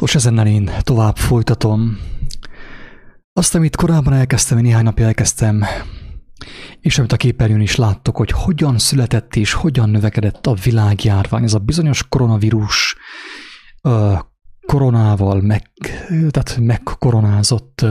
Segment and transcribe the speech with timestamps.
[0.00, 1.98] Most ezennel én tovább folytatom.
[3.32, 5.64] Azt, amit korábban elkezdtem, én néhány napja elkezdtem,
[6.80, 11.54] és amit a képernyőn is láttok, hogy hogyan született és hogyan növekedett a világjárvány, ez
[11.54, 12.96] a bizonyos koronavírus
[14.66, 15.70] koronával meg,
[16.08, 17.86] tehát megkoronázott,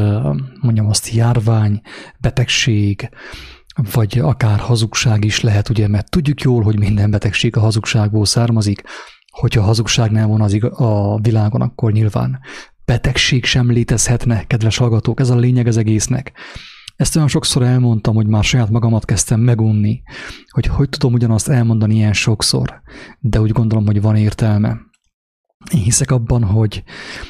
[0.61, 1.81] mondjam azt, járvány,
[2.19, 3.09] betegség,
[3.93, 8.83] vagy akár hazugság is lehet, ugye, mert tudjuk jól, hogy minden betegség a hazugságból származik,
[9.29, 12.39] hogyha hazugság nem van az a világon, akkor nyilván
[12.85, 16.31] betegség sem létezhetne, kedves hallgatók, ez a lényeg az egésznek.
[16.95, 20.01] Ezt olyan sokszor elmondtam, hogy már saját magamat kezdtem megunni,
[20.49, 22.81] hogy hogy tudom ugyanazt elmondani ilyen sokszor,
[23.19, 24.77] de úgy gondolom, hogy van értelme.
[25.73, 26.83] Én hiszek abban, hogy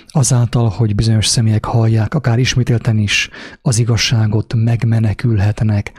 [0.08, 3.30] azáltal, hogy bizonyos személyek hallják, akár ismételten is
[3.62, 5.94] az igazságot, megmenekülhetnek.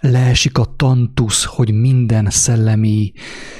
[0.00, 3.12] Leesik a tantusz, hogy minden szellemi,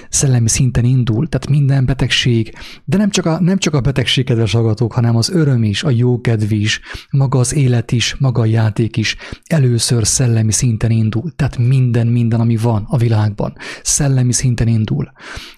[0.09, 2.55] szellemi szinten indul, tehát minden betegség,
[2.85, 5.91] de nem csak a, nem csak a betegség, kedves hallgatók, hanem az öröm is, a
[5.91, 6.80] jókedv is,
[7.11, 11.33] maga az élet is, maga a játék is először szellemi szinten indul.
[11.37, 15.13] Tehát minden, minden, ami van a világban, szellemi szinten indul.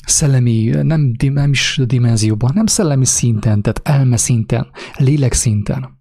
[0.07, 5.97] Szellemi, nem, nem is dimenzióban, nem szellemi szinten, tehát elme szinten, lélek szinten.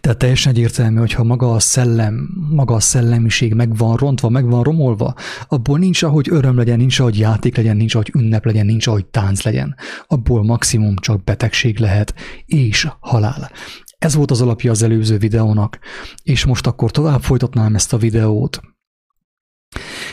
[0.00, 4.62] Tehát teljesen egyértelmű, hogyha maga a szellem, maga a szellemiség meg van rontva, meg van
[4.62, 5.14] romolva,
[5.48, 9.06] abból nincs, ahogy öröm legyen, nincs, ahogy játék legyen, nincs, ahogy ünnep legyen, nincs, ahogy
[9.06, 9.74] tánc legyen.
[10.06, 12.14] Abból maximum csak betegség lehet,
[12.46, 13.50] és halál.
[13.98, 15.78] Ez volt az alapja az előző videónak,
[16.22, 18.60] és most akkor tovább folytatnám ezt a videót.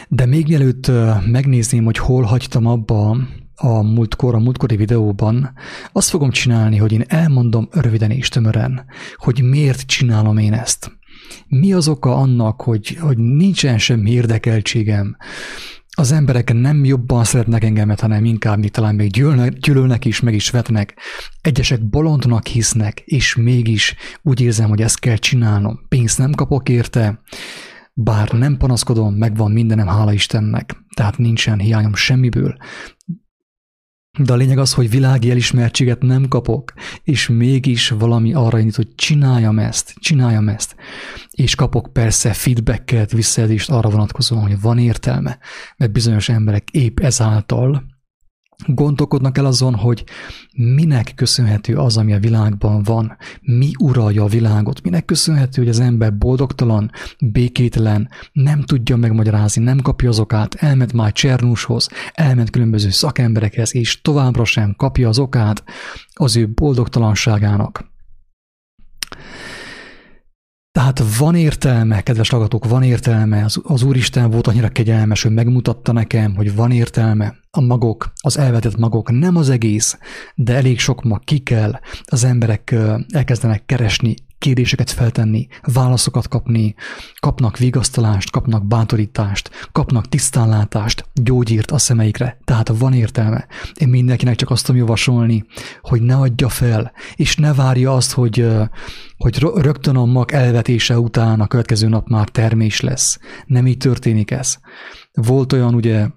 [0.08, 0.92] De még mielőtt
[1.25, 3.17] megnézném, hogy hol hagytam abba
[3.60, 5.54] a múltkor, a múltkori videóban,
[5.92, 10.92] azt fogom csinálni, hogy én elmondom röviden és tömören, hogy miért csinálom én ezt.
[11.48, 15.18] Mi az oka annak, hogy, hogy nincsen semmi érdekeltségem,
[16.00, 20.34] az emberek nem jobban szeretnek engemet, hanem inkább még talán még gyűlölnek, gyűlölnek is, meg
[20.34, 21.00] is vetnek.
[21.42, 25.80] Egyesek bolondnak hisznek, és mégis úgy érzem, hogy ezt kell csinálnom.
[25.88, 27.22] Pénzt nem kapok érte,
[27.94, 32.58] bár nem panaszkodom, megvan mindenem, hála Istennek, tehát nincsen hiányom semmiből.
[34.17, 36.73] De a lényeg az, hogy világi elismertséget nem kapok,
[37.04, 40.76] és mégis valami arra indít, hogy csináljam ezt, csináljam ezt.
[41.32, 45.38] És kapok persze feedbacket, visszajelzést arra vonatkozóan, hogy van értelme,
[45.78, 47.97] mert bizonyos emberek épp ezáltal
[48.66, 50.04] Gondolkodnak el azon, hogy
[50.54, 55.80] minek köszönhető az, ami a világban van, mi uralja a világot, minek köszönhető, hogy az
[55.80, 62.90] ember boldogtalan, békétlen, nem tudja megmagyarázni, nem kapja az okát, elment már Csernushoz, elment különböző
[62.90, 65.64] szakemberekhez, és továbbra sem kapja az okát
[66.14, 67.96] az ő boldogtalanságának.
[70.77, 75.92] Tehát van értelme, kedves hallgatók, van értelme, az, az Úristen volt annyira kegyelmes, hogy megmutatta
[75.92, 77.36] nekem, hogy van értelme.
[77.52, 79.98] A magok, az elvetett magok, nem az egész,
[80.36, 82.76] de elég sok mag ki kell, az emberek
[83.10, 86.75] elkezdenek keresni kérdéseket feltenni, válaszokat kapni,
[87.20, 93.48] kapnak vigasztalást, kapnak bátorítást, kapnak tisztánlátást, gyógyírt a szemeikre, tehát van értelme.
[93.73, 95.45] Én mindenkinek csak azt tudom javasolni,
[95.81, 98.48] hogy ne adja fel, és ne várja azt, hogy,
[99.17, 103.19] hogy rögtön a mag elvetése után a következő nap már termés lesz.
[103.45, 104.58] Nem így történik ez.
[105.14, 106.08] Volt olyan ugye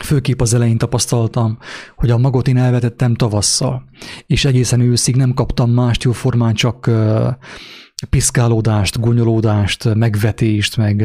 [0.00, 1.58] Főképp az elején tapasztaltam,
[1.96, 3.84] hogy a magot én elvetettem tavasszal,
[4.26, 6.90] és egészen őszig nem kaptam mást jóformán, csak
[8.10, 11.04] piszkálódást, gonyolódást, megvetést, meg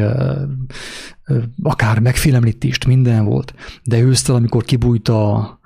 [1.62, 3.54] akár megfélemlítést, minden volt.
[3.82, 5.59] De ősztel, amikor kibújt a,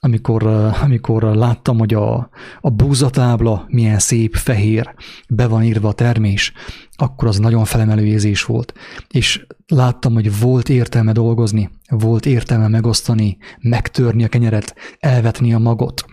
[0.00, 0.42] amikor,
[0.82, 2.30] amikor láttam, hogy a,
[2.60, 4.94] a búzatábla milyen szép, fehér,
[5.28, 6.52] be van írva a termés,
[6.96, 8.72] akkor az nagyon felemelő érzés volt.
[9.08, 16.04] És láttam, hogy volt értelme dolgozni, volt értelme megosztani, megtörni a kenyeret, elvetni a magot,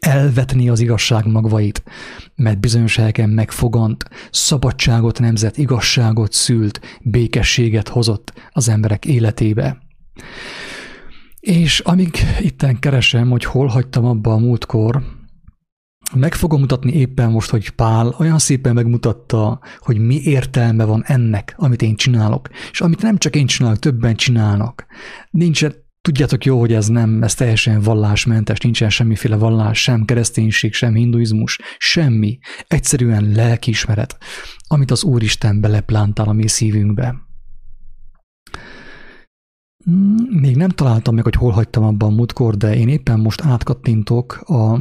[0.00, 1.82] elvetni az igazság magvait,
[2.34, 9.78] mert bizonyos helyeken megfogant, szabadságot nemzet, igazságot szült, békességet hozott az emberek életébe.
[11.40, 15.02] És amíg itten keresem, hogy hol hagytam abba a múltkor,
[16.14, 21.54] meg fogom mutatni éppen most, hogy Pál olyan szépen megmutatta, hogy mi értelme van ennek,
[21.56, 22.48] amit én csinálok.
[22.70, 24.86] És amit nem csak én csinálok, többen csinálnak.
[25.30, 30.94] Nincsen, tudjátok jó, hogy ez nem, ez teljesen vallásmentes, nincsen semmiféle vallás, sem kereszténység, sem
[30.94, 32.38] hinduizmus, semmi.
[32.66, 34.16] Egyszerűen lelkiismeret,
[34.66, 37.29] amit az Úristen beleplántál a mi szívünkbe.
[40.28, 44.40] Még nem találtam meg, hogy hol hagytam abban a múltkor, de én éppen most átkattintok
[44.46, 44.78] a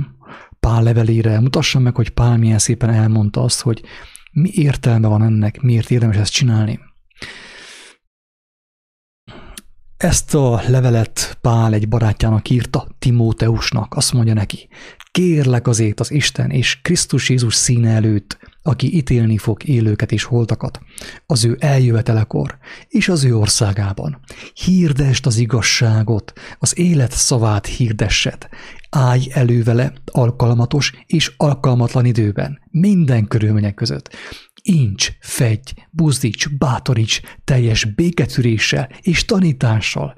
[0.59, 1.39] Pál levelére.
[1.39, 3.81] Mutassam meg, hogy Pál milyen szépen elmondta azt, hogy
[4.31, 6.79] mi értelme van ennek, miért érdemes ezt csinálni.
[9.99, 13.95] Ezt a levelet Pál egy barátjának írta, Timóteusnak.
[13.95, 14.67] Azt mondja neki,
[15.11, 20.79] kérlek azért az Isten és Krisztus Jézus színe előtt, aki ítélni fog élőket és holtakat,
[21.25, 22.57] az ő eljövetelekor
[22.87, 24.19] és az ő országában.
[24.53, 28.47] Hirdest az igazságot, az élet szavát hirdessed.
[28.89, 34.15] Állj elő vele alkalmatos és alkalmatlan időben, minden körülmények között.
[34.63, 40.15] Incs, fegy, buzdíts, bátoríts, teljes béketűréssel és tanítással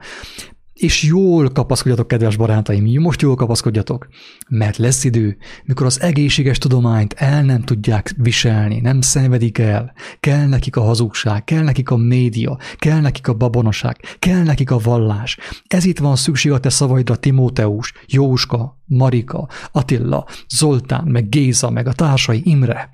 [0.81, 4.07] és jól kapaszkodjatok, kedves barátaim, most jól kapaszkodjatok,
[4.49, 10.47] mert lesz idő, mikor az egészséges tudományt el nem tudják viselni, nem szenvedik el, kell
[10.47, 15.37] nekik a hazugság, kell nekik a média, kell nekik a babonaság, kell nekik a vallás.
[15.67, 21.87] Ez itt van szükség a te szavaidra, Timóteus, Jóska, Marika, Attila, Zoltán, meg Géza, meg
[21.87, 22.89] a társai, Imre.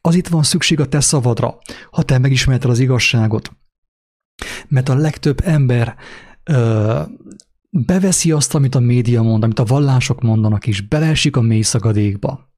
[0.00, 1.58] Az itt van szükség a te szavadra,
[1.90, 3.52] ha te megismerted az igazságot.
[4.68, 5.96] Mert a legtöbb ember
[6.44, 7.00] ö,
[7.70, 12.50] beveszi azt, amit a média mond, amit a vallások mondanak, és beleesik a mély szagadékba.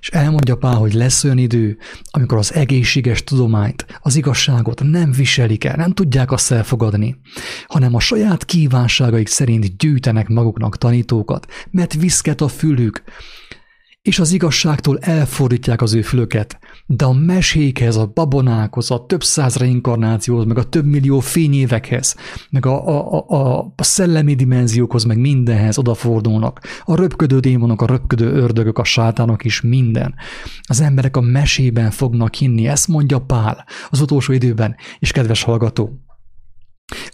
[0.00, 1.78] És elmondja Pál, hogy lesz olyan idő,
[2.10, 7.16] amikor az egészséges tudományt, az igazságot nem viselik el, nem tudják azt elfogadni,
[7.66, 13.02] hanem a saját kívánságaik szerint gyűjtenek maguknak tanítókat, mert viszket a fülük,
[14.02, 19.56] és az igazságtól elfordítják az ő fülöket, de a mesékhez, a babonákhoz, a több száz
[19.56, 22.16] reinkarnációhoz, meg a több millió fényévekhez,
[22.50, 26.60] meg a, a, a, a szellemi dimenziókhoz, meg mindenhez odafordulnak.
[26.84, 30.14] A röpködő démonok, a röpködő ördögök, a sátánok is minden.
[30.62, 36.07] Az emberek a mesében fognak hinni, ezt mondja Pál az utolsó időben, és kedves hallgató,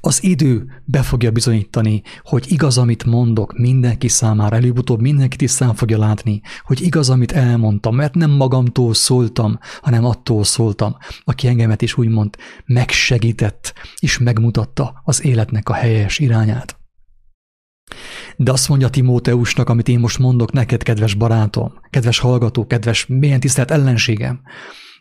[0.00, 5.98] az idő be fogja bizonyítani, hogy igaz, amit mondok mindenki számára, előbb-utóbb mindenki tisztán fogja
[5.98, 11.96] látni, hogy igaz, amit elmondtam, mert nem magamtól szóltam, hanem attól szóltam, aki engemet is
[11.96, 12.36] úgymond
[12.66, 16.78] megsegített és megmutatta az életnek a helyes irányát.
[18.36, 23.40] De azt mondja Timóteusnak, amit én most mondok neked, kedves barátom, kedves hallgató, kedves milyen
[23.40, 24.40] tisztelt ellenségem,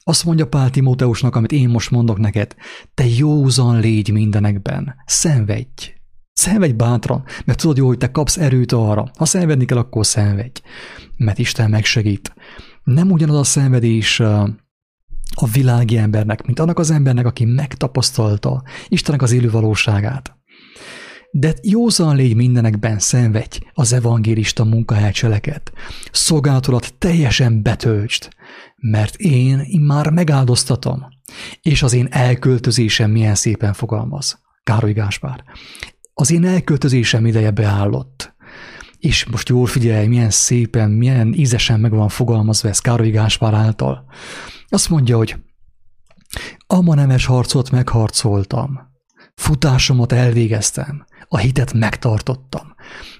[0.03, 2.55] azt mondja Pál Timóteusnak, amit én most mondok neked,
[2.94, 5.94] te józan légy mindenekben, szenvedj.
[6.33, 9.11] Szenvedj bátran, mert tudod jó, hogy te kapsz erőt arra.
[9.17, 10.61] Ha szenvedni kell, akkor szenvedj,
[11.17, 12.33] mert Isten megsegít.
[12.83, 14.19] Nem ugyanaz a szenvedés
[15.35, 20.38] a világi embernek, mint annak az embernek, aki megtapasztalta Istennek az élő valóságát.
[21.35, 25.71] De józan légy mindenekben, szenvedj az evangélista munkahely cseleket.
[26.12, 28.30] Szolgálatodat teljesen betöltsd,
[28.75, 31.06] mert én már megáldoztatom,
[31.62, 34.41] és az én elköltözésem milyen szépen fogalmaz.
[34.63, 35.44] Károly Gáspár.
[36.13, 38.36] Az én elköltözésem ideje beállott.
[38.97, 44.06] És most jól figyelj, milyen szépen, milyen ízesen meg van fogalmazva ez Károly Gáspár által.
[44.69, 45.36] Azt mondja, hogy
[46.68, 48.79] Ama nemes harcot megharcoltam,
[49.36, 52.75] futásomat elvégeztem, a hitet megtartottam.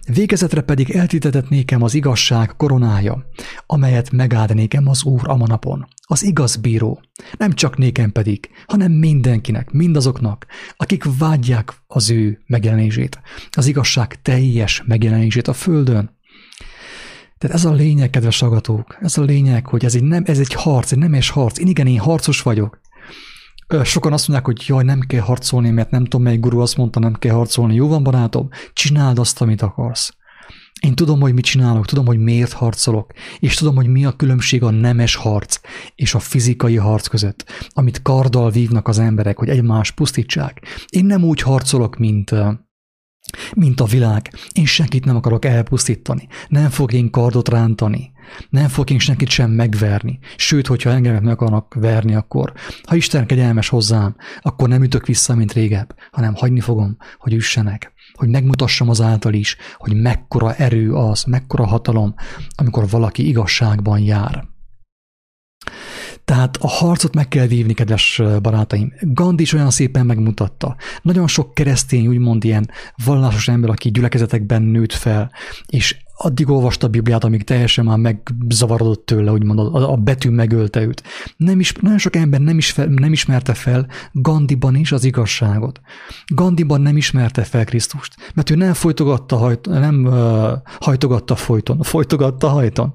[0.08, 3.26] Végezetre pedig eltitetett nékem az igazság koronája,
[3.66, 7.02] amelyet megáld nékem az Úr a manapon, az igaz bíró.
[7.38, 10.46] Nem csak nékem pedig, hanem mindenkinek, mindazoknak,
[10.78, 13.22] akik vágyják az ő megjelenését,
[13.52, 16.18] az igazság teljes megjelenését a földön.
[17.38, 20.54] Tehát ez a lényeg, kedves agatók, ez a lényeg, hogy ez egy, nem, ez egy
[20.54, 21.60] harc, egy nemes harc.
[21.60, 22.80] Én igen, én harcos vagyok,
[23.84, 27.00] Sokan azt mondják, hogy jaj, nem kell harcolni, mert nem tudom, melyik guru azt mondta,
[27.00, 27.76] nem kell harcolni.
[27.76, 30.14] Jó van, barátom, csináld azt, amit akarsz.
[30.80, 34.64] Én tudom, hogy mit csinálok, tudom, hogy miért harcolok, és tudom, hogy mi a különbség
[34.64, 35.60] a nemes harc
[35.96, 40.62] és a fizikai harc között, amit karddal vívnak az emberek, hogy egymás pusztítsák.
[40.90, 42.32] Én nem úgy harcolok, mint,
[43.56, 44.34] mint a világ.
[44.52, 46.28] Én senkit nem akarok elpusztítani.
[46.48, 48.12] Nem fog én kardot rántani.
[48.50, 50.20] Nem fog én senkit sem megverni.
[50.36, 55.36] Sőt, hogyha engemet meg akarnak verni, akkor, ha Isten kegyelmes hozzám, akkor nem ütök vissza,
[55.36, 57.94] mint régebb, hanem hagyni fogom, hogy üssenek.
[58.14, 62.14] Hogy megmutassam azáltal is, hogy mekkora erő az, mekkora hatalom,
[62.56, 64.53] amikor valaki igazságban jár.
[66.26, 68.94] Tehát a harcot meg kell vívni, kedves barátaim.
[69.02, 70.76] Gandhi is olyan szépen megmutatta.
[71.02, 72.70] Nagyon sok keresztény, úgymond ilyen
[73.06, 75.32] vallásos ember, aki gyülekezetekben nőtt fel,
[75.68, 80.82] és addig olvasta a Bibliát, amíg teljesen már megzavarodott tőle, úgymond a, a betű megölte
[80.82, 81.04] őt.
[81.38, 85.82] Nem is, nagyon sok ember nem, is fel, nem ismerte fel Gandiban is az igazságot.
[86.28, 92.48] Gandiban nem ismerte fel Krisztust, mert ő nem folytogatta, hajt, nem uh, hajtogatta folyton, folytogatta
[92.48, 92.94] hajton.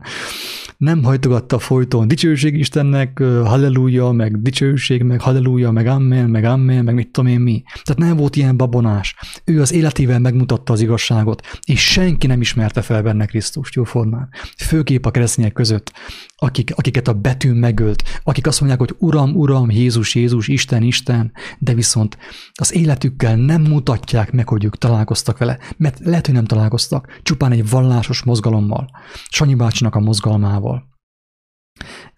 [0.79, 6.95] Nem hajtogatta folyton dicsőség Istennek, halleluja, meg dicsőség, meg halleluja, meg amen, meg amen, meg
[6.95, 7.63] mit tudom én mi.
[7.83, 9.17] Tehát nem volt ilyen babonás.
[9.45, 14.29] Ő az életével megmutatta az igazságot, és senki nem ismerte fel benne Krisztust jóformán.
[14.57, 15.93] Főképp a keresztények között,
[16.41, 21.33] akik, akiket a betű megölt, akik azt mondják, hogy Uram, Uram, Jézus, Jézus, Isten, Isten,
[21.59, 22.19] de viszont
[22.53, 27.53] az életükkel nem mutatják meg, hogy ők találkoztak vele, mert lehet, hogy nem találkoztak, csupán
[27.53, 28.91] egy vallásos mozgalommal,
[29.31, 30.97] Sanyi bácsinak a mozgalmával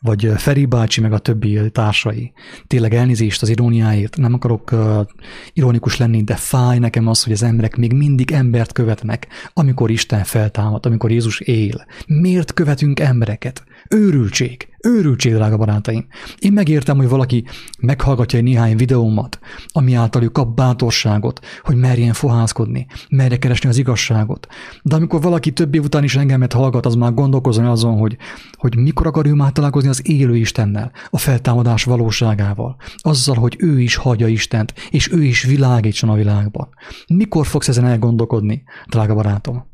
[0.01, 2.33] vagy Feri bácsi, meg a többi társai.
[2.67, 5.07] Tényleg elnézést az iróniáért, nem akarok uh,
[5.53, 10.25] ironikus lenni, de fáj nekem az, hogy az emberek még mindig embert követnek, amikor Isten
[10.25, 11.85] feltámad, amikor Jézus él.
[12.07, 13.65] Miért követünk embereket?
[13.89, 16.07] Őrültség, őrültség, drága barátaim.
[16.39, 17.45] Én megértem, hogy valaki
[17.79, 23.79] meghallgatja egy néhány videómat, ami által ő kap bátorságot, hogy merjen fohászkodni, merje keresni az
[23.79, 24.47] igazságot.
[24.83, 28.17] De amikor valaki több év után is engemet hallgat, az már gondolkozom azon, hogy,
[28.53, 33.81] hogy mikor akar ő már találkozni az élő Istennel, a feltámadás valóságával, azzal, hogy ő
[33.81, 36.69] is hagyja Istent, és ő is világítson a világban.
[37.07, 39.69] Mikor fogsz ezen elgondolkodni, drága barátom?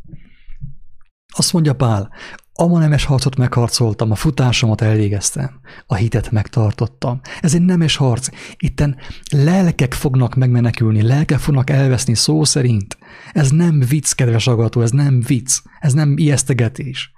[1.37, 2.11] Azt mondja Pál,
[2.57, 7.21] a nemes harcot megharcoltam, a futásomat elvégeztem, a hitet megtartottam.
[7.41, 8.29] Ez egy nemes harc.
[8.57, 8.97] Itten
[9.33, 12.99] lelkek fognak megmenekülni, lelkek fognak elveszni szó szerint.
[13.33, 17.13] Ez nem vicc, kedves agató, ez nem vicc, ez nem ijesztegetés.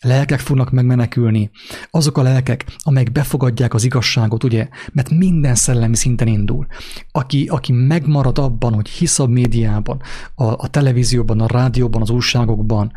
[0.00, 1.50] Lelkek fognak megmenekülni.
[1.90, 4.68] Azok a lelkek, amelyek befogadják az igazságot, ugye?
[4.92, 6.66] Mert minden szellemi szinten indul.
[7.12, 10.02] Aki, aki megmarad abban, hogy hisz a médiában,
[10.34, 12.92] a, a televízióban, a rádióban, az újságokban,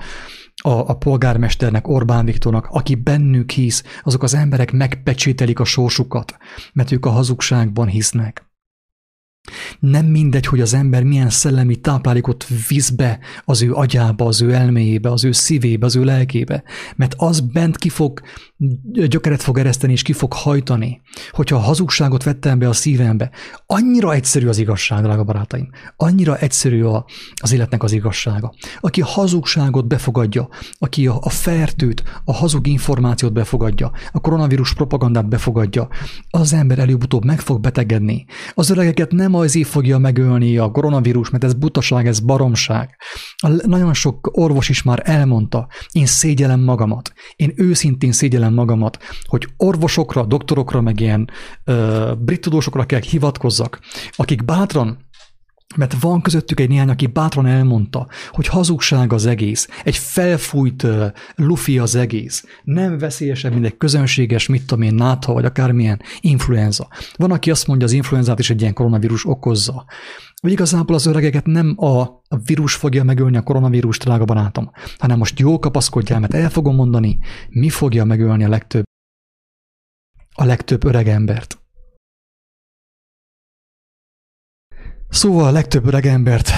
[0.67, 6.37] a, a polgármesternek, Orbán Viktornak, aki bennük hisz, azok az emberek megpecsételik a sorsukat,
[6.73, 8.46] mert ők a hazugságban hisznek.
[9.79, 14.53] Nem mindegy, hogy az ember milyen szellemi táplálékot visz be az ő agyába, az ő
[14.53, 16.63] elméjébe, az ő szívébe, az ő lelkébe,
[16.95, 18.21] mert az bent ki fog,
[18.91, 21.01] gyökeret fog ereszteni és ki fog hajtani,
[21.31, 23.31] hogyha a hazugságot vettem be a szívembe.
[23.65, 25.69] Annyira egyszerű az igazság, drága barátaim.
[25.95, 28.53] Annyira egyszerű a, az életnek az igazsága.
[28.79, 30.49] Aki a hazugságot befogadja,
[30.79, 35.87] aki a, a fertőt, a hazug információt befogadja, a koronavírus propagandát befogadja,
[36.29, 38.25] az ember előbb-utóbb meg fog betegedni.
[38.53, 42.95] Az öregeket nem az fogja megölni a koronavírus, mert ez butaság, ez baromság.
[43.65, 50.25] Nagyon sok orvos is már elmondta, én szégyelem magamat, én őszintén szégyelem magamat, hogy orvosokra,
[50.25, 51.29] doktorokra, meg ilyen
[52.17, 53.79] brit tudósokra kell hivatkozzak,
[54.11, 55.06] akik bátran
[55.77, 61.05] mert van közöttük egy néhány, aki bátran elmondta, hogy hazugság az egész, egy felfújt uh,
[61.35, 66.87] lufi az egész, nem veszélyesebb, mint egy közönséges, mit tudom én, nátha, vagy akármilyen influenza.
[67.15, 69.85] Van, aki azt mondja, az influenzát is egy ilyen koronavírus okozza.
[70.41, 72.07] Vagy igazából az öregeket nem a,
[72.45, 77.19] vírus fogja megölni a koronavírus, drága barátom, hanem most jól kapaszkodjál, mert el fogom mondani,
[77.49, 78.85] mi fogja megölni a legtöbb
[80.39, 81.66] a legtöbb öreg embert.
[85.09, 86.51] Szóval a legtöbb öreg embert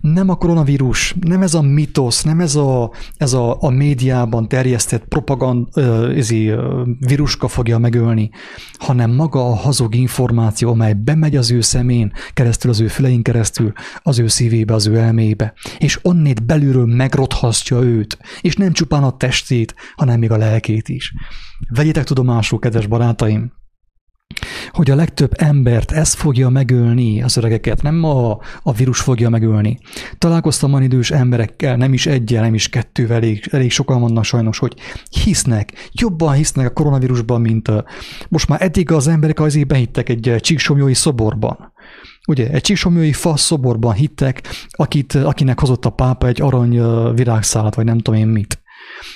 [0.00, 5.04] nem a koronavírus, nem ez a mitosz, nem ez a, ez a, a médiában terjesztett
[5.04, 5.68] propagand,
[6.16, 6.30] ez
[6.98, 8.30] víruska fogja megölni,
[8.78, 13.72] hanem maga a hazug információ, amely bemegy az ő szemén keresztül, az ő fülein keresztül,
[14.02, 19.16] az ő szívébe, az ő elmébe, és onnét belülről megrothasztja őt, és nem csupán a
[19.16, 21.12] testét, hanem még a lelkét is.
[21.68, 23.52] Vegyétek tudomásul, kedves barátaim,
[24.70, 29.78] hogy a legtöbb embert ez fogja megölni, az öregeket, nem a, a vírus fogja megölni.
[30.18, 34.58] Találkoztam van idős emberekkel, nem is egyel, nem is kettővel, elég, elég sokan vannak sajnos,
[34.58, 34.74] hogy
[35.24, 37.84] hisznek, jobban hisznek a koronavírusban, mint a,
[38.28, 41.72] most már eddig az emberek azért behittek egy csíksomjói szoborban.
[42.28, 46.80] Ugye, egy csíksomjói fa szoborban hittek, akit, akinek hozott a pápa egy arany
[47.14, 48.60] virágszálat, vagy nem tudom én mit.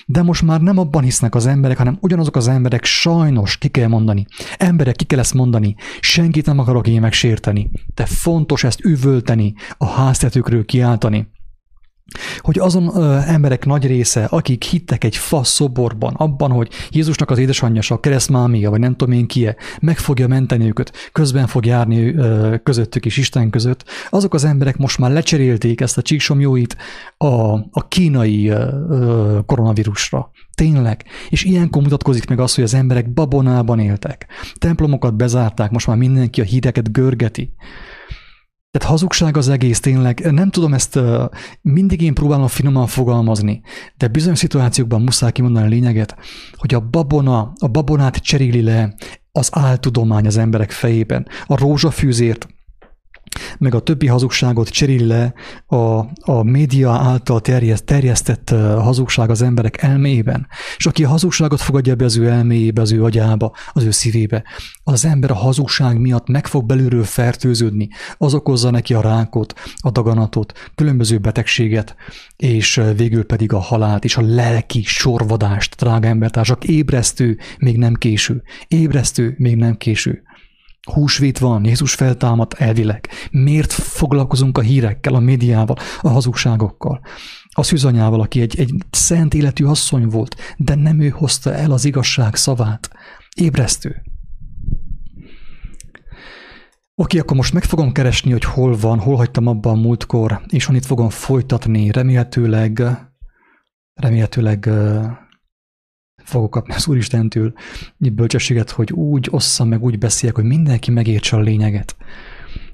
[0.06, 3.88] De most már nem abban hisznek az emberek, hanem ugyanazok az emberek sajnos, ki kell
[3.88, 4.26] mondani.
[4.56, 5.74] Emberek, ki kell ezt mondani.
[6.00, 7.70] Senkit nem akarok én megsérteni.
[7.94, 11.28] De fontos ezt üvölteni, a háztetőkről kiáltani
[12.38, 17.38] hogy azon ö, emberek nagy része, akik hittek egy fa szoborban, abban, hogy Jézusnak az
[17.38, 22.14] édesanyja, a keresztmámia, vagy nem tudom én kie, meg fogja menteni őket, közben fog járni
[22.14, 26.76] ö, közöttük is Isten között, azok az emberek most már lecserélték ezt a csíksomjóit
[27.16, 30.30] a, a kínai ö, koronavírusra.
[30.54, 31.04] Tényleg.
[31.28, 34.26] És ilyenkor mutatkozik meg az, hogy az emberek babonában éltek.
[34.54, 37.52] Templomokat bezárták, most már mindenki a hídeket görgeti.
[38.70, 40.32] Tehát hazugság az egész tényleg.
[40.32, 40.98] Nem tudom ezt,
[41.60, 43.60] mindig én próbálom finoman fogalmazni,
[43.96, 46.16] de bizonyos szituációkban muszáj kimondani a lényeget,
[46.56, 48.94] hogy a babona, a babonát cseréli le
[49.32, 51.26] az áltudomány az emberek fejében.
[51.46, 52.48] A rózsafűzért
[53.58, 55.34] meg a többi hazugságot cseréli le
[55.66, 55.76] a,
[56.32, 60.46] a média által terjeszt, terjesztett hazugság az emberek elméjében.
[60.76, 64.44] És aki a hazugságot fogadja be az ő elméjébe, az ő agyába, az ő szívébe,
[64.84, 67.88] az ember a hazugság miatt meg fog belülről fertőződni.
[68.18, 71.94] Az okozza neki a rákot, a daganatot, különböző betegséget,
[72.36, 76.64] és végül pedig a halált és a lelki sorvadást, drága embertársak.
[76.64, 78.42] Ébresztő, még nem késő.
[78.68, 80.22] Ébresztő, még nem késő.
[80.92, 83.08] Húsvét van, Jézus feltámadt elvileg.
[83.30, 87.00] Miért foglalkozunk a hírekkel, a médiával, a hazugságokkal?
[87.48, 91.84] A szűzanyával, aki egy, egy szent életű asszony volt, de nem ő hozta el az
[91.84, 92.90] igazság szavát.
[93.34, 94.02] Ébresztő.
[96.94, 100.68] Oké, akkor most meg fogom keresni, hogy hol van, hol hagytam abban a múltkor, és
[100.72, 101.90] itt fogom folytatni.
[101.90, 102.82] Remélhetőleg,
[103.94, 104.70] remélhetőleg
[106.24, 107.52] fogok kapni az Úristentől
[107.96, 111.96] bölcsességet, hogy úgy osszam meg, úgy beszéljek, hogy mindenki megértse a lényeget.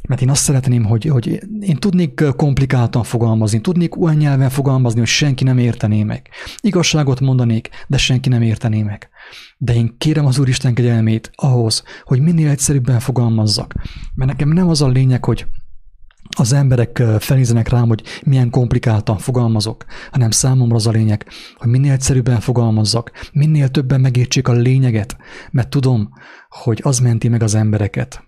[0.08, 5.08] Mert én azt szeretném, hogy, hogy én tudnék komplikáltan fogalmazni, tudnék olyan nyelven fogalmazni, hogy
[5.08, 6.28] senki nem értené meg.
[6.60, 9.08] Igazságot mondanék, de senki nem értené meg.
[9.58, 13.74] De én kérem az Úristen kegyelmét ahhoz, hogy minél egyszerűbben fogalmazzak.
[14.14, 15.46] Mert nekem nem az a lényeg, hogy
[16.38, 21.26] az emberek felnézenek rám, hogy milyen komplikáltan fogalmazok, hanem számomra az a lényeg,
[21.56, 25.16] hogy minél egyszerűbben fogalmazzak, minél többen megértsék a lényeget,
[25.50, 26.08] mert tudom,
[26.48, 28.24] hogy az menti meg az embereket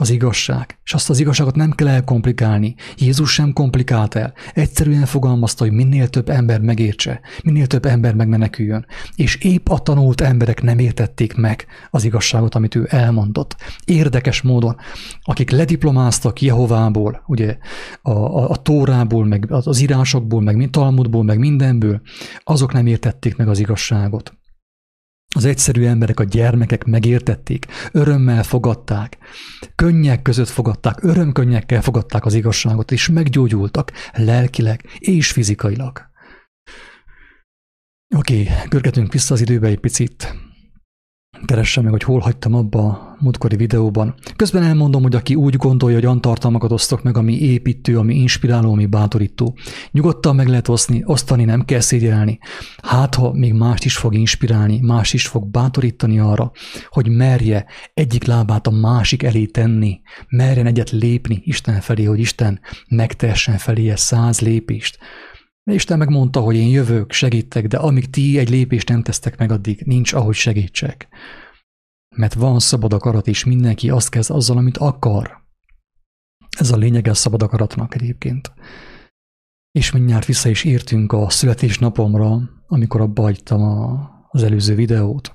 [0.00, 2.74] az igazság, és azt az igazságot nem kell elkomplikálni.
[2.96, 4.32] Jézus sem komplikált el.
[4.54, 8.86] Egyszerűen fogalmazta, hogy minél több ember megértse, minél több ember megmeneküljön.
[9.14, 13.56] És épp a tanult emberek nem értették meg az igazságot, amit ő elmondott.
[13.84, 14.76] Érdekes módon,
[15.22, 17.56] akik lediplomáztak Jehovából, ugye
[18.02, 22.00] a, a, a Tórából, meg az írásokból, meg Talmudból, meg mindenből,
[22.44, 24.39] azok nem értették meg az igazságot.
[25.34, 29.18] Az egyszerű emberek, a gyermekek megértették, örömmel fogadták,
[29.74, 36.08] könnyek között fogadták, örömkönnyekkel fogadták az igazságot, és meggyógyultak lelkileg és fizikailag.
[38.16, 40.34] Oké, okay, görgetünk vissza az időbe egy picit
[41.50, 44.14] keressem meg, hogy hol hagytam abba a múltkori videóban.
[44.36, 48.72] Közben elmondom, hogy aki úgy gondolja, hogy olyan tartalmakat osztok meg, ami építő, ami inspiráló,
[48.72, 49.56] ami bátorító,
[49.90, 52.38] nyugodtan meg lehet osztani, osztani, nem kell szégyelni.
[52.82, 56.50] Hát, ha még mást is fog inspirálni, más is fog bátorítani arra,
[56.88, 62.60] hogy merje egyik lábát a másik elé tenni, merjen egyet lépni Isten felé, hogy Isten
[62.88, 64.98] megtessen felé száz lépést,
[65.64, 69.82] Isten megmondta, hogy én jövök, segítek, de amíg ti egy lépést nem tesztek meg, addig
[69.86, 71.08] nincs, ahogy segítsek.
[72.16, 75.38] Mert van szabad akarat, és mindenki azt kezd azzal, amit akar.
[76.58, 78.52] Ez a lényege a szabad akaratnak egyébként.
[79.70, 85.30] És mindjárt vissza is értünk a születésnapomra, amikor abba hagytam a, az előző videót.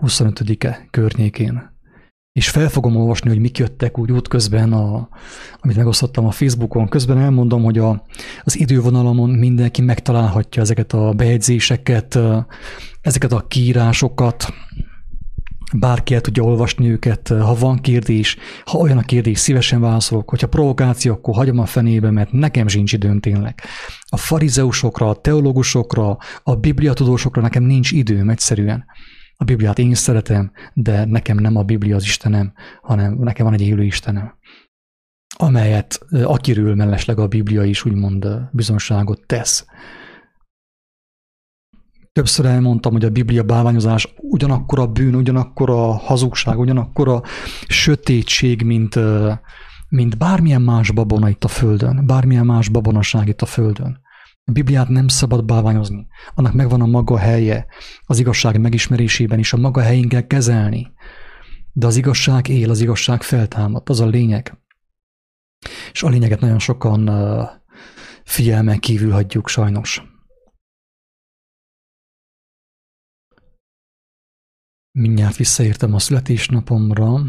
[0.00, 1.73] 25-e környékén
[2.34, 5.08] és fel fogom olvasni, hogy mik jöttek úgy útközben, a,
[5.60, 6.88] amit megosztottam a Facebookon.
[6.88, 8.04] Közben elmondom, hogy a,
[8.42, 12.18] az idővonalamon mindenki megtalálhatja ezeket a bejegyzéseket,
[13.00, 14.46] ezeket a kiírásokat,
[15.78, 20.48] bárki el tudja olvasni őket, ha van kérdés, ha olyan a kérdés, szívesen válaszolok, hogyha
[20.48, 23.60] provokáció, akkor hagyom a fenébe, mert nekem sincs időm tényleg.
[24.06, 28.84] A farizeusokra, a teológusokra, a bibliatudósokra nekem nincs időm egyszerűen.
[29.44, 32.52] A Bibliát én szeretem, de nekem nem a Biblia az Istenem,
[32.82, 34.38] hanem nekem van egy élő Istenem,
[35.36, 39.66] amelyet, akiről mellesleg a Biblia is úgymond bizonságot tesz.
[42.12, 47.22] Többször elmondtam, hogy a Biblia bálványozás ugyanakkor a bűn, ugyanakkor a hazugság, ugyanakkor a
[47.66, 48.98] sötétség, mint,
[49.88, 54.03] mint bármilyen más babona itt a Földön, bármilyen más babonaság itt a Földön.
[54.44, 56.06] A Bibliát nem szabad bálványozni.
[56.34, 57.66] Annak megvan a maga helye,
[58.06, 60.92] az igazság megismerésében is a maga helyén kell kezelni.
[61.72, 64.58] De az igazság él, az igazság feltámad, az a lényeg.
[65.92, 67.10] És a lényeget nagyon sokan
[68.24, 70.02] figyelmen kívül hagyjuk sajnos.
[74.90, 77.20] Mindjárt visszaértem a születésnapomra,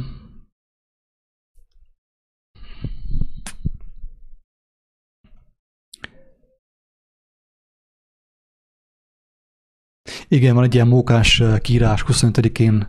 [10.36, 12.88] Igen, van egy ilyen mókás kiírás 25-én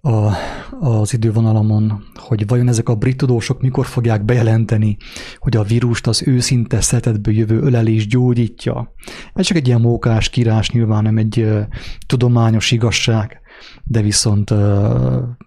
[0.00, 0.32] a,
[0.80, 4.96] az idővonalamon, hogy vajon ezek a brit tudósok mikor fogják bejelenteni,
[5.38, 8.92] hogy a vírust az őszinte szetetből jövő ölelés gyógyítja.
[9.34, 11.62] Ez csak egy ilyen mókás kírás, nyilván nem egy uh,
[12.06, 13.40] tudományos igazság,
[13.84, 14.58] de viszont uh,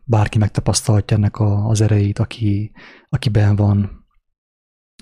[0.05, 2.71] bárki megtapasztalhatja ennek a, az erejét, aki,
[3.09, 4.05] akiben van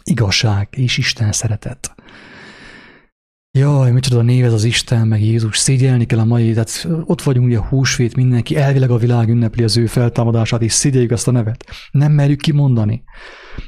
[0.04, 1.96] igazság és Isten szeretet.
[3.58, 7.48] Jaj, micsoda név ez az Isten, meg Jézus, szégyelni kell a mai, tehát ott vagyunk
[7.48, 11.32] ugye a húsvét, mindenki, elvileg a világ ünnepli az ő feltámadását, és szégyeljük azt a
[11.32, 11.66] nevet.
[11.92, 13.04] Nem merjük kimondani.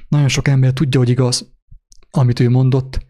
[0.07, 1.53] Nagyon sok ember tudja, hogy igaz,
[2.11, 3.05] amit ő mondott,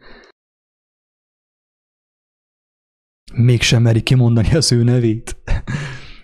[3.33, 5.37] mégsem meri kimondani az ő nevét.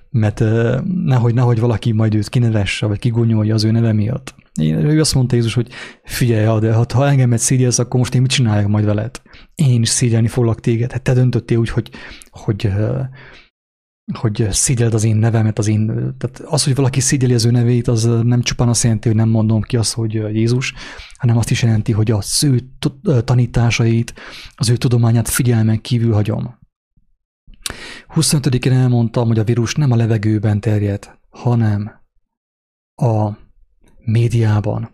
[0.10, 0.40] Mert
[0.86, 4.36] nehogy, nehogy valaki majd őt kinevesse, vagy kigonyolja az ő neve miatt.
[4.62, 5.70] Én, ő azt mondta Jézus, hogy
[6.04, 9.22] figyelj, de ha, ha engemet szígyelsz, akkor most én mit csináljak majd veled?
[9.56, 10.92] Én is szígyelni foglak téged.
[10.92, 11.90] Hát te döntöttél úgy, hogy,
[12.30, 12.72] hogy,
[14.20, 15.86] hogy szígyeld az én nevemet, az én,
[16.18, 19.30] tehát az, hogy valaki szígyeli az ő nevét, az nem csupán azt jelenti, hogy nem
[19.30, 20.74] mondom ki azt, hogy Jézus,
[21.18, 22.62] hanem azt is jelenti, hogy a ő
[23.24, 24.14] tanításait,
[24.56, 26.58] az ő tudományát figyelmen kívül hagyom.
[28.16, 31.92] 25-én elmondtam, hogy a vírus nem a levegőben terjed, hanem
[32.96, 33.44] a
[34.06, 34.90] médiában.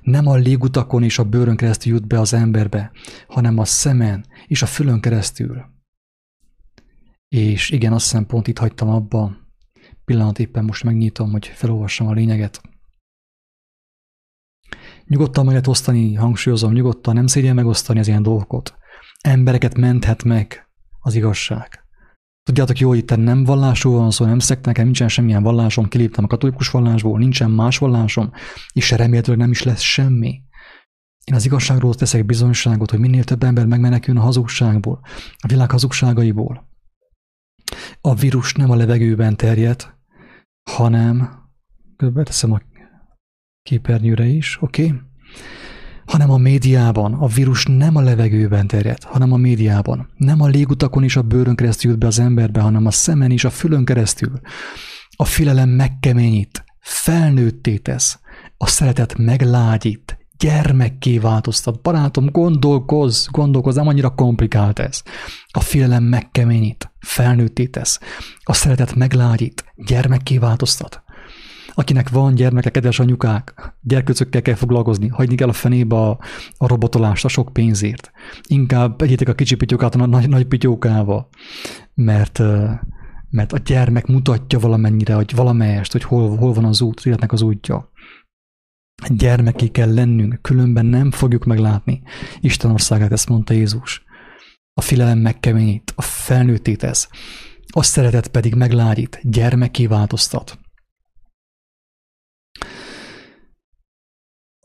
[0.00, 2.92] Nem a légutakon és a bőrön keresztül jut be az emberbe,
[3.28, 5.64] hanem a szemen és a fülön keresztül.
[7.28, 9.36] És igen, azt hiszem pont itt hagytam abba.
[10.04, 12.60] Pillanat éppen most megnyitom, hogy felolvassam a lényeget.
[15.04, 18.74] Nyugodtan meg lehet osztani, hangsúlyozom, nyugodtan, nem szégyen megosztani az ilyen dolgokat.
[19.20, 21.85] Embereket menthet meg az igazság.
[22.46, 26.70] Tudjátok jó, itt nem vallásról van szó, nem szektek, nincsen semmilyen vallásom, kiléptem a katolikus
[26.70, 28.32] vallásból, nincsen más vallásom,
[28.72, 30.42] és remélhetőleg nem is lesz semmi.
[31.24, 35.00] Én az igazságról teszek bizonyságot, hogy minél több ember megmeneküljön a hazugságból,
[35.38, 36.68] a világ hazugságaiból.
[38.00, 39.94] A vírus nem a levegőben terjed,
[40.70, 41.30] hanem,
[42.14, 42.60] teszem a
[43.62, 44.84] képernyőre is, oké?
[44.84, 45.00] Okay?
[46.06, 47.14] Hanem a médiában.
[47.14, 50.08] A vírus nem a levegőben terjed, hanem a médiában.
[50.16, 53.44] Nem a légutakon is a bőrön keresztül jut be az emberbe, hanem a szemen is
[53.44, 54.40] a fülön keresztül.
[55.16, 58.18] A filelem megkeményít, felnőtté tesz,
[58.56, 61.82] a szeretet meglágyít, gyermekké változtat.
[61.82, 65.02] Barátom, gondolkozz, gondolkozz, nem annyira komplikált ez.
[65.50, 68.00] A félelem megkeményít, felnőtté tesz,
[68.42, 71.04] a szeretet meglágyít, gyermekké változtat
[71.78, 76.18] akinek van gyermeke, kedves anyukák, gyerkőcökkel kell foglalkozni, hagyni kell a fenébe a,
[76.56, 78.10] a robotolást a sok pénzért.
[78.46, 81.28] Inkább egyétek a kicsi pityókát a nagy, nagy pityókával,
[81.94, 82.38] mert,
[83.30, 87.32] mert a gyermek mutatja valamennyire, hogy valamelyest, hogy hol, hol van az út, az életnek
[87.32, 87.90] az útja.
[89.08, 92.02] Gyermeké kell lennünk, különben nem fogjuk meglátni
[92.40, 94.04] Isten országát, ezt mondta Jézus.
[94.74, 97.08] A filelem megkeményít, a felnőtté tesz,
[97.66, 100.58] a szeretet pedig meglágyít, gyermeké változtat.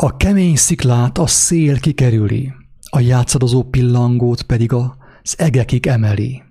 [0.04, 2.54] A kemény sziklát a szél kikerüli,
[2.90, 6.42] a játszadozó pillangót pedig az egekig emeli.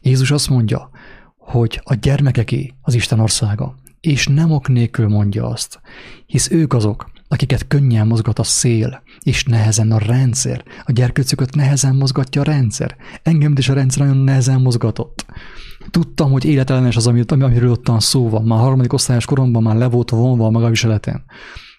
[0.00, 0.90] Jézus azt mondja,
[1.36, 5.80] hogy a gyermekeké az Isten országa, és nem ok nélkül mondja azt,
[6.26, 10.64] hisz ők azok, akiket könnyen mozgat a szél, és nehezen a rendszer.
[10.84, 12.96] A gyerkőcöket nehezen mozgatja a rendszer.
[13.22, 15.26] Engem is a rendszer nagyon nehezen mozgatott.
[15.90, 18.44] Tudtam, hogy életellenes az, amiről ottan szó van.
[18.44, 21.24] Már harmadik osztályos koromban már le volt vonva a magaviseletem.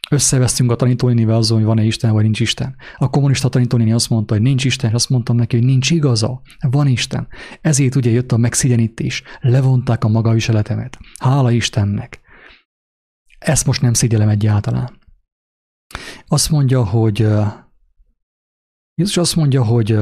[0.09, 2.75] Összevesztünk a tanítónénivel azon, hogy van-e Isten, vagy nincs Isten.
[2.97, 6.87] A kommunista tanítónéni azt mondta, hogy nincs Isten, azt mondtam neki, hogy nincs igaza, van
[6.87, 7.27] Isten.
[7.61, 10.97] Ezért ugye jött a megszigyenítés, levonták a magaviseletemet.
[11.19, 12.19] Hála Istennek.
[13.39, 14.99] Ezt most nem szégyelem egyáltalán.
[16.27, 17.27] Azt mondja, hogy
[18.95, 19.99] Jézus azt mondja, hogy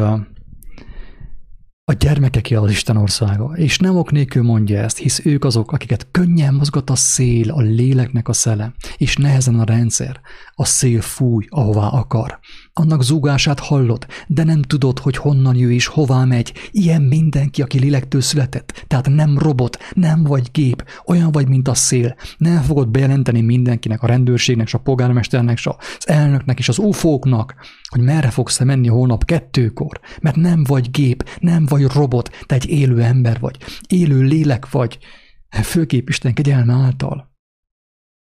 [1.91, 6.08] a gyermekeké az Isten országa, és nem ok nélkül mondja ezt, hisz ők azok, akiket
[6.12, 10.21] könnyen mozgat a szél, a léleknek a szele, és nehezen a rendszer.
[10.56, 12.39] A szél fúj, ahová akar.
[12.79, 16.53] Annak zúgását hallod, de nem tudod, hogy honnan jő és hová megy.
[16.71, 18.85] Ilyen mindenki, aki lélektől született.
[18.87, 22.15] Tehát nem robot, nem vagy gép, olyan vagy, mint a szél.
[22.37, 27.55] Nem fogod bejelenteni mindenkinek, a rendőrségnek, és a polgármesternek, az elnöknek, és az ufóknak,
[27.89, 29.99] hogy merre fogsz menni holnap kettőkor.
[30.21, 33.57] Mert nem vagy gép, nem vagy robot, te egy élő ember vagy.
[33.87, 34.97] Élő lélek vagy.
[35.63, 37.37] Főkép Isten kegyelme által.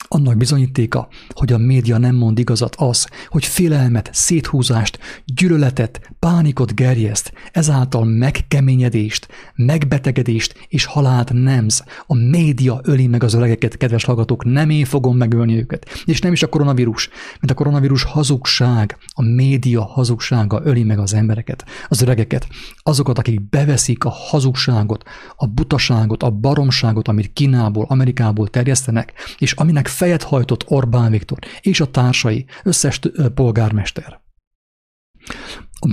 [0.07, 7.33] Annak bizonyítéka, hogy a média nem mond igazat az, hogy félelmet, széthúzást, gyűlöletet, pánikot gerjeszt,
[7.51, 11.83] ezáltal megkeményedést, megbetegedést és halált nemz.
[12.07, 15.85] A média öli meg az öregeket, kedves hallgatók, nem én fogom megölni őket.
[16.05, 17.09] És nem is a koronavírus,
[17.39, 22.47] mert a koronavírus hazugság, a média hazugsága öli meg az embereket, az öregeket,
[22.83, 25.03] azokat, akik beveszik a hazugságot,
[25.35, 31.79] a butaságot, a baromságot, amit Kínából, Amerikából terjesztenek, és aminek fejet hajtott Orbán Viktor és
[31.79, 32.99] a társai, összes
[33.33, 34.21] polgármester.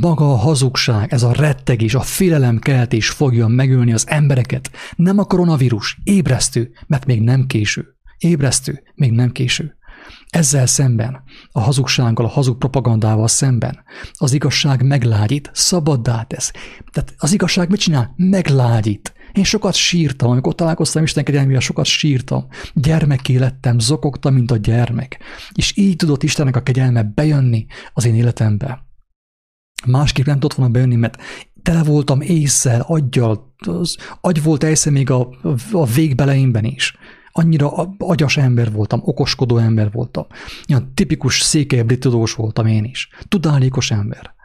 [0.01, 4.71] Maga a hazugság, ez a rettegés, a félelemkeltés fogja megölni az embereket.
[4.97, 7.97] Nem a koronavírus, ébresztő, mert még nem késő.
[8.19, 9.77] Ébresztő, még nem késő.
[10.29, 16.51] Ezzel szemben, a hazugsággal, a hazug propagandával szemben, az igazság meglágyít, szabaddá tesz.
[16.93, 18.13] Tehát az igazság mit csinál?
[18.17, 19.13] Meglágyít.
[19.33, 22.47] Én sokat sírtam, amikor találkoztam Isten kegyelmével, sokat sírtam.
[22.75, 25.19] Gyermeké lettem, zokogtam, mint a gyermek.
[25.53, 28.87] És így tudott Istennek a kegyelme bejönni az én életembe.
[29.87, 31.17] Másképp nem tudott volna bejönni, mert
[31.63, 35.29] tele voltam észsel, aggyal, az agy volt észre még a,
[35.73, 36.97] a végbeleimben is.
[37.33, 40.27] Annyira agyas ember voltam, okoskodó ember voltam.
[40.65, 43.09] Ilyen tipikus székely tudós voltam én is.
[43.29, 44.37] Tudálékos ember.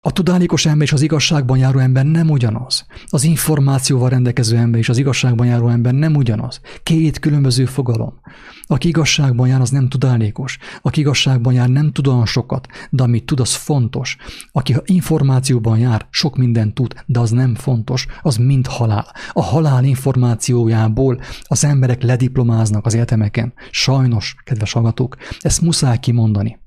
[0.00, 2.86] A tudálékos ember és az igazságban járó ember nem ugyanaz.
[3.06, 6.60] Az információval rendelkező ember és az igazságban járó ember nem ugyanaz.
[6.82, 8.20] Két különböző fogalom.
[8.62, 10.58] Aki igazságban jár, az nem tudálékos.
[10.82, 14.16] Aki igazságban jár, nem tud olyan sokat, de amit tud, az fontos.
[14.52, 19.14] Aki információban jár, sok mindent tud, de az nem fontos, az mind halál.
[19.32, 23.52] A halál információjából az emberek lediplomáznak az egyetemeken.
[23.70, 26.58] Sajnos, kedves hallgatók, ezt muszáj kimondani.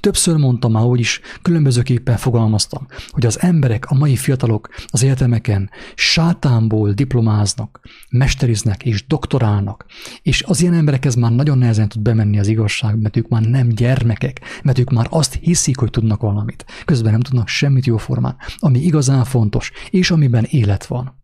[0.00, 5.70] Többször mondtam már, hogy is különbözőképpen fogalmaztam, hogy az emberek, a mai fiatalok az egyetemeken
[5.94, 9.84] sátánból diplomáznak, mesteriznek és doktorálnak,
[10.22, 13.68] és az ilyen emberekhez már nagyon nehezen tud bemenni az igazság, mert ők már nem
[13.68, 16.64] gyermekek, mert ők már azt hiszik, hogy tudnak valamit.
[16.84, 21.20] Közben nem tudnak semmit jóformán, ami igazán fontos, és amiben élet van.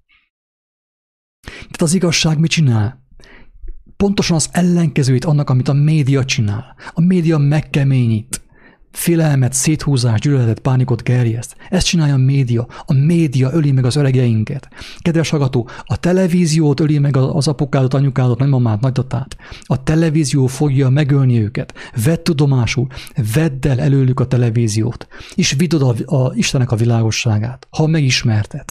[1.43, 3.07] Tehát az igazság mit csinál?
[3.97, 6.75] Pontosan az ellenkezőit annak, amit a média csinál.
[6.93, 8.48] A média megkeményít
[8.93, 11.57] félelmet, széthúzást, gyűlöletet, pánikot gerjeszt.
[11.69, 12.67] Ezt csinálja a média.
[12.87, 14.69] A média öli meg az öregeinket.
[14.99, 19.37] Kedves hallgató, a televíziót öli meg az apukádat, anyukádat, nagymamát, nagytatát.
[19.61, 21.75] A televízió fogja megölni őket.
[22.05, 22.87] Vedd tudomásul,
[23.35, 28.65] vedd el előlük a televíziót, és vidd oda a, a Istenek a világosságát, ha megismerted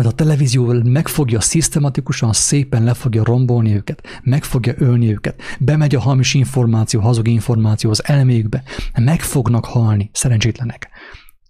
[0.00, 5.42] mert a televízió meg fogja szisztematikusan, szépen le fogja rombolni őket, meg fogja ölni őket,
[5.58, 8.62] bemegy a hamis információ, hazug információ az elméjükbe,
[8.94, 10.88] meg fognak halni, szerencsétlenek,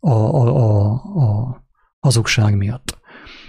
[0.00, 1.64] a, a, a, a
[2.00, 2.98] hazugság miatt.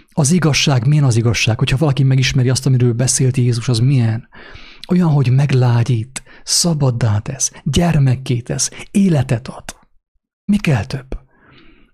[0.10, 1.58] Az igazság, milyen az igazság?
[1.58, 4.28] Hogyha valaki megismeri azt, amiről beszélt Jézus, az milyen?
[4.90, 9.64] Olyan, hogy meglágyít, szabaddá tesz, gyermekké tesz, életet ad.
[10.46, 11.21] Mi kell több?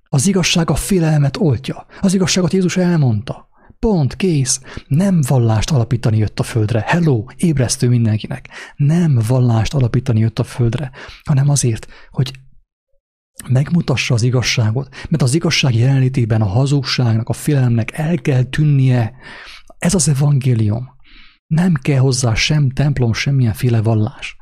[0.10, 1.86] Az igazság a félelmet oltja.
[2.02, 3.48] Az igazságot Jézus elmondta.
[3.80, 4.62] Pont, kész.
[4.88, 6.84] Nem vallást alapítani jött a földre.
[6.88, 8.50] Hello, ébresztő mindenkinek.
[8.76, 10.91] Nem vallást alapítani jött a földre,
[11.24, 12.32] hanem azért, hogy
[13.50, 19.13] megmutassa az igazságot, mert az igazság jelenlétében a hazugságnak, a félelemnek el kell tűnnie.
[19.80, 20.96] Ez az evangélium.
[21.48, 24.36] Nem kell hozzá sem templom, semmilyenféle vallás.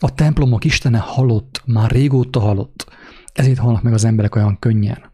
[0.00, 2.86] A templomok Istene halott, már régóta halott.
[3.32, 5.12] Ezért halnak meg az emberek olyan könnyen.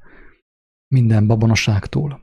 [0.88, 2.22] Minden babonaságtól.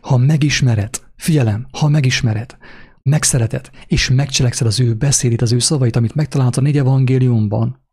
[0.00, 2.56] Ha megismered, figyelem, ha megismered,
[3.02, 7.88] megszereted, és megcselekszed az ő beszédét, az ő szavait, amit megtalálsz a négy evangéliumban,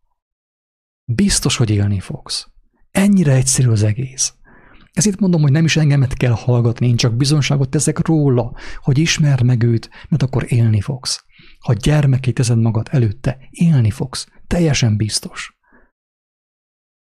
[1.04, 2.46] biztos, hogy élni fogsz.
[2.90, 4.32] Ennyire egyszerű az egész.
[4.92, 9.42] Ezért mondom, hogy nem is engemet kell hallgatni, én csak bizonságot teszek róla, hogy ismer
[9.42, 11.24] meg őt, mert akkor élni fogsz.
[11.58, 14.26] Ha gyermeké teszed magad előtte, élni fogsz.
[14.46, 15.57] Teljesen biztos.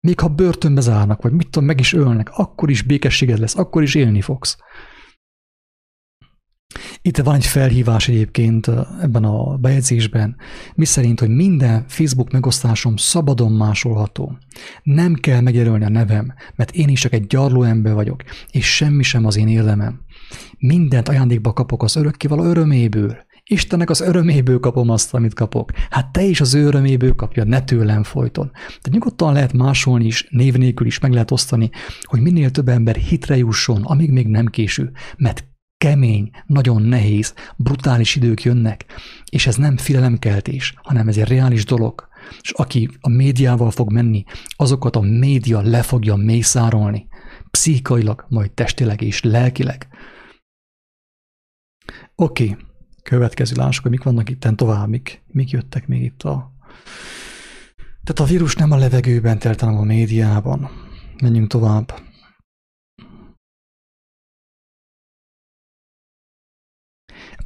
[0.04, 3.82] Még ha börtönbe zárnak, vagy mit tudom, meg is ölnek, akkor is békességed lesz, akkor
[3.82, 4.56] is élni fogsz.
[7.02, 10.36] Itt van egy felhívás egyébként ebben a bejegyzésben,
[10.74, 14.38] mi szerint, hogy minden Facebook megosztásom szabadon másolható.
[14.82, 19.02] Nem kell megjelölni a nevem, mert én is csak egy gyarló ember vagyok, és semmi
[19.02, 20.00] sem az én élemem.
[20.58, 23.16] Mindent ajándékba kapok az örökkévaló öröméből.
[23.50, 25.70] Istennek az öröméből kapom azt, amit kapok.
[25.90, 28.50] Hát te is az ő öröméből kapja, ne tőlem folyton.
[28.83, 31.70] De nyugodtan lehet másolni is, név nélkül is meg lehet osztani,
[32.02, 34.92] hogy minél több ember hitre jusson, amíg még nem késő.
[35.16, 35.44] Mert
[35.76, 38.85] kemény, nagyon nehéz, brutális idők jönnek,
[39.30, 42.09] és ez nem félelemkeltés, hanem ez egy reális dolog.
[42.40, 44.24] És aki a médiával fog menni,
[44.57, 47.07] azokat a média le fogja mészárolni,
[47.50, 49.88] pszichikailag, majd testileg és lelkileg.
[52.14, 52.63] Oké, okay.
[53.04, 56.52] Következő lássuk, hogy mik vannak itt tovább, mik, mik jöttek még itt a...
[58.04, 60.70] Tehát a vírus nem a levegőben telt, hanem a médiában.
[61.22, 61.94] Menjünk tovább.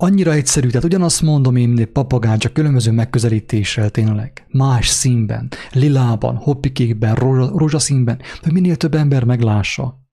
[0.01, 4.47] Annyira egyszerű, tehát ugyanazt mondom én, mint egy csak különböző megközelítéssel tényleg.
[4.49, 10.07] Más színben, lilában, hoppikékben, rózsaszínben, hogy minél több ember meglássa.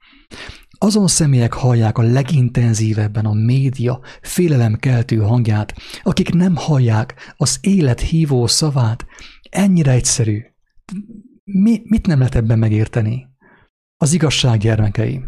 [0.78, 8.48] Azon személyek hallják a legintenzívebben a média félelemkeltő hangját, akik nem hallják az élet hívó
[8.48, 9.06] szavát.
[9.50, 10.42] Ennyire egyszerű.
[11.44, 13.28] Mi, mit nem lehet ebben megérteni?
[13.98, 15.24] Az igazság gyermekei.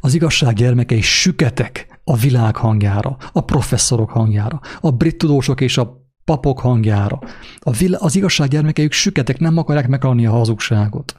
[0.00, 6.02] Az igazság gyermekei süketek a világ hangjára, a professzorok hangjára, a brit tudósok és a
[6.24, 7.18] papok hangjára.
[7.58, 11.16] A vil- az igazság gyermekeik süketek, nem akarják megalni a hazugságot.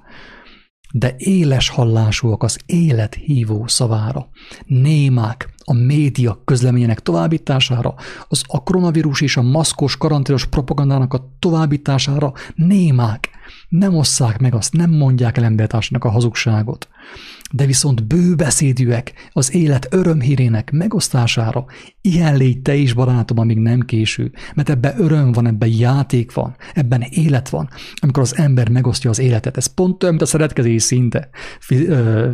[0.95, 4.27] De éles hallásúak az élet hívó szavára.
[4.65, 7.95] Némák a média közleményének továbbítására,
[8.27, 13.29] az a koronavírus és a maszkos karanténos propagandának a továbbítására némák.
[13.69, 16.87] Nem osszák meg azt, nem mondják el embertársának a hazugságot
[17.55, 21.65] de viszont bőbeszédűek az élet örömhírének megosztására.
[22.01, 26.55] Ilyen légy te is, barátom, amíg nem késő, mert ebben öröm van, ebben játék van,
[26.73, 29.57] ebben élet van, amikor az ember megosztja az életet.
[29.57, 31.29] Ez pont olyan, mint a szeretkezés szinte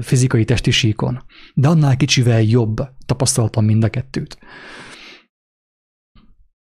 [0.02, 1.24] fizikai testi síkon.
[1.54, 4.38] De annál kicsivel jobb tapasztaltam mind a kettőt.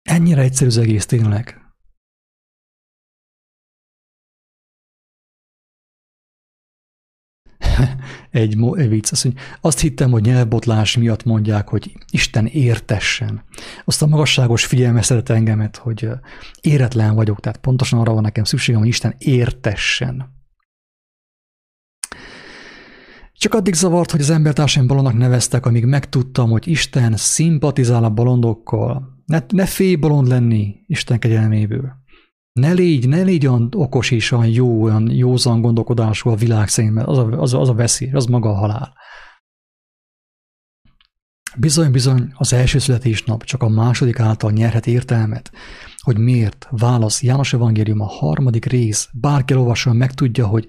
[0.03, 1.62] Ennyire egyszerű az egész tényleg.
[8.31, 13.45] egy, egy vicc, azt, hogy azt hittem, hogy nyelvbotlás miatt mondják, hogy Isten értessen.
[13.85, 16.09] Azt a magasságos figyelme szeret engemet, hogy
[16.61, 20.41] éretlen vagyok, tehát pontosan arra van nekem szükségem, hogy Isten értessen.
[23.33, 29.23] Csak addig zavart, hogy az embertársaim balonnak neveztek, amíg megtudtam, hogy Isten szimpatizál a bolondokkal.
[29.27, 32.02] Ne, ne félj bolond lenni Isten kegyelméből.
[32.53, 36.95] Ne légy, ne légy olyan okos és olyan jó, olyan józan gondolkodású a világ szerint,
[36.95, 38.95] mert az a, az, az a veszély, az maga a halál.
[41.57, 45.53] Bizony-bizony az első születésnap csak a második által nyerhet értelmet,
[46.01, 46.69] hogy miért.
[46.71, 49.09] Válasz János Evangélium a harmadik rész.
[49.13, 50.67] Bárki olvasson megtudja, hogy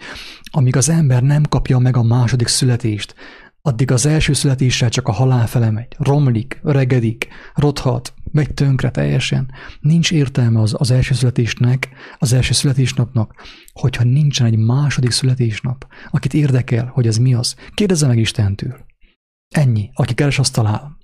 [0.51, 3.15] amíg az ember nem kapja meg a második születést,
[3.61, 5.95] addig az első születéssel csak a halál fele megy.
[5.97, 9.51] Romlik, öregedik, rothat, megy tönkre teljesen.
[9.79, 13.33] Nincs értelme az, az első születésnek, az első születésnapnak,
[13.73, 17.55] hogyha nincsen egy második születésnap, akit érdekel, hogy ez mi az.
[17.73, 18.85] Kérdezze meg Istentől.
[19.55, 19.89] Ennyi.
[19.93, 20.97] Aki keres, azt talál.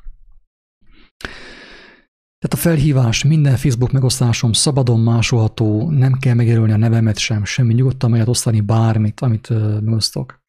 [2.39, 7.73] Tehát a felhívás, minden Facebook megosztásom szabadon másolható, nem kell megjelölni a nevemet sem, semmi,
[7.73, 10.43] nyugodtan meg osztani bármit, amit uh, megosztok.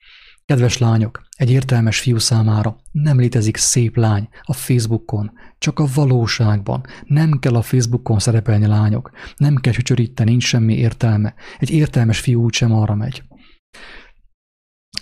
[0.44, 6.84] Kedves lányok, egy értelmes fiú számára nem létezik szép lány a Facebookon, csak a valóságban.
[7.04, 11.34] Nem kell a Facebookon szerepelni lányok, nem kell csücsöríteni, nincs semmi értelme.
[11.58, 13.22] Egy értelmes fiú úgysem arra megy.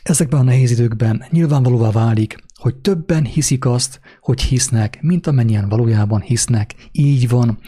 [0.02, 6.20] Ezekben a nehéz időkben nyilvánvalóvá válik, hogy többen hiszik azt, hogy hisznek, mint amennyien valójában
[6.20, 6.74] hisznek.
[6.92, 7.58] Így van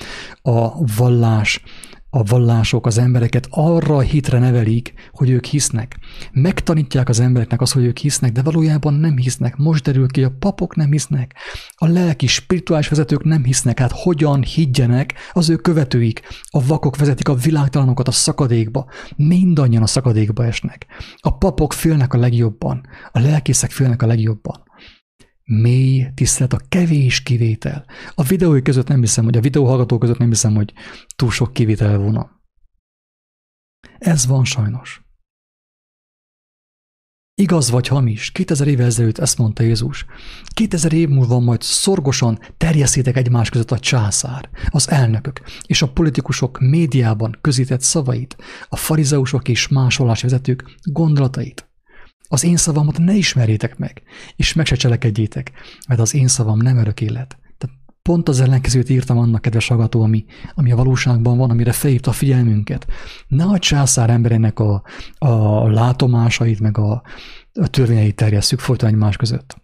[0.43, 1.63] a vallás,
[2.11, 5.99] a vallások az embereket arra a hitre nevelik, hogy ők hisznek.
[6.33, 9.57] Megtanítják az embereknek azt, hogy ők hisznek, de valójában nem hisznek.
[9.57, 11.35] Most derül ki, a papok nem hisznek,
[11.75, 13.79] a lelki, spirituális vezetők nem hisznek.
[13.79, 16.23] Hát hogyan higgyenek az ő követőik?
[16.51, 18.87] A vakok vezetik a világtalanokat a szakadékba.
[19.17, 20.87] Mindannyian a szakadékba esnek.
[21.17, 24.69] A papok félnek a legjobban, a lelkészek félnek a legjobban
[25.51, 27.85] mély tisztelet, a kevés kivétel.
[28.15, 30.73] A videói között nem hiszem, hogy a videóhallgatók között nem hiszem, hogy
[31.17, 32.41] túl sok kivétel volna.
[33.99, 35.03] Ez van sajnos.
[37.35, 40.05] Igaz vagy hamis, 2000 évvel ezelőtt ezt mondta Jézus.
[40.55, 46.59] 2000 év múlva majd szorgosan terjeszétek egymás között a császár, az elnökök és a politikusok
[46.59, 48.37] médiában közített szavait,
[48.69, 51.70] a farizeusok és másolás vezetők gondolatait.
[52.33, 54.03] Az én szavamat ne ismerjétek meg,
[54.37, 55.53] és meg se cselekedjétek,
[55.89, 57.39] mert az én szavam nem örök élet.
[57.59, 62.11] Tehát pont az ellenkezőt írtam annak, kedves hallgató, ami, ami a valóságban van, amire felhívta
[62.11, 62.87] a figyelmünket.
[63.29, 64.83] Ne a császár emberének a,
[65.19, 67.03] a látomásait, meg a,
[67.53, 69.57] a törvényeit terjesszük folyton egymás között.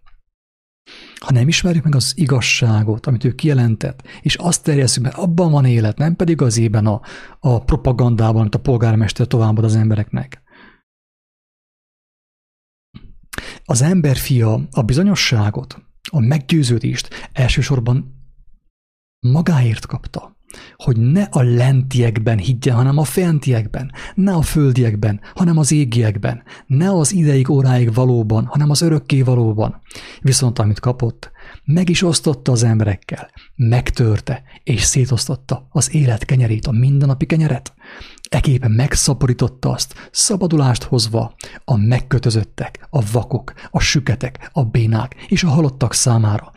[1.21, 5.65] Ha nem ismerjük meg az igazságot, amit ő kijelentett, és azt terjesszük, mert abban van
[5.65, 7.01] élet, nem pedig az ében a,
[7.41, 10.45] a propagandában, amit a polgármester továbbad az embereknek.
[13.69, 18.15] Az ember fia a bizonyosságot, a meggyőződést elsősorban
[19.21, 20.37] magáért kapta,
[20.77, 26.91] hogy ne a lentiekben higgye, hanem a fentiekben, ne a földiekben, hanem az égiekben, ne
[26.91, 29.81] az ideig óráig valóban, hanem az örökké valóban.
[30.21, 31.31] Viszont amit kapott,
[31.65, 37.75] meg is osztotta az emberekkel, megtörte és szétosztotta az élet kenyerét, a mindennapi kenyeret.
[38.29, 41.35] Eképpen megszaporította azt, szabadulást hozva
[41.65, 46.53] a megkötözöttek, a vakok, a süketek, a bénák és a halottak számára.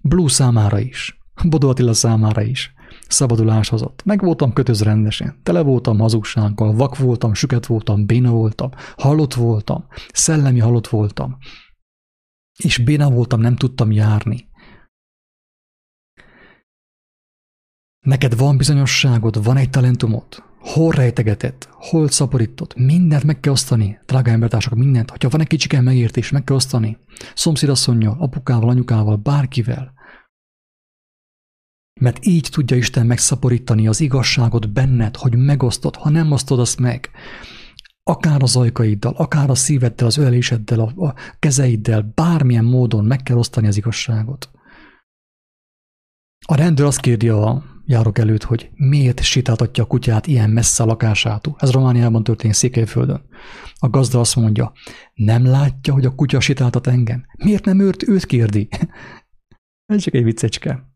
[0.00, 2.74] Blue számára is, Bodó Attila számára is.
[3.08, 4.04] Szabadulás hozott.
[4.04, 9.86] Meg voltam kötöz rendesen, tele voltam hazugsággal, vak voltam, süket voltam, béna voltam, halott voltam,
[10.12, 11.38] szellemi halott voltam,
[12.56, 14.48] és béna voltam, nem tudtam járni.
[18.00, 24.30] Neked van bizonyosságod, van egy talentumod, hol rejtegetett, hol szaporított, mindent meg kell osztani, drága
[24.30, 25.10] embertársak, mindent.
[25.10, 26.98] Ha van egy kicsiken megértés, meg kell osztani.
[27.34, 29.94] Szomszédasszonyjal, apukával, anyukával, bárkivel.
[32.00, 37.10] Mert így tudja Isten megszaporítani az igazságot benned, hogy megosztod, ha nem osztod azt meg.
[38.02, 43.66] Akár az ajkaiddal, akár a szíveddel, az öleléseddel, a kezeiddel, bármilyen módon meg kell osztani
[43.66, 44.50] az igazságot.
[46.46, 50.86] A rendőr azt kérdi a járok előtt, hogy miért sétáltatja a kutyát ilyen messze a
[50.86, 51.56] lakásától.
[51.58, 53.24] Ez Romániában történik Székelyföldön.
[53.74, 54.72] A gazda azt mondja,
[55.14, 57.26] nem látja, hogy a kutya sétáltat engem?
[57.44, 58.68] Miért nem őrt, őt kérdi?
[59.92, 60.94] Ez csak egy viccecske.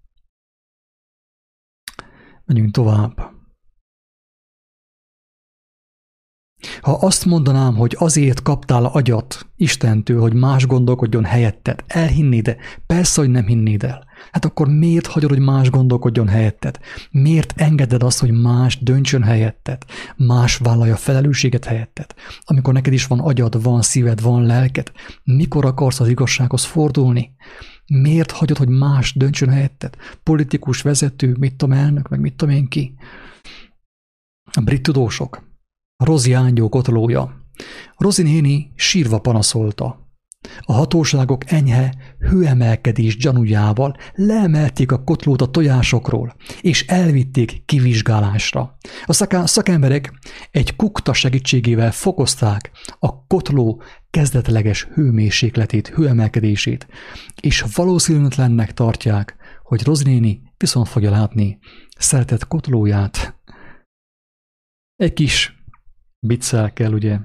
[2.44, 3.38] Menjünk tovább.
[6.80, 13.20] Ha azt mondanám, hogy azért kaptál agyat Istentől, hogy más gondolkodjon helyetted, elhinnéd de Persze,
[13.20, 14.09] hogy nem hinnéd el.
[14.32, 16.78] Hát akkor miért hagyod, hogy más gondolkodjon helyetted?
[17.10, 19.84] Miért engeded azt, hogy más döntsön helyetted?
[20.16, 22.14] Más vállalja felelősséget helyetted?
[22.40, 24.92] Amikor neked is van agyad, van szíved, van lelked,
[25.24, 27.34] mikor akarsz az igazsághoz fordulni?
[27.86, 29.94] Miért hagyod, hogy más döntsön helyetted?
[30.22, 32.94] Politikus, vezető, mit tudom, elnök, meg mit tudom én ki?
[34.52, 35.48] A brit tudósok,
[36.04, 37.44] Rozi ángyó kotlója.
[37.96, 40.09] Rozi néni sírva panaszolta.
[40.60, 48.76] A hatóságok enyhe hőemelkedés gyanújával leemelték a kotlót a tojásokról, és elvitték kivizsgálásra.
[49.04, 50.12] A szakemberek
[50.50, 56.86] egy kukta segítségével fokozták a kotló kezdetleges hőmérsékletét, hőemelkedését,
[57.40, 61.58] és valószínűtlennek tartják, hogy Roznéni viszont fogja látni
[61.98, 63.34] szeretett kotlóját.
[64.96, 65.64] Egy kis
[66.26, 67.18] Biccel kell ugye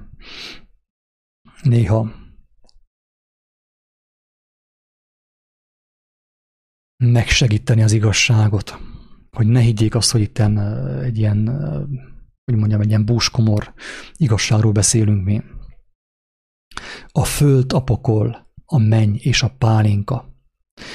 [1.62, 2.24] néha
[6.96, 8.78] megsegíteni az igazságot,
[9.30, 10.38] hogy ne higgyék azt, hogy itt
[11.02, 11.48] egy ilyen,
[12.44, 13.74] hogy mondjam, egy ilyen búskomor
[14.16, 15.42] igazságról beszélünk mi.
[17.08, 20.34] A föld a pokol, a menny és a pálinka.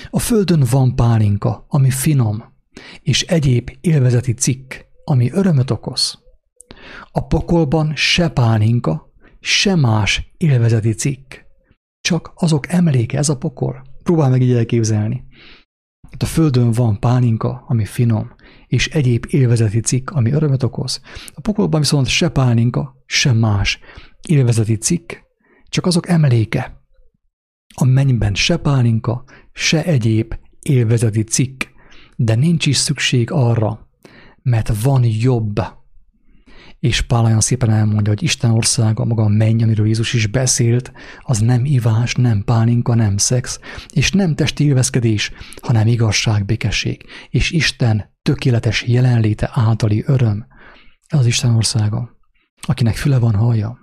[0.09, 2.43] A földön van pálinka, ami finom,
[3.01, 4.73] és egyéb élvezeti cikk,
[5.03, 6.19] ami örömöt okoz.
[7.11, 11.33] A pokolban se pálinka, se más élvezeti cikk.
[12.01, 13.83] Csak azok emléke ez a pokol.
[14.03, 15.25] Próbál meg így elképzelni.
[16.18, 18.32] A földön van pálinka, ami finom,
[18.68, 21.01] és egyéb élvezeti cikk, ami örömet okoz.
[21.34, 23.80] A pokolban viszont se pálinka, se más
[24.28, 25.14] élvezeti cikk,
[25.70, 26.82] csak azok emléke.
[27.76, 31.64] A mennyben se pálinka, se egyéb élvezeti cikk,
[32.16, 33.89] de nincs is szükség arra,
[34.41, 35.59] mert van jobb
[36.82, 40.91] és Pál olyan szépen elmondja, hogy Isten országa, maga a menny, amiről Jézus is beszélt,
[41.19, 43.59] az nem ivás, nem pálinka, nem szex,
[43.93, 50.45] és nem testi élvezkedés, hanem igazság, békesség, és Isten tökéletes jelenléte általi öröm.
[51.07, 52.17] Az Isten országa.
[52.61, 53.79] Akinek füle van, hallja.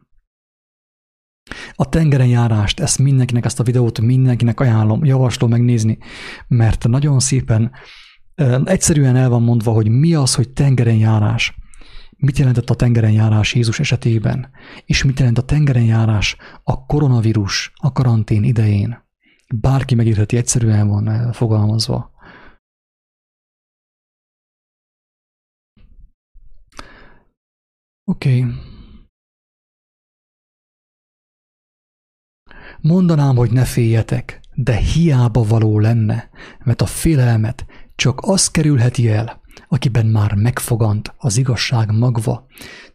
[1.73, 5.99] A tengeren járást, ezt mindenkinek, ezt a videót mindenkinek ajánlom, javaslom megnézni,
[6.49, 7.73] mert nagyon szépen,
[8.65, 11.58] egyszerűen el van mondva, hogy mi az, hogy tengeren járás.
[12.21, 14.51] Mit jelentett a tengeren járás Jézus esetében,
[14.85, 19.07] és mit jelent a tengeren járás a koronavírus, a karantén idején.
[19.55, 22.11] Bárki megírheti, egyszerűen van fogalmazva.
[28.05, 28.43] Oké.
[28.43, 28.53] Okay.
[32.81, 36.31] Mondanám, hogy ne féljetek, de hiába való lenne,
[36.65, 37.67] mert a félelmet
[37.97, 42.47] csak az kerülheti el, akiben már megfogant az igazság magva.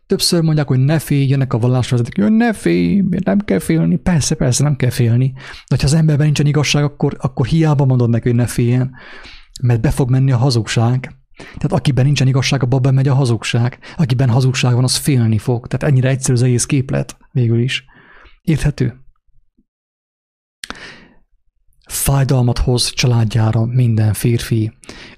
[0.05, 3.95] Többször mondják, hogy ne féljenek a vallásvezetők, hogy ne félj, nem kell félni.
[3.95, 5.34] Persze, persze, nem kell félni.
[5.70, 8.91] De ha az emberben nincsen igazság, akkor, akkor hiába mondod neki, hogy ne féljen,
[9.61, 11.16] mert be fog menni a hazugság.
[11.38, 13.80] Tehát akiben nincsen igazság, abban bemegy a hazugság.
[13.97, 15.68] Akiben hazugság van, az félni fog.
[15.68, 17.86] Tehát ennyire egyszerű az egész képlet végül is.
[18.41, 19.03] Érthető?
[21.94, 24.72] Fájdalmat hoz családjára minden férfi,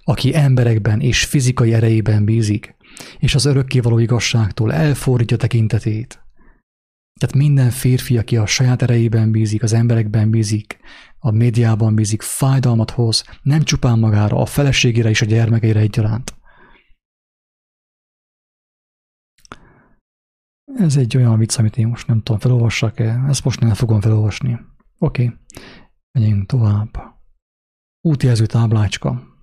[0.04, 2.76] aki emberekben és fizikai erejében bízik,
[3.18, 6.24] és az örökkévaló igazságtól elfordítja tekintetét.
[7.20, 10.80] Tehát minden férfi, aki a saját erejében bízik, az emberekben bízik,
[11.20, 16.36] a médiában bízik, fájdalmat hoz, nem csupán magára, a feleségére és a gyermekeire egyaránt.
[20.78, 23.24] Ez egy olyan vicc, amit én most nem tudom, felolvassak-e?
[23.28, 24.60] Ezt most nem fogom felolvasni.
[24.98, 25.24] Oké.
[25.24, 25.38] Okay.
[26.16, 27.18] Menjünk tovább.
[28.02, 29.34] Útjelző táblácska.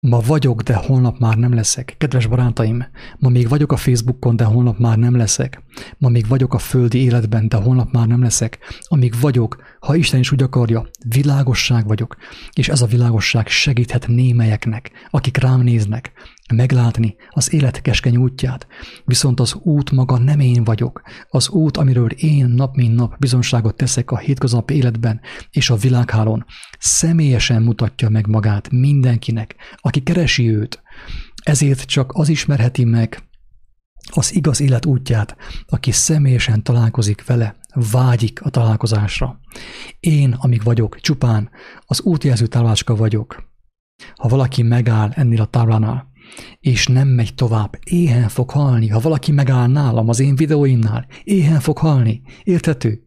[0.00, 1.94] Ma vagyok, de holnap már nem leszek.
[1.98, 2.84] Kedves barátaim,
[3.18, 5.62] ma még vagyok a Facebookon, de holnap már nem leszek.
[5.98, 8.58] Ma még vagyok a földi életben, de holnap már nem leszek.
[8.80, 12.16] Amíg vagyok, ha Isten is úgy akarja, világosság vagyok,
[12.52, 16.12] és ez a világosság segíthet némelyeknek, akik rám néznek,
[16.52, 18.66] meglátni az élet keskeny útját.
[19.04, 21.02] Viszont az út maga nem én vagyok.
[21.28, 26.44] Az út, amiről én nap mint nap bizonságot teszek a hétköznapi életben és a világhálón,
[26.78, 30.82] személyesen mutatja meg magát mindenkinek, aki keresi őt.
[31.42, 33.22] Ezért csak az ismerheti meg
[34.10, 35.36] az igaz élet útját,
[35.66, 37.56] aki személyesen találkozik vele,
[37.90, 39.40] vágyik a találkozásra.
[40.00, 41.50] Én, amíg vagyok, csupán
[41.86, 43.50] az útjelző táblácska vagyok.
[44.14, 46.11] Ha valaki megáll ennél a táblánál,
[46.60, 48.88] és nem megy tovább, éhen fog halni.
[48.88, 52.22] Ha valaki megáll nálam az én videóimnál, éhen fog halni.
[52.42, 53.06] Érthető?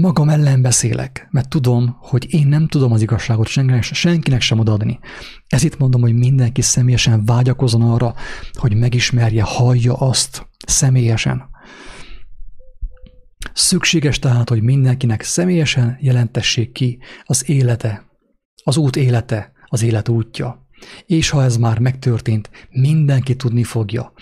[0.00, 4.98] Magam ellen beszélek, mert tudom, hogy én nem tudom az igazságot senkinek, sem odaadni.
[5.46, 8.14] Ezért mondom, hogy mindenki személyesen vágyakozon arra,
[8.52, 11.48] hogy megismerje, hallja azt személyesen.
[13.52, 18.06] Szükséges tehát, hogy mindenkinek személyesen jelentessék ki az élete,
[18.64, 20.65] az út élete, az élet útja.
[21.06, 24.12] És ha ez már megtörtént, mindenki tudni fogja,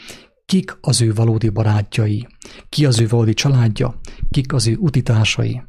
[0.47, 2.27] kik az ő valódi barátjai,
[2.69, 4.01] ki az ő valódi családja,
[4.31, 5.63] kik az ő utitársai.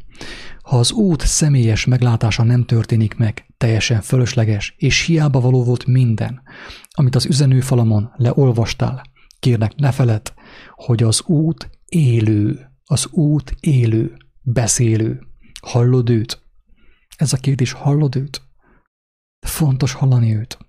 [0.62, 6.42] Ha az út személyes meglátása nem történik meg, teljesen fölösleges, és hiába való volt minden,
[6.90, 9.04] amit az üzenőfalamon leolvastál,
[9.40, 10.34] kérnek ne feled,
[10.72, 15.22] hogy az út élő, az út élő, beszélő.
[15.62, 16.42] Hallod őt?
[17.16, 18.42] Ez a kérdés, hallod őt?
[19.40, 20.65] Fontos hallani őt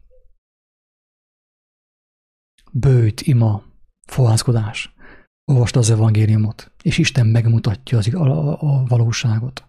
[2.78, 3.62] bőjt, ima,
[4.08, 4.94] fohászkodás.
[5.52, 9.64] Olvasta az evangéliumot, és Isten megmutatja az, a, a, valóságot.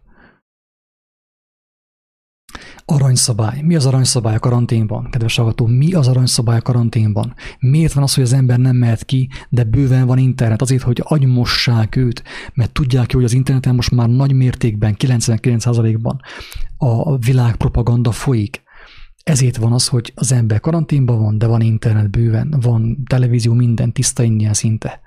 [2.85, 3.61] Aranyszabály.
[3.61, 5.09] Mi az aranyszabály a karanténban?
[5.09, 7.33] Kedves hallgató, mi az aranyszabály a karanténban?
[7.59, 10.61] Miért van az, hogy az ember nem mehet ki, de bőven van internet?
[10.61, 16.21] Azért, hogy agymossák őt, mert tudják hogy az interneten most már nagy mértékben, 99%-ban
[16.77, 18.65] a világ propaganda folyik.
[19.27, 23.93] Ezért van az, hogy az ember karanténban van, de van internet bőven, van televízió, minden
[23.93, 25.01] tiszta ingyen szinte.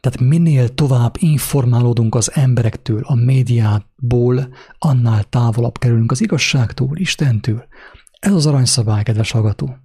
[0.00, 7.66] Tehát minél tovább informálódunk az emberektől, a médiából, annál távolabb kerülünk az igazságtól, Istentől.
[8.18, 9.76] Ez az aranyszabály, kedves hallgató.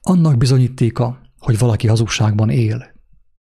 [0.00, 2.94] Annak bizonyítéka, hogy valaki hazugságban él.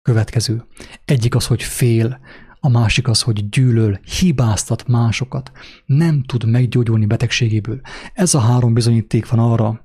[0.02, 0.66] Következő.
[1.04, 2.20] Egyik az, hogy fél,
[2.64, 5.52] a másik az, hogy gyűlöl, hibáztat másokat,
[5.86, 7.80] nem tud meggyógyulni betegségéből.
[8.14, 9.82] Ez a három bizonyíték van arra,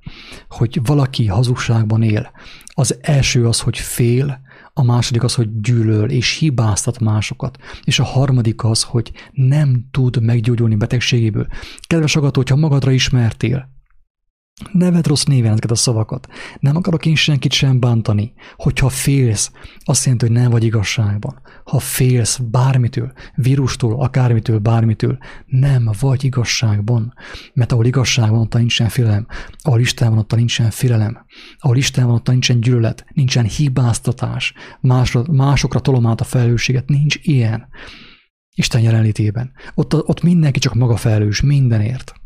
[0.49, 2.31] hogy valaki hazugságban él.
[2.65, 4.41] Az első az, hogy fél,
[4.73, 10.21] a második az, hogy gyűlöl és hibáztat másokat, és a harmadik az, hogy nem tud
[10.21, 11.47] meggyógyulni betegségéből.
[11.87, 13.69] Kedves agató, hogyha magadra ismertél,
[14.71, 16.27] Neved rossz néven ezeket a szavakat.
[16.59, 18.33] Nem akarok én senkit sem bántani.
[18.55, 21.41] Hogyha félsz, azt jelenti, hogy nem vagy igazságban.
[21.63, 27.13] Ha félsz bármitől, vírustól, akármitől, bármitől, nem vagy igazságban.
[27.53, 29.27] Mert ahol igazság van, ott nincsen félelem.
[29.61, 31.25] Ahol Isten van, ott nincsen félelem.
[31.57, 34.53] Ahol Isten van, ott nincsen gyűlölet, nincsen hibáztatás.
[34.81, 36.87] Másra, másokra tolom át a felelősséget.
[36.89, 37.67] Nincs ilyen.
[38.55, 39.51] Isten jelenlétében.
[39.75, 42.18] Ott, ott mindenki csak maga felelős mindenért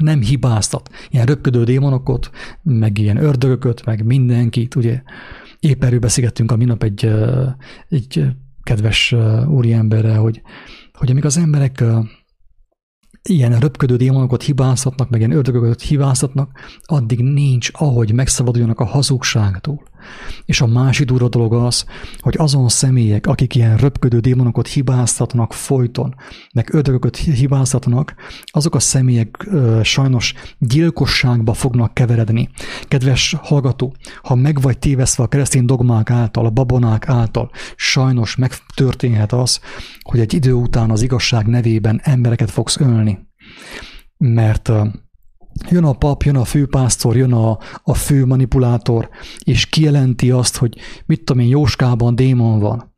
[0.00, 0.90] nem hibáztat.
[1.10, 2.30] Ilyen röpködő démonokat,
[2.62, 5.02] meg ilyen ördögököt, meg mindenkit, ugye.
[5.60, 7.12] Épp erről beszélgettünk a minap egy,
[7.88, 8.26] egy
[8.62, 9.14] kedves
[9.48, 10.42] úriemberrel, hogy,
[10.92, 11.84] hogy amíg az emberek
[13.22, 16.50] ilyen röpködő démonokat hibázhatnak, meg ilyen ördögöket hibázhatnak,
[16.82, 19.82] addig nincs, ahogy megszabaduljanak a hazugságtól.
[20.44, 21.84] És a másik durva dolog az,
[22.20, 26.14] hogy azon személyek, akik ilyen röpködő démonokat hibáztatnak folyton,
[26.54, 32.48] meg ördögöket hibáztatnak, azok a személyek ö, sajnos gyilkosságba fognak keveredni.
[32.88, 39.32] Kedves hallgató, ha meg vagy téveszve a keresztény dogmák által, a babonák által, sajnos megtörténhet
[39.32, 39.60] az,
[40.02, 43.18] hogy egy idő után az igazság nevében embereket fogsz ölni.
[44.16, 44.72] Mert
[45.70, 49.08] jön a pap, jön a főpásztor, jön a, a fő manipulátor,
[49.44, 50.76] és kijelenti azt, hogy
[51.06, 52.92] mit tudom én, Jóskában démon van,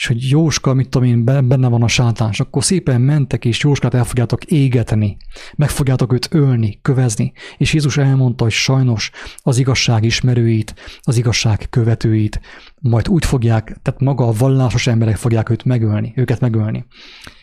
[0.00, 3.60] és hogy Jóska, mit tudom én, benne van a sátán, és akkor szépen mentek, és
[3.62, 5.16] Jóskát el fogjátok égetni,
[5.56, 11.66] meg fogjátok őt ölni, kövezni, és Jézus elmondta, hogy sajnos az igazság ismerőit, az igazság
[11.70, 12.40] követőit
[12.80, 16.86] majd úgy fogják, tehát maga a vallásos emberek fogják őt megölni, őket megölni.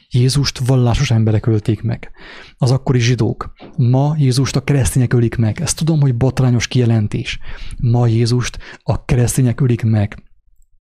[0.09, 2.11] Jézust vallásos emberek ölték meg.
[2.57, 3.53] Az akkori zsidók.
[3.77, 5.61] Ma Jézust a keresztények ölik meg.
[5.61, 7.39] Ezt tudom, hogy botrányos kijelentés.
[7.81, 10.26] Ma Jézust a keresztények ölik meg.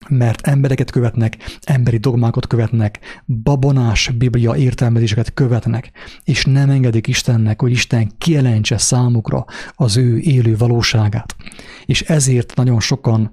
[0.09, 2.99] Mert embereket követnek, emberi dogmákat követnek,
[3.43, 5.91] babonás biblia értelmezéseket követnek,
[6.25, 9.45] és nem engedik Istennek, hogy Isten kielentse számukra
[9.75, 11.37] az ő élő valóságát.
[11.85, 13.31] És ezért nagyon sokan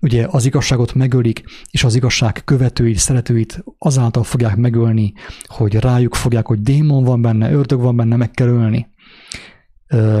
[0.00, 5.12] ugye az igazságot megölik, és az igazság követői, szeretőit azáltal fogják megölni,
[5.46, 8.88] hogy rájuk fogják, hogy démon van benne, ördög van benne, meg kell ölni.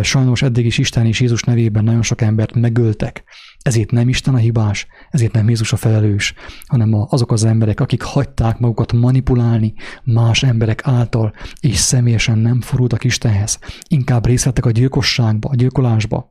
[0.02, 3.24] Sajnos eddig is Isten és Jézus nevében nagyon sok embert megöltek.
[3.62, 6.34] Ezért nem Isten a hibás, ezért nem Jézus a felelős,
[6.66, 13.04] hanem azok az emberek, akik hagyták magukat manipulálni más emberek által, és személyesen nem fordultak
[13.04, 13.58] Istenhez.
[13.88, 16.30] Inkább részletek a gyilkosságba, a gyilkolásba.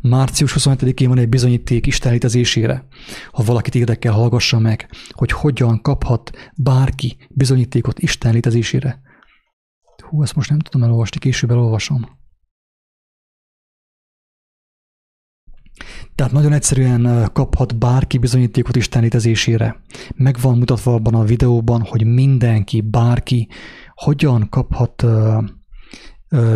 [0.00, 2.86] Március 27-én van egy bizonyíték Isten létezésére.
[3.32, 9.00] Ha valakit érdekel, hallgassa meg, hogy hogyan kaphat bárki bizonyítékot Isten létezésére.
[10.08, 12.16] Hú, ezt most nem tudom elolvasni, később elolvasom.
[16.14, 19.80] Tehát nagyon egyszerűen kaphat bárki bizonyítékot Isten létezésére.
[20.14, 23.48] Meg van mutatva abban a videóban, hogy mindenki, bárki
[23.94, 25.04] hogyan kaphat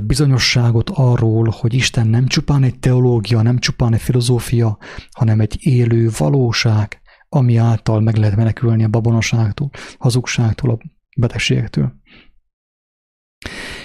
[0.02, 4.78] bizonyosságot arról, hogy Isten nem csupán egy teológia, nem csupán egy filozófia,
[5.10, 10.78] hanem egy élő valóság, ami által meg lehet menekülni a babonaságtól, hazugságtól, a
[11.16, 12.00] betegségektől.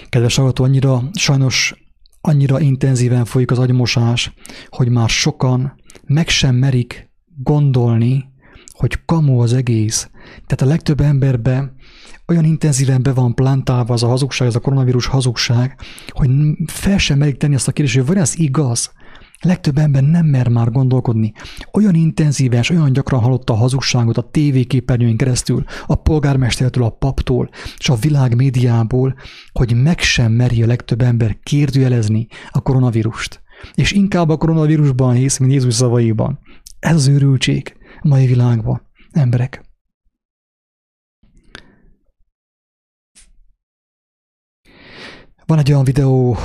[0.10, 1.76] Kedves hallgató, annyira sajnos
[2.22, 4.34] annyira intenzíven folyik az agymosás,
[4.70, 7.10] hogy már sokan meg sem merik
[7.44, 8.26] gondolni,
[8.72, 10.10] hogy kamu az egész.
[10.46, 11.74] Tehát a legtöbb emberbe
[12.28, 15.80] olyan intenzíven be van plantálva az a hazugság, ez a koronavírus hazugság,
[16.10, 16.30] hogy
[16.66, 18.92] fel sem merik tenni azt a kérdést, hogy van ez igaz?
[19.42, 21.34] Legtöbb ember nem mer már gondolkodni.
[21.72, 27.50] Olyan intenzíven és olyan gyakran hallotta a hazugságot a tévéképernyőn keresztül, a polgármestertől, a paptól
[27.78, 29.16] és a világ médiából,
[29.52, 33.42] hogy meg sem meri a legtöbb ember kérdőjelezni a koronavírust.
[33.76, 36.40] És inkább a koronavírusban hisz, mint Jézus szavaiban.
[36.80, 38.82] Ez az őrültség a mai világban,
[39.12, 39.66] emberek.
[45.46, 46.38] Van egy olyan videó,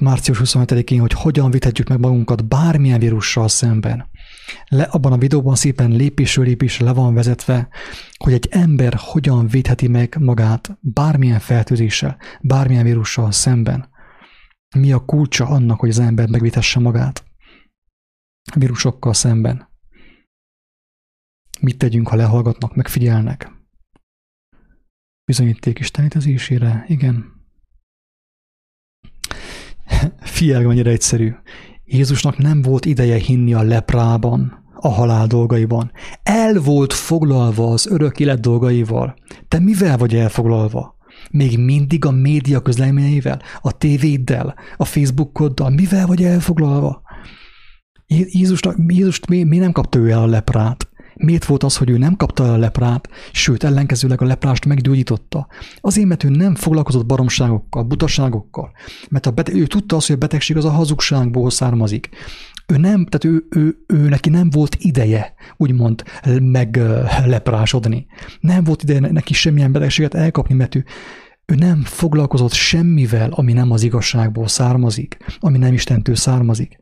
[0.00, 4.10] március 27-én, hogy hogyan vitetjük meg magunkat bármilyen vírussal szemben.
[4.68, 7.68] Le, abban a videóban szépen lépésről lépésre le van vezetve,
[8.16, 13.88] hogy egy ember hogyan védheti meg magát bármilyen fertőzéssel, bármilyen vírussal szemben.
[14.76, 17.24] Mi a kulcsa annak, hogy az ember megvédhesse magát
[18.54, 19.68] vírusokkal szemben?
[21.60, 23.50] Mit tegyünk, ha lehallgatnak, megfigyelnek?
[25.24, 27.35] Bizonyíték istenítezésére, igen,
[30.20, 31.34] Figyelj, mennyire egyszerű.
[31.84, 35.90] Jézusnak nem volt ideje hinni a leprában, a halál dolgaiban.
[36.22, 39.16] El volt foglalva az örök élet dolgaival.
[39.48, 40.96] Te mivel vagy elfoglalva?
[41.30, 47.02] Még mindig a média közleményeivel, a tévéddel, a Facebookoddal, mivel vagy elfoglalva?
[48.06, 50.88] Jézusnak, Jézust mi, mi nem kapta ő el a leprát?
[51.18, 55.46] Miért volt az, hogy ő nem kapta el a leprát, sőt, ellenkezőleg a leprást meggyógyította?
[55.80, 58.70] Azért, mert ő nem foglalkozott baromságokkal, butaságokkal,
[59.08, 62.08] mert a beteg, ő tudta azt, hogy a betegség az a hazugságból származik.
[62.66, 66.02] Ő nem, tehát ő, ő, ő neki nem volt ideje, úgymond,
[66.40, 68.06] megleprásodni.
[68.40, 70.84] Nem volt ideje neki semmilyen betegséget elkapni, mert ő,
[71.46, 76.78] ő nem foglalkozott semmivel, ami nem az igazságból származik, ami nem Istentől származik.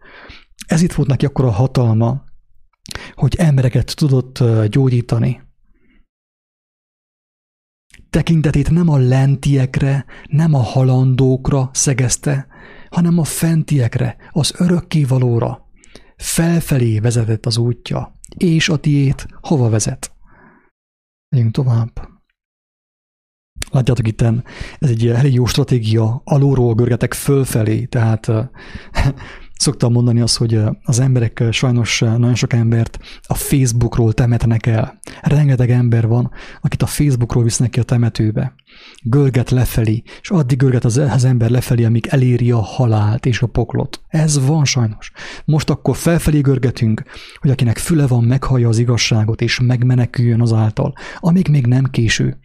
[0.66, 2.24] Ez itt volt neki akkor a hatalma,
[3.14, 5.43] hogy embereket tudott gyógyítani.
[8.11, 12.47] Tekintetét nem a lentiekre, nem a halandókra szegezte,
[12.91, 15.68] hanem a fentiekre, az örökkévalóra.
[16.16, 20.12] Felfelé vezetett az útja, és a tiét hova vezet?
[21.28, 22.09] Megyünk tovább.
[23.70, 24.22] Látjátok itt,
[24.78, 28.30] ez egy elég jó stratégia, alulról görgetek fölfelé, tehát
[29.57, 34.99] Szoktam mondani azt, hogy az emberek sajnos nagyon sok embert a Facebookról temetnek el.
[35.21, 36.31] Rengeteg ember van,
[36.61, 38.55] akit a Facebookról visznek ki a temetőbe.
[39.03, 43.47] Görget lefelé, és addig görget az, az ember lefelé, amíg eléri a halált és a
[43.47, 44.01] poklot.
[44.09, 45.13] Ez van sajnos.
[45.45, 47.03] Most akkor felfelé görgetünk,
[47.41, 52.39] hogy akinek füle van, meghallja az igazságot, és megmeneküljön azáltal, amíg még nem késő.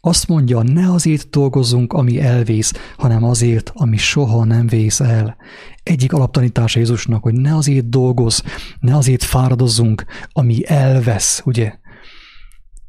[0.00, 5.36] Azt mondja, ne azért dolgozzunk, ami elvész, hanem azért, ami soha nem vész el.
[5.82, 8.42] Egyik alaptanítása Jézusnak, hogy ne azért dolgoz,
[8.80, 11.74] ne azért fáradozzunk, ami elvesz, ugye?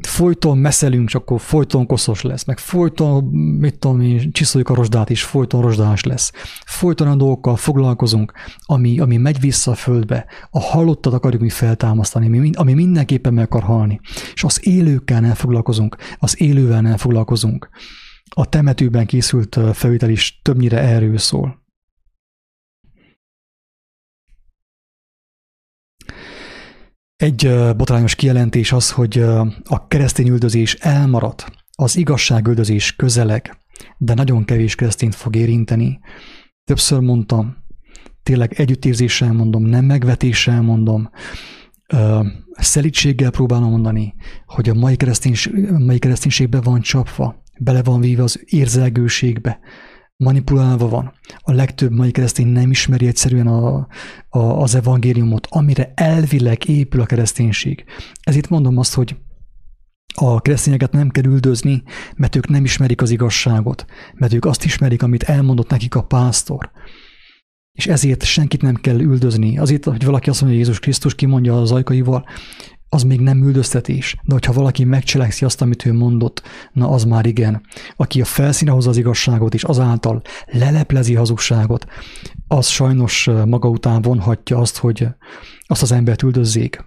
[0.07, 3.23] Folyton meszelünk, csak akkor folyton koszos lesz, meg folyton,
[3.59, 6.31] mit tudom én, csiszoljuk a rozsdát is, folyton rozsdás lesz.
[6.65, 8.33] Folyton a dolgokkal foglalkozunk,
[8.65, 10.25] ami, ami megy vissza a földbe.
[10.49, 13.99] A halottat akarjuk mi feltámasztani, ami mindenképpen meg akar halni.
[14.33, 17.69] És az élőkkel nem foglalkozunk, az élővel nem foglalkozunk.
[18.29, 21.66] A temetőben készült felvétel is többnyire erről szól.
[27.17, 29.19] Egy botrányos kijelentés az, hogy
[29.63, 33.57] a keresztény üldözés elmaradt, az igazságüldözés közeleg,
[33.97, 35.99] de nagyon kevés keresztényt fog érinteni.
[36.63, 37.57] Többször mondtam,
[38.23, 41.09] tényleg együttérzéssel mondom, nem megvetéssel mondom,
[42.51, 44.15] szelítséggel próbálom mondani,
[44.45, 45.35] hogy a mai, keresztény,
[45.77, 49.59] mai kereszténységbe van csapva, bele van víve az érzelgőségbe,
[50.17, 51.13] manipulálva van.
[51.37, 53.87] A legtöbb mai keresztény nem ismeri egyszerűen a,
[54.29, 57.85] a, az evangéliumot, amire elvileg épül a kereszténység.
[58.21, 59.15] Ezért mondom azt, hogy
[60.15, 61.83] a keresztényeket nem kell üldözni,
[62.15, 66.71] mert ők nem ismerik az igazságot, mert ők azt ismerik, amit elmondott nekik a pásztor.
[67.71, 69.57] És ezért senkit nem kell üldözni.
[69.57, 72.25] Azért, hogy valaki azt mondja, hogy Jézus Krisztus kimondja az ajkaival,
[72.89, 74.15] az még nem üldöztetés.
[74.23, 77.61] De hogyha valaki megcselekszi azt, amit ő mondott, na az már igen.
[77.95, 81.85] Aki a felszíne hozza az igazságot, és azáltal leleplezi hazugságot,
[82.47, 85.07] az sajnos maga után vonhatja azt, hogy
[85.67, 86.85] azt az embert üldözzék.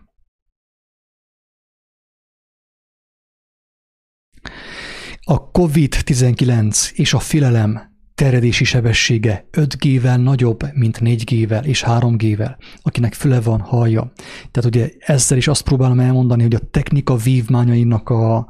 [5.23, 7.90] A COVID-19 és a filelem
[8.21, 14.13] terjedési sebessége 5G-vel nagyobb, mint 4G-vel és 3G-vel, akinek füle van, hallja.
[14.51, 18.47] Tehát ugye ezzel is azt próbálom elmondani, hogy a technika vívmányainak a,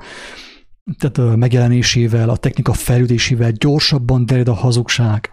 [0.99, 5.31] tehát a megjelenésével, a technika fejlődésével gyorsabban terjed a hazugság.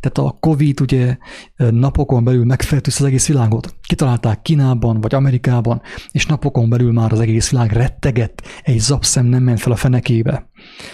[0.00, 1.16] Tehát a Covid ugye
[1.56, 3.74] napokon belül megfertőzte az egész világot.
[3.86, 9.42] Kitalálták Kínában vagy Amerikában, és napokon belül már az egész világ rettegett, egy zapszem nem
[9.42, 10.50] ment fel a fenekébe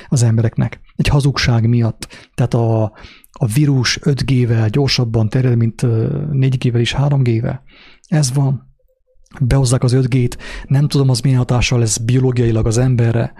[0.08, 0.80] az embereknek.
[0.96, 2.30] Egy hazugság miatt.
[2.34, 2.82] Tehát a,
[3.32, 7.58] a vírus 5G-vel gyorsabban terjed, mint 4G-vel és 3G-vel.
[8.08, 8.68] Ez van.
[9.40, 10.36] Behozzák az 5G-t,
[10.66, 13.32] nem tudom, az milyen hatással lesz biológiailag az emberre,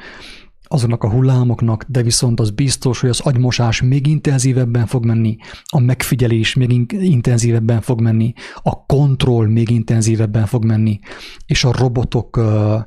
[0.73, 5.81] azoknak a hullámoknak, de viszont az biztos, hogy az agymosás még intenzívebben fog menni, a
[5.81, 10.99] megfigyelés még intenzívebben fog menni, a kontroll még intenzívebben fog menni,
[11.47, 12.81] és a robotok uh,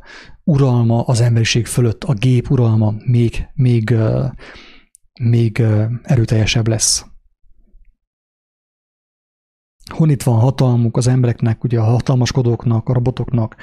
[0.43, 4.25] uralma az emberiség fölött, a gép uralma még, még, uh,
[5.21, 7.05] még uh, erőteljesebb lesz.
[9.91, 13.55] Honnit van hatalmuk az embereknek, ugye a hatalmaskodóknak, a robotoknak,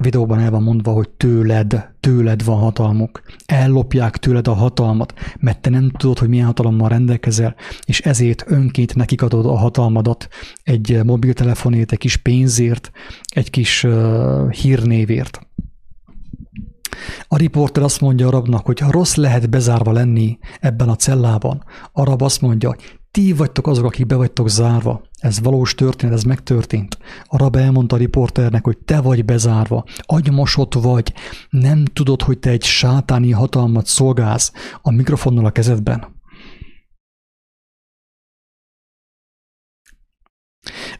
[0.00, 3.22] videóban el van mondva, hogy tőled, tőled van hatalmuk.
[3.46, 8.94] Ellopják tőled a hatalmat, mert te nem tudod, hogy milyen hatalommal rendelkezel, és ezért önként
[8.94, 10.28] nekik adod a hatalmadat
[10.62, 12.90] egy mobiltelefonért, egy kis pénzért,
[13.28, 15.46] egy kis uh, hírnévért.
[17.28, 21.64] A riporter azt mondja a rabnak, hogy rossz lehet bezárva lenni ebben a cellában.
[21.92, 22.76] A rab azt mondja,
[23.10, 25.02] ti vagytok azok, akik be vagytok zárva.
[25.22, 26.98] Ez valós történet, ez megtörtént.
[27.26, 31.12] A rab elmondta a riporternek, hogy te vagy bezárva, agymosott vagy,
[31.50, 34.52] nem tudod, hogy te egy sátáni hatalmat szolgálsz
[34.82, 36.20] a mikrofonnal a kezedben.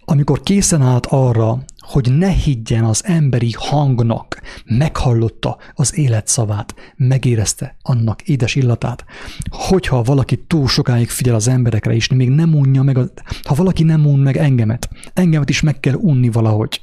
[0.04, 7.76] Amikor készen állt arra, hogy ne higgyen az emberi hangnak, meghallotta az élet szavát, megérezte
[7.82, 9.04] annak édes illatát.
[9.50, 13.10] Hogyha valaki túl sokáig figyel az emberekre, és még nem unja meg, a,
[13.42, 16.80] ha valaki nem un meg engemet, engemet is meg kell unni valahogy.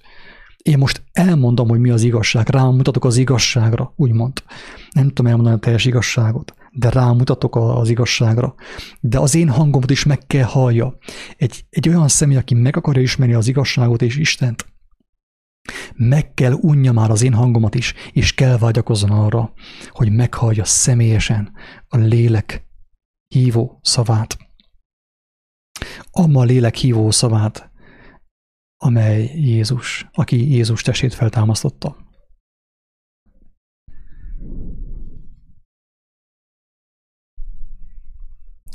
[0.57, 4.43] Én most elmondom, hogy mi az igazság, rámutatok az igazságra, úgymond.
[4.91, 8.55] Nem tudom elmondani a teljes igazságot, de rámutatok az igazságra.
[8.99, 10.97] De az én hangomat is meg kell hallja.
[11.37, 14.65] Egy, egy olyan személy, aki meg akarja ismerni az igazságot és Istent,
[15.99, 19.53] meg kell unja már az én hangomat is, és kell vágyakozzon arra,
[19.89, 21.51] hogy meghallja személyesen
[21.87, 22.67] a lélek
[23.27, 24.37] hívó szavát.
[26.11, 27.71] Amma a lélek hívó szavát,
[28.77, 31.97] amely Jézus, aki Jézus testét feltámasztotta.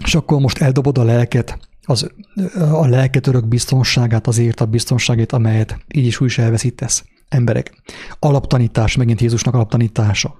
[0.04, 2.10] És akkor most eldobod a lelket, az,
[2.56, 7.12] a lelket örök biztonságát, azért a biztonságét, amelyet így is úgy is elveszítesz.
[7.28, 7.82] Emberek,
[8.18, 10.36] alaptanítás, megint Jézusnak alaptanítása.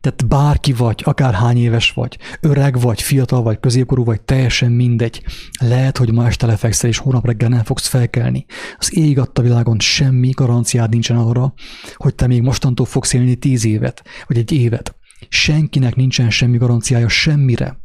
[0.00, 5.22] Tehát bárki vagy, akár hány éves vagy, öreg vagy, fiatal vagy, középkorú vagy, teljesen mindegy.
[5.60, 8.46] Lehet, hogy ma este lefekszel, és hónap reggel nem fogsz felkelni.
[8.78, 11.54] Az ég adta világon semmi garanciád nincsen arra,
[11.94, 14.94] hogy te még mostantól fogsz élni tíz évet, vagy egy évet.
[15.28, 17.78] Senkinek nincsen semmi garanciája semmire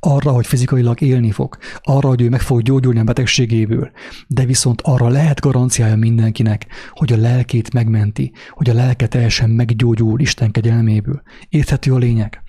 [0.00, 3.90] arra, hogy fizikailag élni fog, arra, hogy ő meg fog gyógyulni a betegségéből,
[4.26, 10.20] de viszont arra lehet garanciája mindenkinek, hogy a lelkét megmenti, hogy a lelke teljesen meggyógyul
[10.20, 11.22] Isten kegyelméből.
[11.48, 12.42] Érthető a lényeg?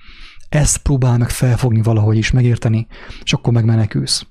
[0.50, 2.88] Ezt próbál meg felfogni valahogy is, megérteni,
[3.24, 4.26] és akkor megmenekülsz.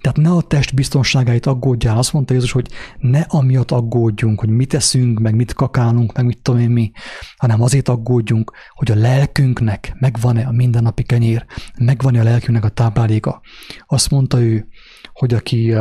[0.00, 1.98] Tehát ne a test biztonságáit aggódjál.
[1.98, 2.68] Azt mondta Jézus, hogy
[2.98, 6.90] ne amiatt aggódjunk, hogy mit eszünk, meg mit kakálunk, meg mit tudom én mi,
[7.36, 11.46] hanem azért aggódjunk, hogy a lelkünknek megvan-e a mindennapi kenyér,
[11.78, 13.40] megvan-e a lelkünknek a tápláléka.
[13.86, 14.66] Azt mondta ő,
[15.12, 15.74] hogy aki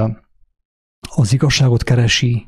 [1.15, 2.45] az igazságot keresi,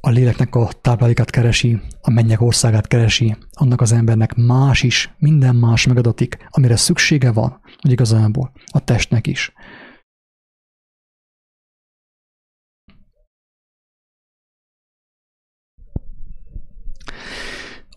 [0.00, 5.56] a léleknek a táplálékát keresi, a mennyek országát keresi, annak az embernek más is, minden
[5.56, 9.52] más megadatik, amire szüksége van, hogy igazából a testnek is.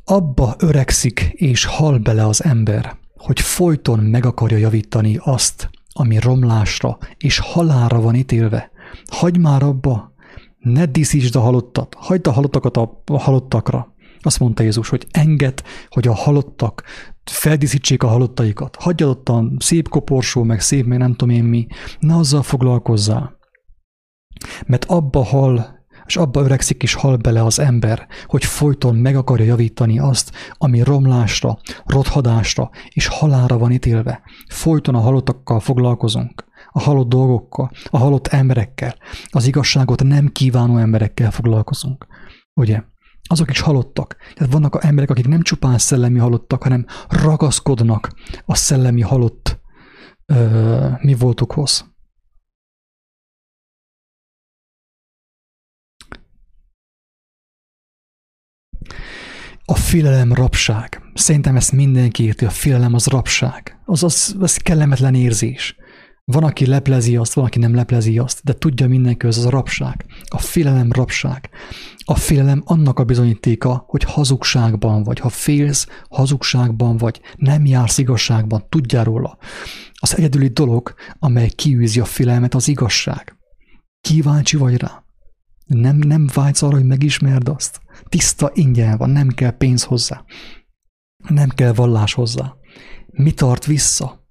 [0.04, 6.98] Abba öregszik és hal bele az ember, hogy folyton meg akarja javítani azt, ami romlásra
[7.18, 8.72] és halára van ítélve.
[9.06, 10.14] Hagy már abba,
[10.60, 13.94] ne díszítsd a halottat, hagyd a halottakat a halottakra.
[14.22, 16.84] Azt mondta Jézus, hogy enged, hogy a halottak
[17.24, 18.76] feldíszítsék a halottaikat.
[18.76, 21.68] Hagyjad ott a szép koporsó, meg szép, meg nem tudom én mi.
[22.00, 23.38] Ne azzal foglalkozzál.
[24.66, 25.81] Mert abba hal
[26.12, 30.84] és abba öregszik és hal bele az ember, hogy folyton meg akarja javítani azt, ami
[30.84, 34.22] romlásra, rothadásra és halára van ítélve.
[34.48, 38.96] Folyton a halottakkal foglalkozunk, a halott dolgokkal, a halott emberekkel,
[39.30, 42.08] az igazságot nem kívánó emberekkel foglalkozunk.
[42.54, 42.82] Ugye?
[43.24, 44.16] Azok is halottak.
[44.34, 48.12] Tehát vannak a emberek, akik nem csupán szellemi halottak, hanem ragaszkodnak
[48.46, 49.60] a szellemi halott
[50.26, 51.91] ö, mi voltukhoz.
[59.66, 61.02] A félelem rabság.
[61.14, 63.80] Szerintem ezt mindenki érti, a félelem az rabság.
[63.86, 65.76] Az, az, az kellemetlen érzés.
[66.26, 69.50] Van, aki leplezi azt, van, aki nem leplezi azt, de tudja mindenki, hogy ez a
[69.50, 70.06] rabság.
[70.26, 71.50] A félelem rabság.
[72.06, 75.20] A félelem annak a bizonyítéka, hogy hazugságban vagy.
[75.20, 79.38] Ha félsz, hazugságban vagy, nem jársz igazságban, tudjál róla.
[79.94, 83.38] Az egyedüli dolog, amely kiűzi a félelmet, az igazság.
[84.02, 85.04] Kíváncsi vagy rá.
[85.66, 87.82] Nem, nem vágysz arra, hogy megismerd azt.
[88.12, 90.26] Tiszta ingyen van, nem kell pénz hozzá.
[91.30, 92.56] Nem kell vallás hozzá.
[93.08, 94.28] Mi tart vissza?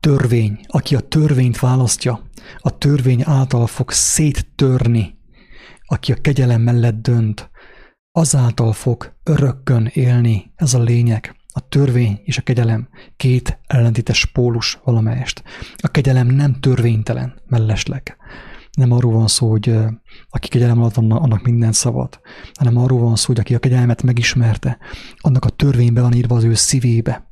[0.00, 0.60] Törvény.
[0.66, 5.18] Aki a törvényt választja, a törvény által fog széttörni.
[5.86, 7.50] Aki a kegyelem mellett dönt,
[8.12, 10.52] azáltal fog örökkön élni.
[10.54, 11.36] Ez a lényeg.
[11.56, 15.42] A törvény és a kegyelem két ellentétes pólus valamelyest.
[15.76, 18.16] A kegyelem nem törvénytelen, mellesleg.
[18.72, 19.74] Nem arról van szó, hogy
[20.28, 22.20] aki kegyelem alatt van, annak minden szabad,
[22.54, 24.78] hanem arról van szó, hogy aki a kegyelmet megismerte,
[25.16, 27.26] annak a törvénybe van írva az ő szívébe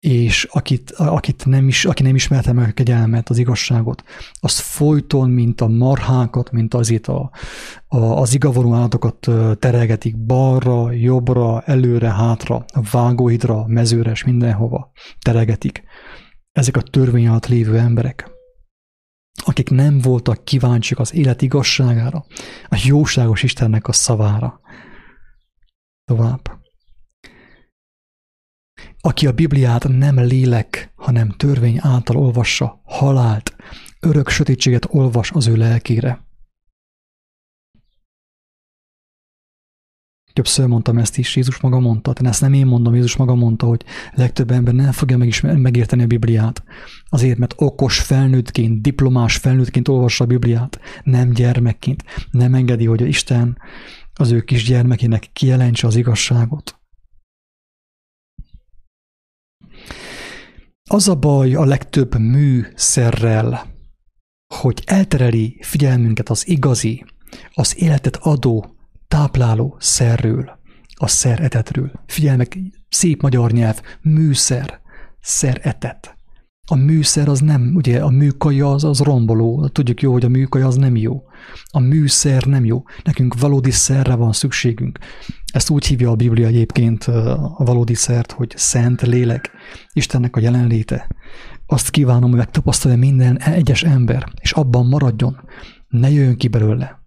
[0.00, 4.02] és akit, akit nem is, aki nem ismerte meg a kegyelmet, az igazságot,
[4.40, 7.30] az folyton, mint a marhákat, mint azért a,
[7.86, 9.28] a, az igavarú állatokat
[9.58, 15.82] terelgetik balra, jobbra, előre, hátra, a vágóhidra, mezőre és mindenhova terelgetik.
[16.52, 18.30] Ezek a törvény alatt lévő emberek,
[19.44, 22.24] akik nem voltak kíváncsiak az élet igazságára,
[22.68, 24.60] a jóságos Istennek a szavára.
[26.04, 26.57] Tovább.
[29.00, 33.56] Aki a Bibliát nem lélek, hanem törvény által olvassa, halált,
[34.00, 36.26] örök sötétséget olvas az ő lelkére.
[40.32, 43.66] Többször mondtam ezt is, Jézus maga mondta, de ezt nem én mondom, Jézus maga mondta,
[43.66, 46.62] hogy legtöbb ember nem fogja megérteni a Bibliát.
[47.08, 52.04] Azért, mert okos felnőttként, diplomás felnőttként olvassa a Bibliát, nem gyermekként.
[52.30, 53.58] Nem engedi, hogy a Isten
[54.14, 56.78] az ő kis gyermekének kijelentse az igazságot.
[60.90, 63.66] Az a baj a legtöbb műszerrel,
[64.54, 67.04] hogy eltereli figyelmünket az igazi,
[67.52, 68.76] az életet adó,
[69.08, 70.58] tápláló szerről,
[70.94, 71.92] a szeretetről.
[72.06, 72.58] Figyelmek,
[72.88, 74.80] szép magyar nyelv, műszer,
[75.20, 76.17] szeretet.
[76.70, 80.66] A műszer az nem, ugye a műkaja az, az romboló, tudjuk jó, hogy a műkaja
[80.66, 81.22] az nem jó.
[81.70, 82.82] A műszer nem jó.
[83.02, 84.98] Nekünk valódi szerre van szükségünk.
[85.52, 89.50] Ezt úgy hívja a Biblia egyébként a valódi szert, hogy szent lélek,
[89.92, 91.08] Istennek a jelenléte.
[91.66, 95.40] Azt kívánom, hogy megtapasztalja minden egyes ember, és abban maradjon,
[95.88, 97.02] ne jöjjön ki belőle.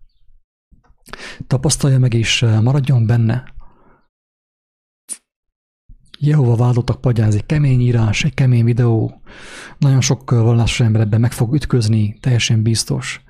[1.47, 3.43] Tapasztalja meg, és maradjon benne.
[6.24, 6.74] Jehova
[7.15, 9.22] ez egy kemény írás, egy kemény videó.
[9.78, 13.24] Nagyon sok vallásos ember ebben meg fog ütközni, teljesen biztos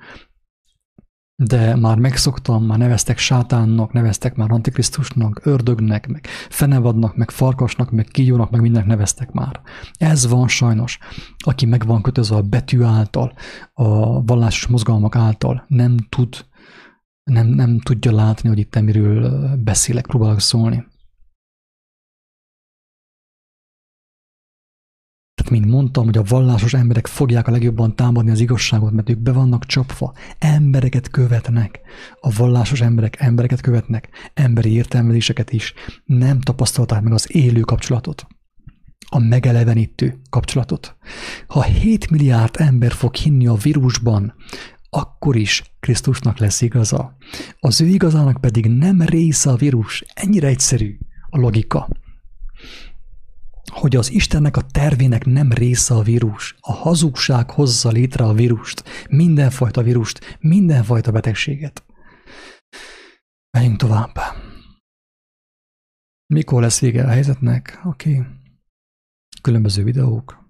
[1.44, 8.04] de már megszoktam, már neveztek sátánnak, neveztek már antikrisztusnak, ördögnek, meg fenevadnak, meg farkasnak, meg
[8.04, 9.60] kígyónak, meg mindennek neveztek már.
[9.92, 10.98] Ez van sajnos.
[11.36, 13.32] Aki meg van kötözve a betű által,
[13.72, 16.44] a vallásos mozgalmak által, nem tud,
[17.22, 20.84] nem, nem tudja látni, hogy itt miről beszélek, próbálok szólni.
[25.52, 29.32] Mint mondtam, hogy a vallásos emberek fogják a legjobban támadni az igazságot, mert ők be
[29.32, 31.80] vannak csapva, embereket követnek.
[32.20, 35.74] A vallásos emberek embereket követnek, emberi értelmezéseket is.
[36.04, 38.26] Nem tapasztalták meg az élő kapcsolatot
[39.14, 40.96] a megelevenítő kapcsolatot.
[41.46, 44.34] Ha 7 milliárd ember fog hinni a vírusban,
[44.90, 47.16] akkor is Krisztusnak lesz igaza.
[47.60, 50.04] Az ő igazának pedig nem része a vírus.
[50.14, 50.98] Ennyire egyszerű
[51.30, 51.88] a logika.
[53.72, 56.56] Hogy az Istennek a tervének nem része a vírus.
[56.60, 61.84] A hazugság hozza létre a vírust, mindenfajta vírust, mindenfajta betegséget.
[63.50, 64.18] Menjünk tovább.
[66.26, 67.80] Mikor lesz vége a helyzetnek?
[67.84, 68.16] Oké.
[68.16, 68.26] Okay.
[69.42, 70.40] Különböző videók.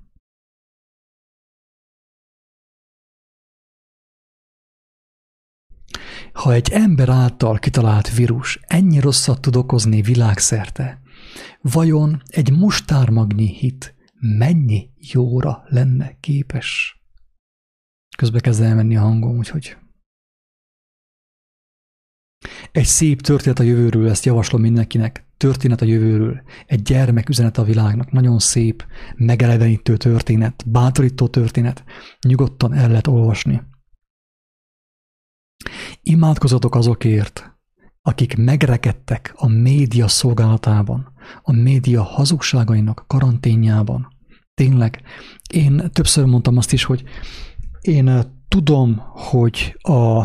[6.33, 11.02] Ha egy ember által kitalált vírus ennyi rosszat tud okozni világszerte,
[11.63, 17.01] vajon egy mustármagnyi hit mennyi jóra lenne képes?
[18.17, 19.77] Közbe kezd elmenni a hangom, úgyhogy
[22.73, 25.27] egy szép történet a jövőről, ezt javaslom mindenkinek.
[25.37, 26.43] Történet a jövőről.
[26.67, 28.11] Egy gyermek üzenet a világnak.
[28.11, 28.87] Nagyon szép,
[29.17, 31.85] megelevenítő történet, bátorító történet.
[32.21, 33.63] Nyugodtan el lehet olvasni.
[36.03, 37.57] Imádkozatok azokért,
[38.03, 41.12] akik megrekedtek a média szolgálatában,
[41.43, 44.09] a média hazugságainak karanténjában.
[44.55, 45.03] Tényleg,
[45.53, 47.03] én többször mondtam azt is, hogy
[47.81, 50.19] én tudom, hogy a,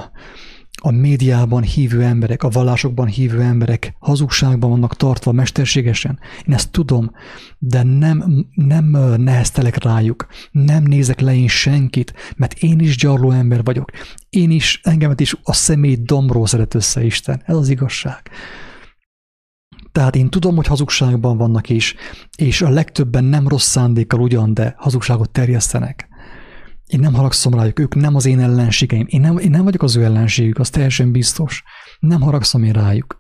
[0.82, 6.20] a médiában hívő emberek, a vallásokban hívő emberek hazugságban vannak tartva mesterségesen.
[6.46, 7.12] Én ezt tudom,
[7.58, 8.86] de nem, nem
[9.18, 13.92] neheztelek rájuk, nem nézek le én senkit, mert én is gyarló ember vagyok.
[14.30, 17.42] Én is, engemet is a személy domról szeret össze Isten.
[17.46, 18.30] Ez az igazság.
[19.98, 21.96] Tehát én tudom, hogy hazugságban vannak is,
[22.38, 26.08] és a legtöbben nem rossz szándékkal ugyan, de hazugságot terjesztenek.
[26.88, 29.06] Én nem haragszom rájuk, ők nem az én ellenségeim.
[29.10, 31.64] Én nem, én nem vagyok az ő ellenségük, az teljesen biztos.
[32.00, 33.18] Nem haragszom én rájuk.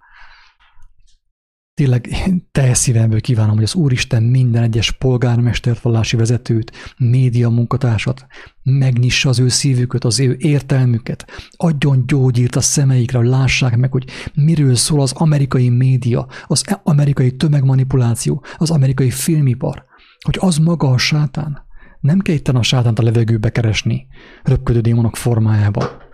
[1.77, 2.07] Tényleg
[2.51, 8.25] teljes szívemből kívánom, hogy az Úristen minden egyes polgármestert, vallási vezetőt, média munkatársat
[8.63, 11.25] megnyissa az ő szívüket, az ő értelmüket,
[11.57, 17.35] adjon gyógyírt a szemeikre, hogy lássák meg, hogy miről szól az amerikai média, az amerikai
[17.35, 19.85] tömegmanipuláció, az amerikai filmipar,
[20.25, 21.65] hogy az maga a sátán.
[21.99, 24.07] Nem kell itt a sátánt a levegőbe keresni,
[24.43, 26.06] röpködő démonok formájában.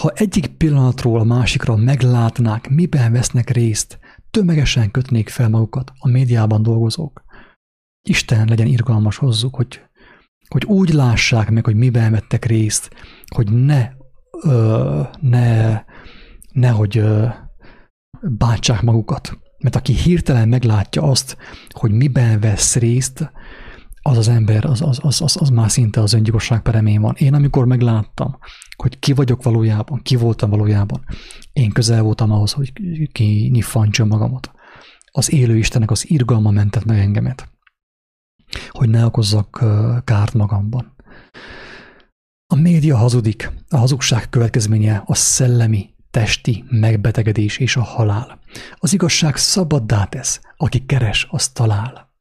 [0.00, 3.98] Ha egyik pillanatról a másikra meglátnák, miben vesznek részt,
[4.30, 7.24] tömegesen kötnék fel magukat a médiában dolgozók.
[8.08, 9.80] Isten legyen irgalmas hozzuk, hogy,
[10.48, 12.90] hogy úgy lássák meg, hogy miben vettek részt,
[13.26, 13.88] hogy ne,
[14.42, 15.82] ö, ne,
[16.52, 17.26] nehogy ö,
[18.22, 19.38] bántsák magukat.
[19.58, 21.36] Mert aki hirtelen meglátja azt,
[21.70, 23.30] hogy miben vesz részt,
[24.02, 27.14] az az ember, az, az, az, az, az már szinte az öngyilkosság peremén van.
[27.18, 28.38] Én amikor megláttam,
[28.76, 31.04] hogy ki vagyok valójában, ki voltam valójában,
[31.52, 32.72] én közel voltam ahhoz, hogy
[33.12, 34.50] kinyiffantsam magamat.
[35.12, 37.48] Az élő Istennek az irgalma mentett meg engemet,
[38.68, 39.64] hogy ne okozzak
[40.04, 40.94] kárt magamban.
[42.46, 48.38] A média hazudik, a hazugság következménye a szellemi, testi megbetegedés és a halál.
[48.74, 52.14] Az igazság szabaddá tesz, aki keres, az talál.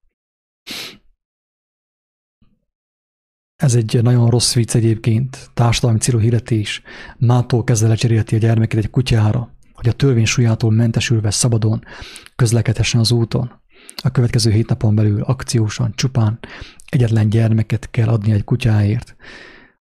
[3.56, 6.82] Ez egy nagyon rossz vicc egyébként, társadalmi célú hirdetés.
[7.18, 11.84] Mától kezdve lecserélti a gyermekét egy kutyára, hogy a törvény súlyától mentesülve szabadon
[12.36, 13.52] közlekedhessen az úton.
[14.04, 16.40] A következő hét napon belül akciósan, csupán
[16.90, 19.16] egyetlen gyermeket kell adni egy kutyáért.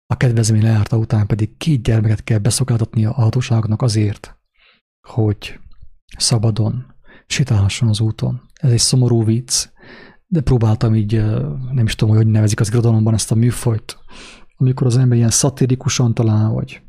[0.07, 4.37] A kedvezmény leárta után pedig két gyermeket kell beszokáltatnia a hatóságoknak azért,
[5.09, 5.61] hogy
[6.17, 6.87] szabadon
[7.27, 8.43] sétálhasson az úton.
[8.55, 9.69] Ez egy szomorú vicc,
[10.35, 11.25] de próbáltam így,
[11.73, 13.99] nem is tudom, hogy nevezik az irodalomban ezt a műfajt,
[14.57, 16.83] amikor az ember ilyen szatirikusan talál, vagy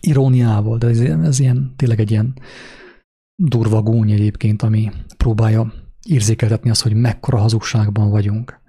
[0.00, 2.38] iróniával, de ez, ez ilyen, tényleg egy ilyen
[3.34, 5.72] durva gúny egyébként, ami próbálja
[6.06, 8.60] érzékeltetni azt, hogy mekkora hazugságban vagyunk.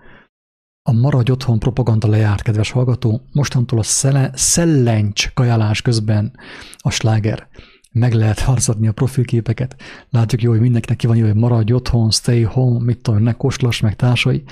[0.89, 6.37] A maradj otthon propaganda lejárt, kedves hallgató, mostantól a szele, szellencs kajálás közben
[6.77, 7.47] a sláger
[7.91, 9.75] meg lehet harcadni a profilképeket.
[10.09, 13.33] Látjuk jó, hogy mindenkinek ki van jó, hogy maradj otthon, stay home, mit tudom, ne
[13.33, 14.43] kóstolás, meg társai.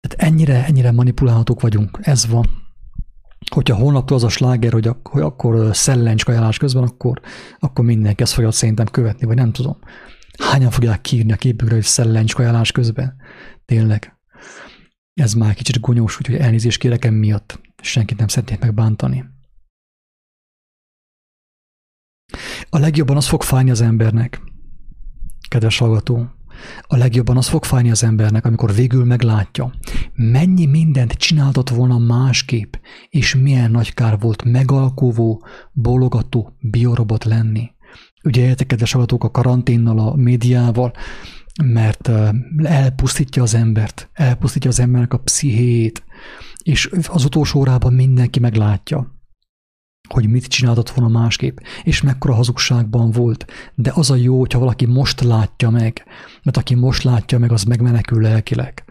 [0.00, 1.98] Tehát ennyire, ennyire manipulálhatók vagyunk.
[2.02, 2.62] Ez van.
[3.50, 7.20] Hogyha holnaptól az a sláger, hogy, ak- hogy akkor szellencs kajálás közben, akkor,
[7.58, 9.78] akkor mindenki ezt fogja szerintem követni, vagy nem tudom.
[10.38, 13.16] Hányan fogják kírni a képükre, hogy szellencs kajálás közben?
[13.64, 14.18] Tényleg.
[15.14, 17.60] Ez már kicsit gonyós, úgyhogy elnézést kérek emiatt.
[17.82, 19.24] Senkit nem szeretnék megbántani.
[22.68, 24.40] A legjobban az fog fájni az embernek,
[25.48, 26.28] kedves hallgató,
[26.80, 29.72] a legjobban az fog fájni az embernek, amikor végül meglátja,
[30.14, 32.74] mennyi mindent csináltott volna másképp,
[33.08, 37.70] és milyen nagy kár volt megalkuvó, bologató biorobot lenni.
[38.22, 40.92] Ugye értek, kedves hallgatók, a karanténnal, a médiával,
[41.64, 42.10] mert
[42.62, 46.04] elpusztítja az embert, elpusztítja az embernek a pszichét,
[46.62, 49.13] és az utolsó órában mindenki meglátja,
[50.08, 53.46] hogy mit csináltott volna másképp, és mekkora hazugságban volt.
[53.74, 56.04] De az a jó, hogyha valaki most látja meg,
[56.42, 58.84] mert aki most látja meg, az megmenekül lelkileg.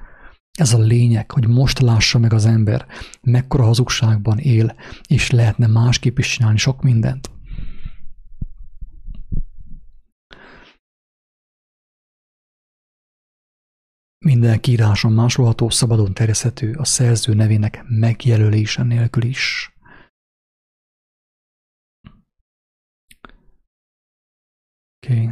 [0.57, 2.85] Ez a lényeg, hogy most lássa meg az ember,
[3.21, 4.75] mekkora hazugságban él,
[5.07, 7.31] és lehetne másképp is csinálni sok mindent.
[14.25, 19.72] Minden kiíráson másolható, szabadon terjeszthető a szerző nevének megjelölése nélkül is.
[25.03, 25.29] Okay.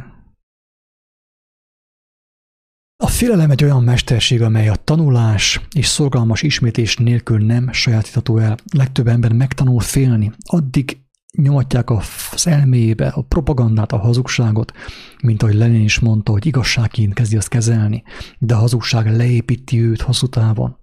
[2.96, 8.56] A félelem egy olyan mesterség, amely a tanulás és szorgalmas ismétés nélkül nem sajátítható el.
[8.72, 11.00] Legtöbb ember megtanul félni, addig
[11.36, 14.72] nyomatják az elméjébe a propagandát, a hazugságot,
[15.22, 18.02] mint ahogy Lenin is mondta, hogy igazságként kezdi azt kezelni,
[18.38, 20.76] de a hazugság leépíti őt hosszú távon.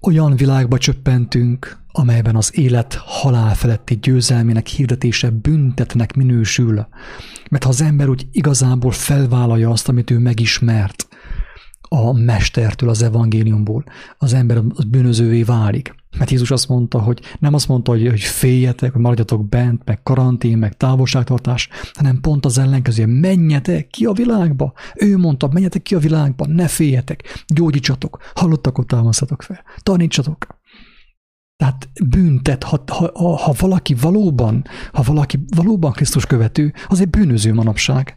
[0.00, 6.86] Olyan világba csöppentünk, amelyben az élet halál feletti győzelmének hirdetése büntetnek minősül,
[7.50, 11.08] mert ha az ember úgy igazából felvállalja azt, amit ő megismert,
[11.88, 13.84] a mestertől, az evangéliumból,
[14.18, 15.94] az ember az bűnözővé válik.
[16.18, 20.02] Mert Jézus azt mondta, hogy nem azt mondta, hogy, hogy féljetek, hogy maradjatok bent, meg
[20.02, 24.72] karantén, meg távolságtartás, hanem pont az ellenkező, menjetek ki a világba.
[24.94, 30.46] Ő mondta, menjetek ki a világba, ne féljetek, gyógyítsatok, hallottakot támasztatok fel, tanítsatok.
[31.56, 37.54] Tehát büntet, ha, ha, ha valaki valóban, ha valaki valóban Krisztus követő, az egy bűnöző
[37.54, 38.16] manapság.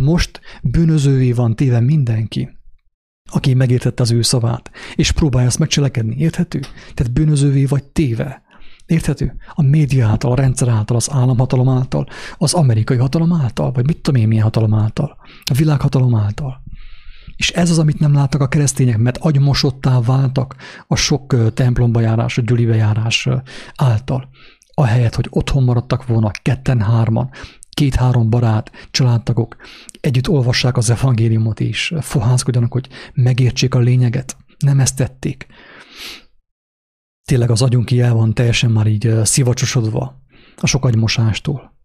[0.00, 2.59] Most bűnözővé van téve mindenki
[3.30, 6.16] aki megértette az ő szavát, és próbálja azt megcselekedni.
[6.18, 6.60] Érthető?
[6.94, 8.42] Tehát bűnözővé vagy téve.
[8.86, 9.36] Érthető?
[9.54, 12.06] A média által, a rendszer által, az államhatalom által,
[12.36, 16.62] az amerikai hatalom által, vagy mit tudom én milyen hatalom által, a világhatalom által.
[17.36, 20.56] És ez az, amit nem láttak a keresztények, mert agymosottá váltak
[20.86, 23.28] a sok templomba járás, a gyülibe járás
[23.76, 24.28] által.
[24.74, 27.30] Ahelyett, hogy otthon maradtak volna ketten-hárman,
[27.70, 29.56] két-három barát, családtagok
[30.00, 34.36] együtt olvassák az evangéliumot és fohászkodjanak, hogy megértsék a lényeget.
[34.58, 35.46] Nem ezt tették.
[37.24, 40.22] Tényleg az agyunk el van teljesen már így szivacsosodva
[40.56, 41.78] a sok agymosástól.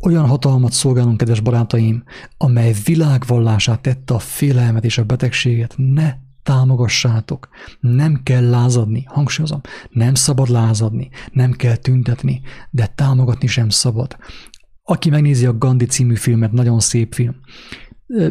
[0.00, 2.04] Olyan hatalmat szolgálunk, kedves barátaim,
[2.36, 6.14] amely világvallását tette a félelmet és a betegséget, ne
[6.48, 7.48] támogassátok.
[7.80, 12.40] Nem kell lázadni, hangsúlyozom, nem szabad lázadni, nem kell tüntetni,
[12.70, 14.16] de támogatni sem szabad.
[14.82, 17.34] Aki megnézi a Gandhi című filmet, nagyon szép film,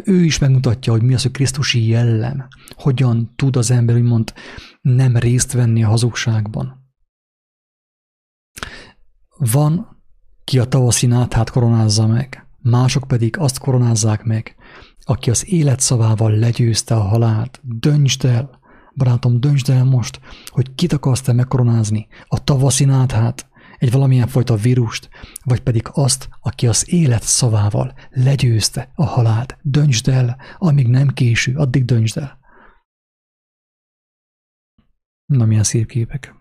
[0.04, 4.32] ő is megmutatja, hogy mi az a Krisztusi jellem, hogyan tud az ember úgymond
[4.80, 6.92] nem részt venni a hazugságban.
[9.36, 10.02] Van,
[10.44, 14.56] ki a tavaszi náthát koronázza meg, mások pedig azt koronázzák meg,
[15.08, 17.60] aki az élet szavával legyőzte a halált.
[17.62, 18.60] Döntsd el,
[18.94, 23.48] barátom, döntsd el most, hogy kit akarsz te megkoronázni, a tavaszi náthát,
[23.78, 25.08] egy valamilyen fajta vírust,
[25.44, 29.58] vagy pedig azt, aki az élet szavával legyőzte a halált.
[29.62, 32.38] Döntsd el, amíg nem késő, addig döntsd el.
[35.26, 36.34] Na, milyen szép képek.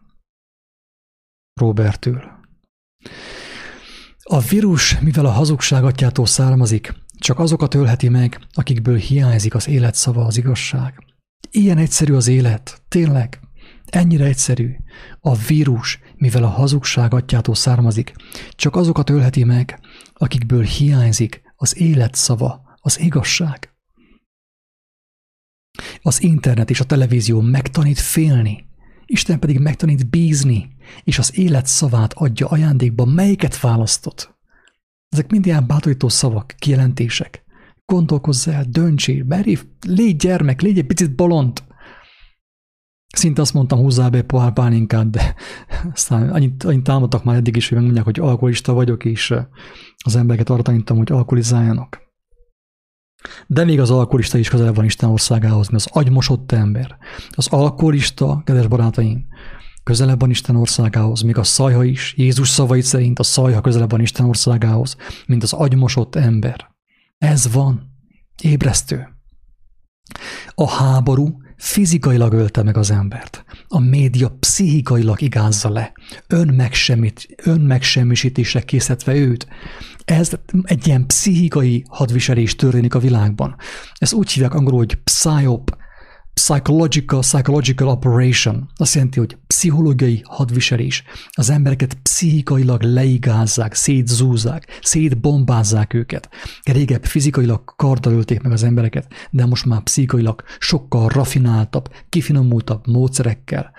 [1.60, 2.24] Robertől.
[4.24, 9.96] A vírus, mivel a hazugság atyától származik, csak azokat ölheti meg, akikből hiányzik az élet
[9.96, 11.04] szava, az igazság.
[11.52, 13.40] Ilyen egyszerű az élet, tényleg.
[13.86, 14.76] Ennyire egyszerű.
[15.20, 18.14] A vírus, mivel a hazugság atyától származik,
[18.50, 19.80] csak azokat ölheti meg,
[20.14, 23.72] akikből hiányzik az élet szava, az igazság.
[26.02, 28.68] Az internet és a televízió megtanít félni,
[29.10, 34.37] Isten pedig megtanít bízni, és az élet szavát adja ajándékba, melyiket választott.
[35.10, 37.44] Ezek mind ilyen bátorító szavak, kijelentések.
[37.86, 41.64] Gondolkozz el, döntsél, merj, légy gyermek, légy egy picit bolond.
[43.08, 45.36] Szinte azt mondtam, húzzál be pohár pálinkát, de
[45.94, 49.34] aztán annyit, annyit támadtak már eddig is, hogy megmondják, hogy alkoholista vagyok, és
[50.04, 52.06] az embereket arra tanítom, hogy alkoholizáljanak.
[53.48, 56.98] De még az alkoholista is közelebb van Isten országához, mert az agymosott ember.
[57.30, 59.26] Az alkoholista, kedves barátaim,
[59.88, 64.02] közelebb van Isten országához, még a szajha is, Jézus szavait szerint a szajha közelebb van
[64.02, 66.68] Isten országához, mint az agymosott ember.
[67.18, 67.92] Ez van.
[68.42, 69.08] Ébresztő.
[70.56, 73.46] A háború fizikailag ölte meg az embert.
[73.68, 75.92] A média pszichikailag igázza le,
[76.28, 79.48] önmegsemmit, önmegsemmisítésre készítve őt.
[80.06, 80.32] Ez
[80.64, 83.56] egy ilyen pszichikai hadviselés történik a világban.
[83.94, 85.78] Ezt úgy hívják angolul, hogy psyop,
[86.38, 88.70] psychological, psychological operation.
[88.76, 91.04] Azt jelenti, hogy pszichológiai hadviselés.
[91.30, 96.30] Az embereket pszichikailag leigázzák, szétzúzzák, szétbombázzák őket.
[96.64, 103.72] Régebb fizikailag karddal ölték meg az embereket, de most már pszichikailag sokkal rafináltabb, kifinomultabb módszerekkel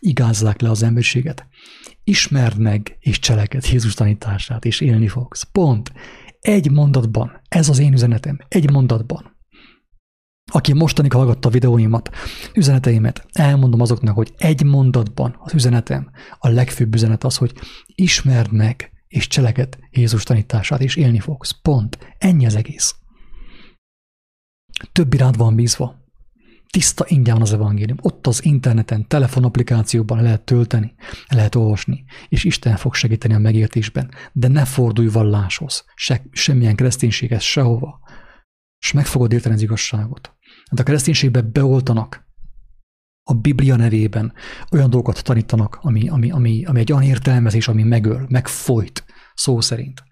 [0.00, 1.46] igázzák le az emberiséget.
[2.04, 5.42] Ismerd meg és cseleked Jézus tanítását, és élni fogsz.
[5.52, 5.92] Pont.
[6.40, 7.40] Egy mondatban.
[7.48, 8.38] Ez az én üzenetem.
[8.48, 9.35] Egy mondatban
[10.52, 12.10] aki mostanig hallgatta a videóimat,
[12.54, 17.52] üzeneteimet, elmondom azoknak, hogy egy mondatban az üzenetem, a legfőbb üzenet az, hogy
[17.86, 21.50] ismerd meg és cseleked Jézus tanítását, és élni fogsz.
[21.62, 21.98] Pont.
[22.18, 22.94] Ennyi az egész.
[24.92, 26.04] Több iránt van bízva.
[26.70, 27.98] Tiszta ingyen az evangélium.
[28.00, 30.94] Ott az interneten, telefonapplikációban lehet tölteni,
[31.28, 34.10] lehet olvasni, és Isten fog segíteni a megértésben.
[34.32, 38.00] De ne fordulj valláshoz, se, semmilyen kereszténységhez, sehova.
[38.78, 40.35] És meg fogod érteni az igazságot.
[40.70, 42.26] Hát a kereszténységbe beoltanak
[43.28, 44.32] a Biblia nevében
[44.72, 50.02] olyan dolgokat tanítanak, ami, ami, ami, ami egy olyan értelmezés, ami megöl, megfolyt, szó szerint.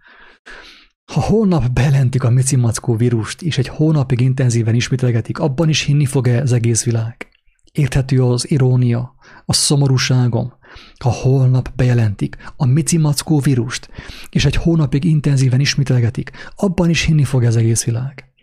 [1.13, 6.41] Ha holnap bejelentik a micimackó vírust, és egy hónapig intenzíven ismételgetik, abban is hinni fog-e
[6.41, 7.29] az egész világ?
[7.73, 9.15] Érthető az irónia,
[9.45, 10.53] a szomorúságom,
[10.99, 13.89] ha holnap bejelentik a micimackó vírust,
[14.31, 18.34] és egy hónapig intenzíven ismételgetik, abban is hinni fog az egész világ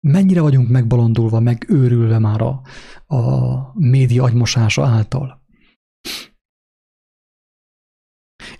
[0.00, 2.62] mennyire vagyunk megbalondulva, megőrülve már a,
[3.14, 5.46] a média agymosása által.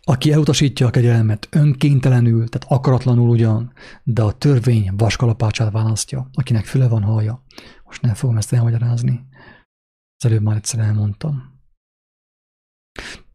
[0.03, 6.89] Aki elutasítja a kegyelmet önkéntelenül, tehát akaratlanul ugyan, de a törvény vaskalapácsát választja, akinek füle
[6.89, 7.45] van haja.
[7.85, 9.27] Most nem fogom ezt elmagyarázni.
[10.17, 11.57] Az előbb már egyszer elmondtam.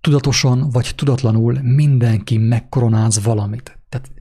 [0.02, 3.83] Tudatosan vagy tudatlanul mindenki megkoronáz valamit.
[3.94, 4.12] Tehát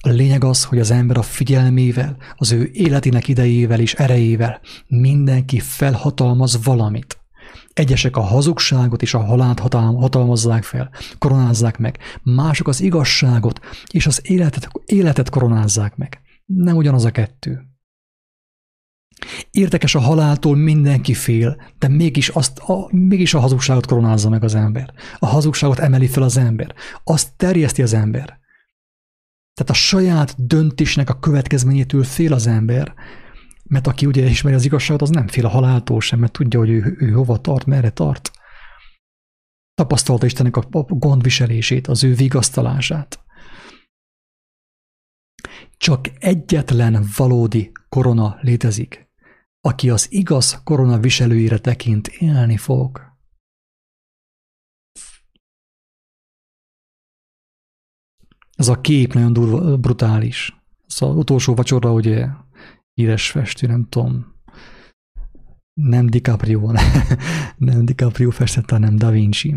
[0.00, 5.58] a lényeg az, hogy az ember a figyelmével, az ő életének idejével és erejével mindenki
[5.60, 7.20] felhatalmaz valamit.
[7.72, 13.60] Egyesek a hazugságot és a halált hatalmazzák fel, koronázzák meg, mások az igazságot
[13.90, 16.20] és az életet, életet koronázzák meg.
[16.46, 17.60] Nem ugyanaz a kettő.
[19.50, 24.54] Érdekes a haláltól mindenki fél, de mégis, azt a, mégis a hazugságot koronázza meg az
[24.54, 24.92] ember.
[25.18, 26.74] A hazugságot emeli fel az ember.
[27.04, 28.40] Azt terjeszti az ember.
[29.62, 32.94] Tehát a saját döntésnek a következményétől fél az ember,
[33.64, 36.70] mert aki ugye ismeri az igazságot, az nem fél a haláltól sem, mert tudja, hogy
[36.70, 38.30] ő, ő hova tart, merre tart.
[39.74, 43.20] Tapasztalta Istennek a gondviselését, az ő vigasztalását.
[45.76, 49.08] Csak egyetlen valódi korona létezik,
[49.60, 53.11] aki az igaz korona viselőire tekint, élni fog.
[58.54, 60.62] Ez a kép nagyon durva, brutális.
[60.86, 62.28] Az utolsó vacsora, ugye,
[62.94, 64.32] híres festő, nem tudom,
[65.72, 66.72] nem DiCaprio,
[67.56, 69.56] nem DiCaprio festette, hanem Da Vinci.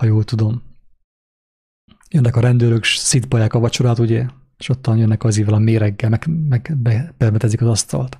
[0.00, 0.62] Ha jól tudom.
[2.10, 4.26] Jönnek a rendőrök, szitpalják a vacsorát, ugye,
[4.58, 6.76] és ottan jönnek az a méreggel, meg, meg
[7.18, 8.18] bemetezik az asztalt.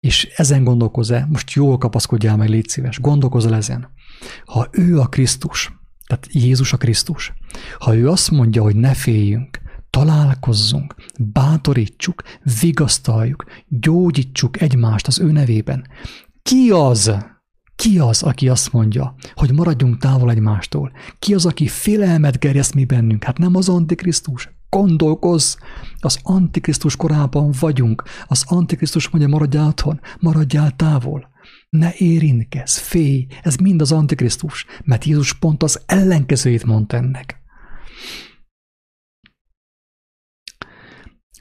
[0.00, 3.88] És ezen gondolkozz-e, most jól kapaszkodjál meg, légy szíves, gondolkozz ezen.
[4.44, 5.72] Ha ő a Krisztus,
[6.08, 7.32] tehát Jézus a Krisztus.
[7.78, 9.58] Ha ő azt mondja, hogy ne féljünk,
[9.90, 12.22] találkozzunk, bátorítsuk,
[12.60, 15.86] vigasztaljuk, gyógyítsuk egymást az ő nevében.
[16.42, 17.12] Ki az,
[17.76, 20.92] ki az, aki azt mondja, hogy maradjunk távol egymástól?
[21.18, 23.24] Ki az, aki félelmet gerjeszt mi bennünk?
[23.24, 24.50] Hát nem az Antikrisztus.
[24.68, 25.56] Gondolkozz!
[26.00, 28.02] Az Antikrisztus korában vagyunk.
[28.26, 31.28] Az Antikrisztus mondja, maradjál otthon, maradjál távol.
[31.70, 37.42] Ne érintkezz, félj, ez mind az Antikrisztus, mert Jézus pont az ellenkezőjét mondta ennek.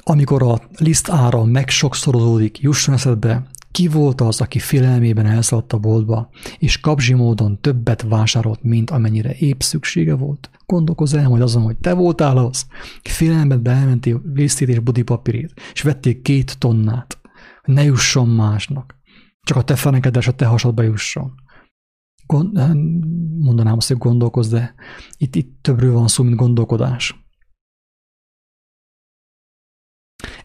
[0.03, 6.29] Amikor a liszt ára megsokszorozódik, jusson eszedbe, ki volt az, aki félelmében elszaladt a boltba,
[6.57, 10.49] és kapzsi módon többet vásárolt, mint amennyire épp szüksége volt?
[10.65, 12.65] Gondolkozz el majd azon, hogy te voltál az,
[13.01, 17.19] félelmet beelmentél lisztét és budipapírét, és vették két tonnát,
[17.63, 18.96] hogy ne jusson másnak.
[19.47, 21.33] Csak a te fenekedes a te hasadba jusson.
[22.25, 22.73] Gond, eh,
[23.39, 24.75] mondanám azt, hogy gondolkozz, de
[25.17, 27.25] itt, itt többről van szó, mint gondolkodás.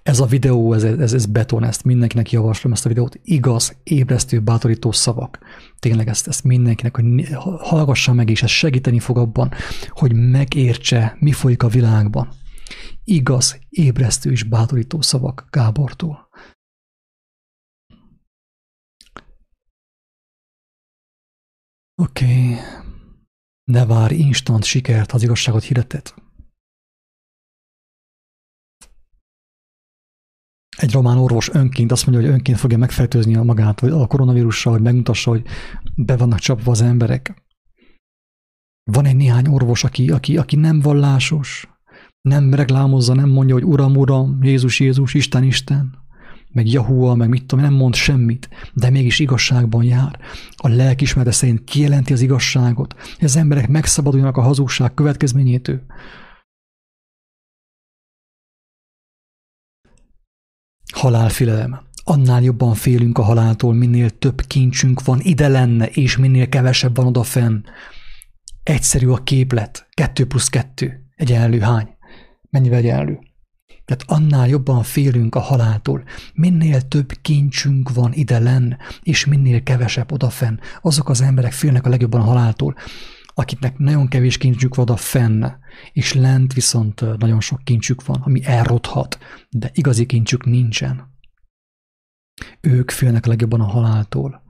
[0.02, 3.20] Ez a videó, ez, ez, ez beton, ezt mindenkinek javaslom, ezt a videót.
[3.22, 5.38] Igaz, ébresztő, bátorító szavak.
[5.78, 9.50] Tényleg ezt, ezt mindenkinek, hogy hallgassa meg, és ez segíteni fog abban,
[9.88, 12.28] hogy megértse, mi folyik a világban.
[13.04, 16.21] Igaz, ébresztő és bátorító szavak Gábortól.
[21.94, 22.24] Oké.
[22.24, 22.56] Okay.
[23.64, 26.14] Ne várj instant sikert, az igazságot hirdetet.
[30.77, 34.06] Egy egy román orvos önként azt mondja, hogy önként fogja megfertőzni a magát vagy a
[34.06, 35.47] koronavírussal, hogy megmutassa, hogy
[35.97, 37.44] be vannak csapva az emberek.
[38.90, 41.69] Van egy néhány orvos, aki, aki, aki nem vallásos,
[42.20, 46.01] nem reklámozza, nem mondja, hogy Uram, Uram, Jézus, Jézus, Isten, Isten,
[46.52, 50.18] meg Jahua, meg mit tudom, nem mond semmit, de mégis igazságban jár.
[50.56, 55.82] A lelkismerete szerint kijelenti az igazságot, hogy az emberek megszabaduljanak a hazugság következményétől.
[60.92, 61.80] Halálfélelem.
[62.04, 67.06] Annál jobban félünk a haláltól, minél több kincsünk van ide lenne, és minél kevesebb van
[67.06, 67.62] odafenn.
[68.62, 69.88] Egyszerű a képlet.
[69.90, 71.06] Kettő plusz kettő.
[71.16, 71.96] Egyenlő hány?
[72.50, 73.18] Mennyivel egyenlő?
[73.84, 76.02] Tehát annál jobban félünk a haláltól.
[76.34, 78.72] Minél több kincsünk van ide lenn,
[79.02, 80.59] és minél kevesebb odafenn.
[80.80, 82.74] Azok az emberek félnek a legjobban a haláltól,
[83.34, 85.44] akiknek nagyon kevés kincsük van a fenn,
[85.92, 89.18] és lent viszont nagyon sok kincsük van, ami elrothat,
[89.50, 91.10] de igazi kincsük nincsen.
[92.60, 94.42] Ők félnek a legjobban a haláltól,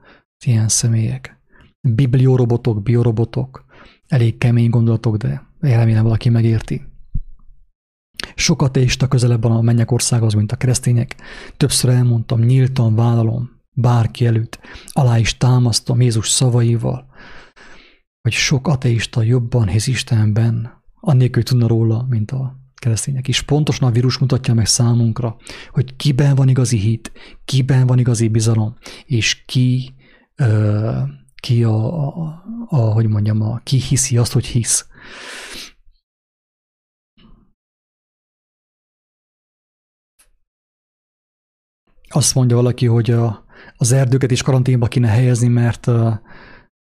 [0.45, 1.41] ilyen személyek.
[1.81, 3.65] Bibliorobotok, biorobotok,
[4.07, 6.92] elég kemény gondolatok, de remélem valaki megérti.
[8.35, 11.15] Sok ateista közelebb van a mennyek országhoz, mint a keresztények.
[11.57, 14.59] Többször elmondtam, nyíltan vállalom, bárki előtt,
[14.91, 17.05] alá is támasztom Jézus szavaival,
[18.21, 23.41] hogy sok ateista jobban hisz Istenben, annélkül, tudna róla, mint a keresztények is.
[23.41, 25.35] Pontosan a vírus mutatja meg számunkra,
[25.71, 27.11] hogy kiben van igazi hit,
[27.45, 29.93] kiben van igazi bizalom, és ki,
[30.35, 30.99] ö,
[31.35, 34.87] ki a, a, a, hogy mondjam, a, ki hiszi azt, hogy hisz.
[42.13, 43.45] Azt mondja valaki, hogy a,
[43.77, 46.21] az erdőket is karanténba kéne helyezni, mert a,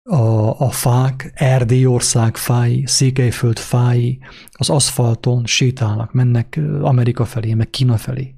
[0.04, 4.20] a, a fák, Erdélyország fái, Székelyföld fái
[4.52, 8.36] az aszfalton sétálnak, mennek Amerika felé, meg Kína felé.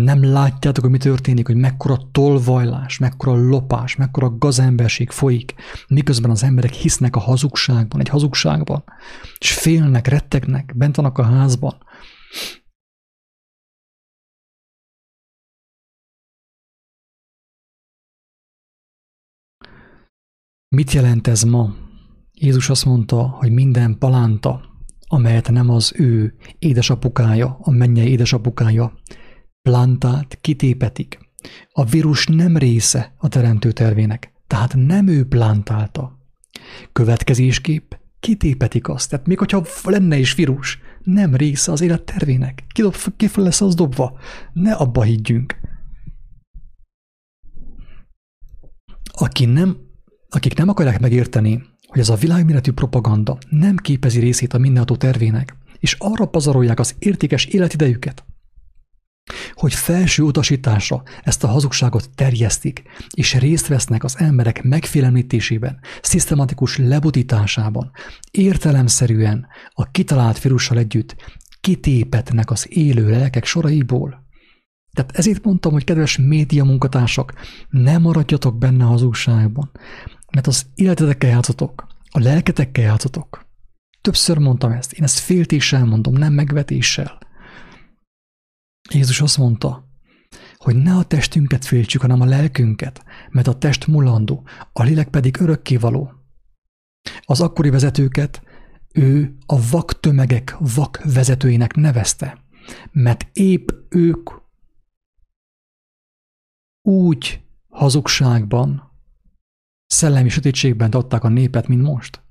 [0.00, 5.54] Nem látjátok, hogy mi történik, hogy mekkora tolvajlás, mekkora lopás, mekkora gazemberség folyik,
[5.88, 8.84] miközben az emberek hisznek a hazugságban, egy hazugságban,
[9.38, 11.74] és félnek, rettegnek, bent vannak a házban.
[20.74, 21.74] Mit jelent ez ma?
[22.32, 24.60] Jézus azt mondta, hogy minden palánta,
[25.06, 28.98] amelyet nem az ő édesapukája, a mennyei édesapukája
[29.62, 31.18] plantát kitépetik.
[31.72, 36.18] A vírus nem része a teremtő tervének, tehát nem ő plantálta.
[36.92, 39.10] Következésképp kitépetik azt.
[39.10, 42.64] Tehát még hogyha lenne is vírus, nem része az élet tervének.
[42.68, 44.18] Ki, dob, ki lesz az dobva?
[44.52, 45.56] Ne abba higgyünk.
[49.12, 49.83] Aki nem
[50.34, 55.56] akik nem akarják megérteni, hogy ez a világméretű propaganda nem képezi részét a mindenható tervének,
[55.78, 58.24] és arra pazarolják az értékes életidejüket,
[59.52, 67.90] hogy felső utasításra ezt a hazugságot terjesztik, és részt vesznek az emberek megfélemlítésében, szisztematikus lebutításában,
[68.30, 71.16] értelemszerűen a kitalált vírussal együtt
[71.60, 74.24] kitépetnek az élő lelkek soraiból.
[74.94, 77.34] Tehát ezért mondtam, hogy kedves média munkatársak,
[77.68, 79.70] ne maradjatok benne a hazugságban.
[80.34, 83.46] Mert az életetekkel játszotok, a lelketekkel játszotok.
[84.00, 87.18] Többször mondtam ezt, én ezt féltéssel mondom, nem megvetéssel.
[88.90, 89.88] Jézus azt mondta,
[90.56, 95.40] hogy ne a testünket féltsük, hanem a lelkünket, mert a test mulandó, a lélek pedig
[95.40, 96.12] örökkévaló.
[97.20, 98.42] Az akkori vezetőket
[98.92, 102.44] ő a vak tömegek vak vezetőinek nevezte,
[102.92, 104.30] mert épp ők
[106.82, 108.83] úgy hazugságban,
[109.94, 112.22] szellemi sötétségben adták a népet, mint most?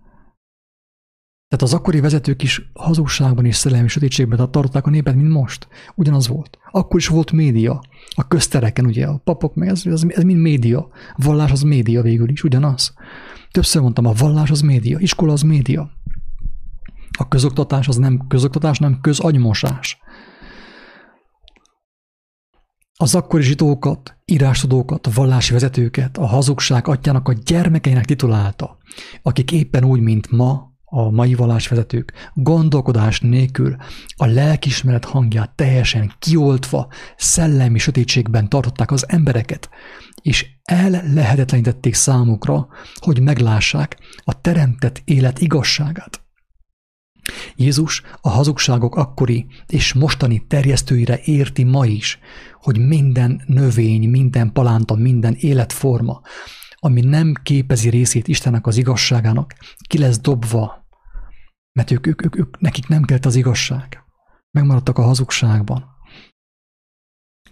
[1.48, 5.68] Tehát az akkori vezetők is hazugságban és szellemi sötétségben tartották a népet, mint most.
[5.95, 6.57] Ugyanaz volt.
[6.72, 7.81] Akkor is volt média.
[8.15, 10.88] A köztereken, ugye, a papok, meg ez, ez, ez mind média.
[11.15, 12.94] Vallás az média végül is, ugyanaz.
[13.52, 15.91] Többször mondtam, a vallás az média, iskola az média.
[17.18, 20.02] A közoktatás az nem közoktatás, nem közagymosás
[22.98, 28.78] az akkori zsidókat, írástudókat, vallási vezetőket a hazugság atyának a gyermekeinek titulálta,
[29.22, 33.76] akik éppen úgy, mint ma, a mai vallásvezetők gondolkodás nélkül
[34.15, 36.88] a lelkismeret hangját teljesen kioltva,
[37.18, 39.70] szellemi sötétségben tartották az embereket,
[40.22, 46.23] és ellehetetlenítették számukra, hogy meglássák a teremtett élet igazságát.
[47.56, 52.20] Jézus a hazugságok akkori és mostani terjesztőire érti ma is,
[52.60, 56.22] hogy minden növény, minden palánta, minden életforma,
[56.76, 59.54] ami nem képezi részét Istennek az igazságának,
[59.88, 60.88] ki lesz dobva,
[61.72, 64.04] mert ők, ők, ők, ők nekik nem kelt az igazság.
[64.52, 65.86] Megmaradtak a hazugságban.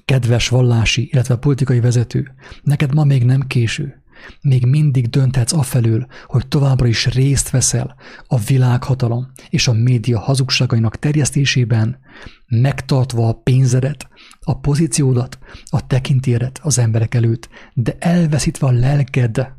[0.06, 4.01] Kedves vallási, illetve politikai vezető, neked ma még nem késő.
[4.42, 7.96] Még mindig dönthetsz afelől, hogy továbbra is részt veszel
[8.28, 12.00] a világhatalom és a média hazugságainak terjesztésében,
[12.48, 14.08] megtartva a pénzedet,
[14.40, 15.40] a pozíciódat,
[15.70, 19.52] a tekintélyedet az emberek előtt, de elveszítve a lelked,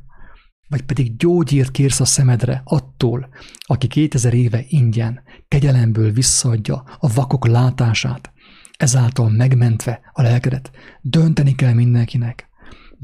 [0.68, 3.28] vagy pedig gyógyírt kérsz a szemedre attól,
[3.60, 8.32] aki 2000 éve ingyen, kegyelemből visszaadja a vakok látását,
[8.76, 10.70] ezáltal megmentve a lelkedet.
[11.00, 12.48] Dönteni kell mindenkinek.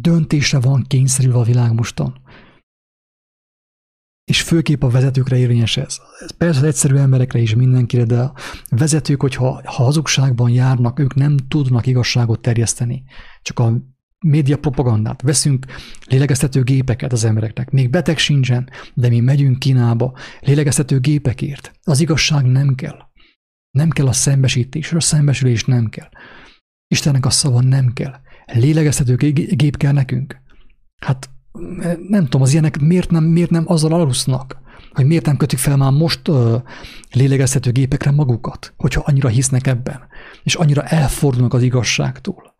[0.01, 2.21] Döntésre van kényszerülve a világ mostan.
[4.25, 5.99] És főképp a vezetőkre érvényes ez.
[6.19, 8.35] ez persze egyszerű emberekre is mindenkire, de a
[8.69, 13.05] vezetők, hogyha ha hazugságban járnak, ők nem tudnak igazságot terjeszteni.
[13.43, 13.77] Csak a
[14.19, 15.67] média propagandát, veszünk
[16.05, 17.71] lélegeztető gépeket az embereknek.
[17.71, 21.73] Még beteg sincsen, de mi megyünk Kínába lélegeztető gépekért.
[21.83, 22.99] Az igazság nem kell.
[23.71, 26.09] Nem kell a szembesítés, a szembesülés nem kell.
[26.87, 28.21] Istennek a szava nem kell.
[28.53, 29.15] Lélegeztető
[29.55, 30.41] gép kell nekünk.
[31.01, 31.31] Hát
[32.09, 34.59] nem tudom, az ilyenek miért nem, miért nem azzal alusznak,
[34.93, 36.63] hogy miért nem kötik fel már most uh,
[37.13, 40.01] lélegeztető gépekre magukat, hogyha annyira hisznek ebben,
[40.43, 42.55] és annyira elfordulnak az igazságtól.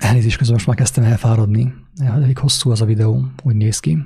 [0.00, 1.74] Elnézést közben most már kezdtem elfáradni.
[2.04, 3.98] Elég hosszú az a videó, úgy néz ki.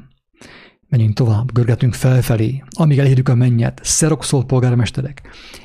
[0.91, 5.23] Menjünk tovább, görgetünk felfelé, amíg elérjük a mennyet, szerokszol polgármesterek.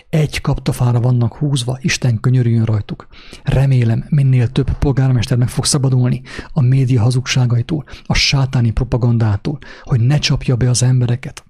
[0.10, 3.08] Egy kaptafára vannak húzva, Isten könyörüljön rajtuk.
[3.44, 6.22] Remélem, minél több polgármester meg fog szabadulni
[6.54, 11.46] a média hazugságaitól, a sátáni propagandától, hogy ne csapja be az embereket.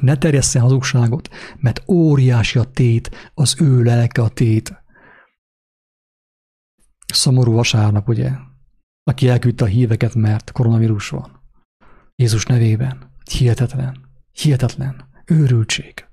[0.00, 4.82] Ne terjessze hazugságot, mert óriási a tét, az ő lelke a tét.
[7.06, 8.30] Szomorú vasárnap, ugye?
[9.04, 11.39] Aki elküldte a híveket, mert koronavírus van.
[12.20, 13.12] Jézus nevében.
[13.30, 13.96] Hihetetlen.
[14.32, 15.08] Hihetetlen.
[15.24, 16.04] Őrültség.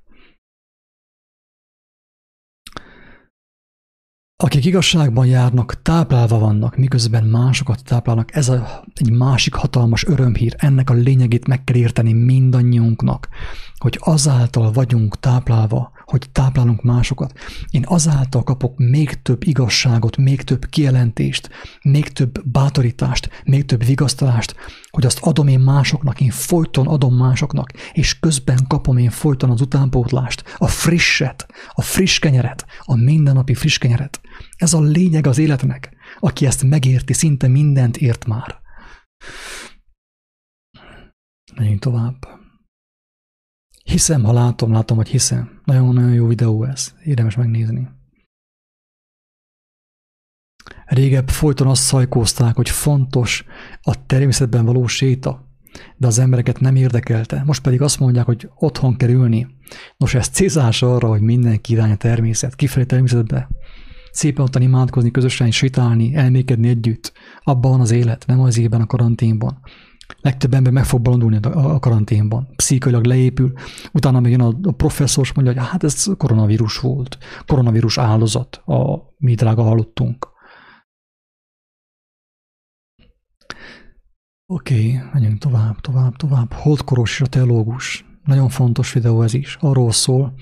[4.43, 8.35] Akik igazságban járnak, táplálva vannak, miközben másokat táplálnak.
[8.35, 10.55] Ez a, egy másik hatalmas örömhír.
[10.57, 13.29] Ennek a lényegét meg kell érteni mindannyiunknak,
[13.77, 17.33] hogy azáltal vagyunk táplálva, hogy táplálunk másokat.
[17.69, 21.49] Én azáltal kapok még több igazságot, még több kijelentést,
[21.81, 24.55] még több bátorítást, még több vigasztalást,
[24.89, 29.61] hogy azt adom én másoknak, én folyton adom másoknak, és közben kapom én folyton az
[29.61, 34.21] utánpótlást, a frisset, a friss kenyeret, a mindennapi friss kenyeret.
[34.55, 35.95] Ez a lényeg az életnek.
[36.19, 38.59] Aki ezt megérti, szinte mindent ért már.
[41.55, 42.36] Menjünk tovább.
[43.87, 45.61] Hiszem, ha látom, látom, hogy hiszem.
[45.63, 46.93] Nagyon-nagyon jó videó ez.
[47.03, 47.87] Érdemes megnézni.
[50.85, 53.45] Régebb folyton azt szajkózták, hogy fontos
[53.81, 55.47] a természetben való séta,
[55.97, 57.43] de az embereket nem érdekelte.
[57.45, 59.47] Most pedig azt mondják, hogy otthon kell ülni.
[59.97, 63.49] Nos, ez célzás arra, hogy mindenki irány a természet, kifelé természetbe.
[64.11, 67.11] Szépen ottan imádkozni, közösen sétálni, elmékedni együtt.
[67.43, 69.59] Abban van az élet, nem az évben a karanténban.
[70.27, 72.47] Legtöbb ember meg fog bolondulni a karanténban.
[72.55, 73.53] Pszichailag leépül,
[73.93, 77.17] utána még jön a, a professzor, és mondja, hogy hát ez koronavírus volt.
[77.45, 80.27] Koronavírus áldozat, a mi drága hallottunk.
[84.45, 86.53] Oké, okay, menjünk tovább, tovább, tovább.
[86.53, 88.05] Holdkoros és a teológus.
[88.23, 89.57] Nagyon fontos videó ez is.
[89.59, 90.33] Arról szól,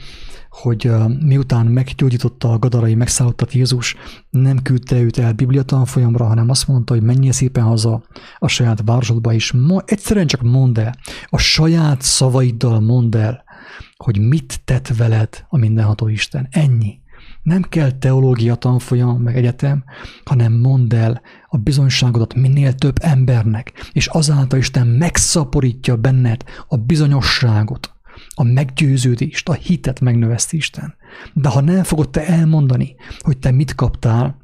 [0.61, 3.95] hogy miután meggyógyította a gadarai megszállottat Jézus,
[4.29, 8.03] nem küldte őt el bibliatanfolyamra, hanem azt mondta, hogy menjél szépen haza
[8.39, 10.95] a saját városodba, és ma, egyszerűen csak mondd el,
[11.25, 13.43] a saját szavaiddal mondd el,
[13.95, 16.47] hogy mit tett veled a mindenható Isten.
[16.51, 16.99] Ennyi.
[17.43, 19.83] Nem kell teológia tanfolyam, meg egyetem,
[20.23, 27.94] hanem mondd el a bizonyságodat minél több embernek, és azáltal Isten megszaporítja benned a bizonyosságot,
[28.35, 30.95] a meggyőződést, a hitet megnöveszti Isten.
[31.33, 34.43] De ha nem fogod te elmondani, hogy te mit kaptál,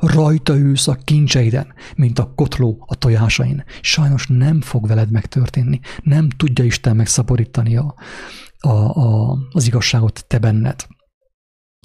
[0.00, 3.64] rajta ülsz a kincseiden, mint a kotló a tojásain.
[3.80, 5.80] Sajnos nem fog veled megtörténni.
[6.02, 7.94] Nem tudja Isten megszaporítani a,
[8.58, 10.86] a, a, az igazságot te benned.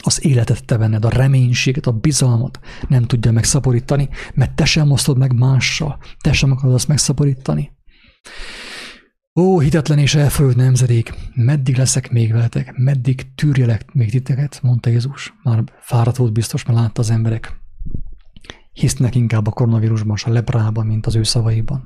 [0.03, 5.17] Az életet te benned, a reménységet, a bizalmat nem tudja megszaporítani, mert te sem osztod
[5.17, 7.71] meg mással, te sem akarod azt megszaporítani.
[9.39, 15.33] Ó, hitetlen és elfolyott nemzedék, meddig leszek még veletek, meddig tűrjelek még titeket, mondta Jézus.
[15.43, 17.59] Már fáradt volt biztos, mert látta az emberek.
[18.73, 21.85] Hisznek inkább a koronavírusban, a lebrában, mint az ő szavaiban.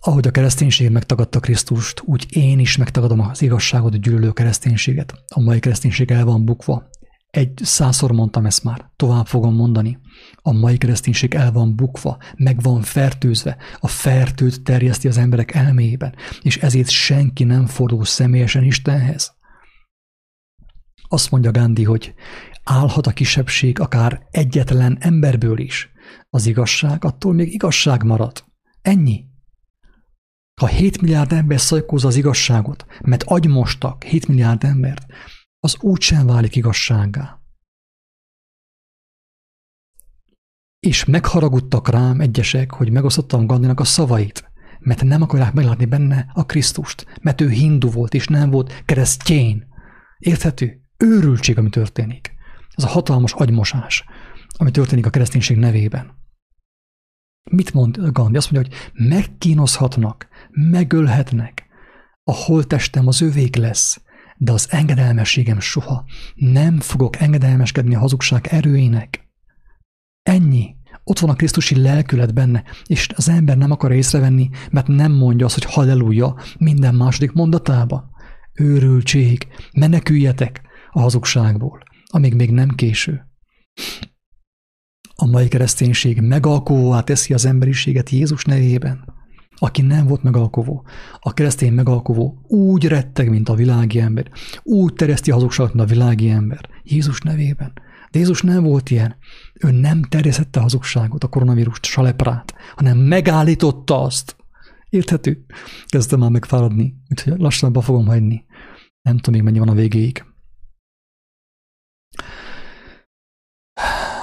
[0.00, 5.14] Ahogy a kereszténység megtagadta Krisztust, úgy én is megtagadom az igazságot gyűlölő kereszténységet.
[5.34, 6.88] A mai kereszténység el van bukva,
[7.34, 9.98] egy százszor mondtam ezt már, tovább fogom mondani.
[10.36, 16.14] A mai kereszténység el van bukva, meg van fertőzve, a fertőt terjeszti az emberek elméjében,
[16.42, 19.34] és ezért senki nem fordul személyesen Istenhez.
[21.08, 22.14] Azt mondja Gandhi, hogy
[22.64, 25.90] Állhat a kisebbség akár egyetlen emberből is.
[26.30, 28.44] Az igazság attól még igazság marad.
[28.82, 29.24] Ennyi.
[30.60, 35.06] Ha 7 milliárd ember szajkózza az igazságot, mert agymostak 7 milliárd embert,
[35.64, 37.38] az úgysem válik igazságá.
[40.78, 46.46] És megharagudtak rám egyesek, hogy megosztottam Gandinak a szavait, mert nem akarják meglátni benne a
[46.46, 49.66] Krisztust, mert ő hindu volt, és nem volt keresztjén.
[50.18, 50.80] Érthető?
[50.96, 52.34] Őrültség, ami történik.
[52.70, 54.04] Ez a hatalmas agymosás,
[54.56, 56.14] ami történik a kereszténység nevében.
[57.50, 58.36] Mit mond Gandhi?
[58.36, 61.66] Azt mondja, hogy megkínozhatnak, megölhetnek.
[62.22, 64.03] A holtestem az övék lesz,
[64.36, 66.04] de az engedelmességem soha.
[66.34, 69.28] Nem fogok engedelmeskedni a hazugság erőinek.
[70.22, 70.76] Ennyi.
[71.04, 75.46] Ott van a Krisztusi lelkület benne, és az ember nem akar észrevenni, mert nem mondja
[75.46, 78.10] azt, hogy halleluja minden második mondatában.
[78.52, 83.26] Őrültség, meneküljetek a hazugságból, amíg még nem késő.
[85.14, 89.13] A mai kereszténység megalkovóvá teszi az emberiséget Jézus nevében.
[89.56, 90.86] Aki nem volt megalkovó,
[91.18, 94.30] a keresztény megalkovó úgy retteg, mint a világi ember,
[94.62, 96.68] úgy terjeszti hazugságot, mint a világi ember.
[96.82, 97.72] Jézus nevében.
[98.10, 99.16] De Jézus nem volt ilyen.
[99.54, 104.36] Ő nem terjesztette hazugságot, a koronavírust, a leprát, hanem megállította azt.
[104.88, 105.44] Érthető?
[105.86, 108.44] Kezdtem már megfáradni, úgyhogy lassan fogom hagyni.
[109.02, 110.24] Nem tudom még mennyi van a végéig.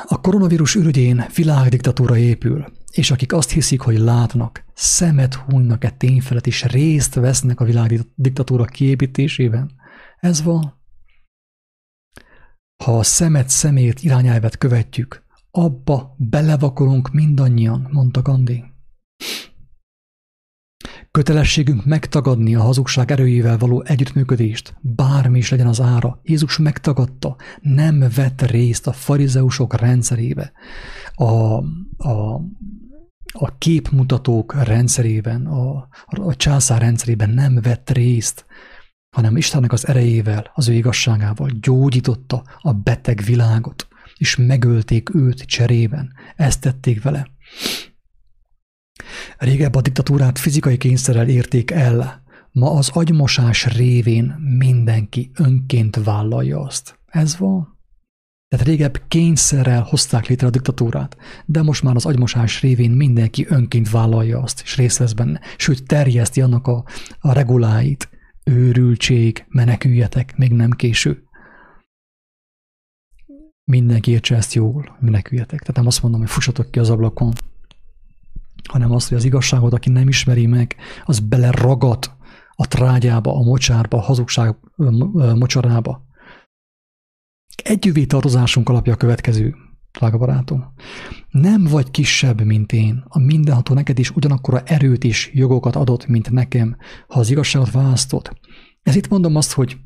[0.04, 6.22] A koronavírus ürügyén világdiktatúra épül, és akik azt hiszik, hogy látnak, szemet hunynak e tény
[6.22, 9.72] felett, és részt vesznek a világdiktatúra kiépítésében.
[10.20, 10.80] Ez van.
[12.84, 18.64] Ha a szemet szemét irányelvet követjük, abba belevakolunk mindannyian, mondta Gandhi.
[21.12, 26.20] Kötelességünk megtagadni a hazugság erőjével való együttműködést, bármi is legyen az ára.
[26.24, 30.52] Jézus megtagadta, nem vett részt a farizeusok rendszerébe,
[31.14, 31.24] a,
[31.98, 32.42] a,
[33.34, 38.46] a képmutatók rendszerében, a, a császár rendszerében nem vett részt,
[39.16, 43.88] hanem Istennek az erejével, az ő igazságával gyógyította a beteg világot,
[44.18, 46.14] és megölték őt cserében.
[46.36, 47.28] Ezt tették vele.
[49.38, 57.00] Régebb a diktatúrát fizikai kényszerrel érték el, ma az agymosás révén mindenki önként vállalja azt.
[57.06, 57.80] Ez van.
[58.52, 63.90] Tehát régebb kényszerrel hozták létre a diktatúrát, de most már az agymosás révén mindenki önként
[63.90, 66.86] vállalja azt, és részt vesz benne, sőt terjeszti annak a,
[67.20, 68.10] a reguláit.
[68.44, 71.24] Őrültség, meneküljetek, még nem késő.
[73.64, 75.60] Mindenki értse ezt jól, meneküljetek.
[75.60, 77.34] Tehát nem azt mondom, hogy fussatok ki az ablakon,
[78.70, 80.76] hanem azt, hogy az igazságot, aki nem ismeri meg,
[81.06, 82.12] az beleragad
[82.56, 84.56] a trágyába, a mocsárba, a hazugság
[85.36, 86.10] mocsarába.
[87.64, 89.56] Együvé tartozásunk alapja a következő,
[89.92, 90.74] drága barátom.
[91.30, 93.04] Nem vagy kisebb, mint én.
[93.08, 96.76] A mindenható neked is ugyanakkor erőt és jogokat adott, mint nekem,
[97.08, 98.38] ha az igazságot választod.
[98.84, 99.78] Ez itt mondom azt, hogy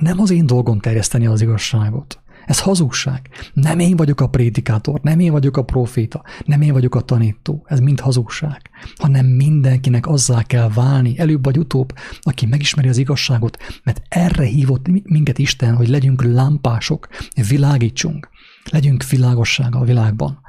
[0.00, 2.22] nem az én dolgom terjeszteni az igazságot.
[2.46, 3.28] Ez hazugság.
[3.52, 7.64] Nem én vagyok a prédikátor, nem én vagyok a proféta, nem én vagyok a tanító.
[7.68, 8.70] Ez mind hazugság.
[8.96, 14.86] Hanem mindenkinek azzá kell válni, előbb vagy utóbb, aki megismeri az igazságot, mert erre hívott
[15.02, 17.08] minket Isten, hogy legyünk lámpások,
[17.48, 18.28] világítsunk,
[18.70, 20.40] legyünk világossága a világban.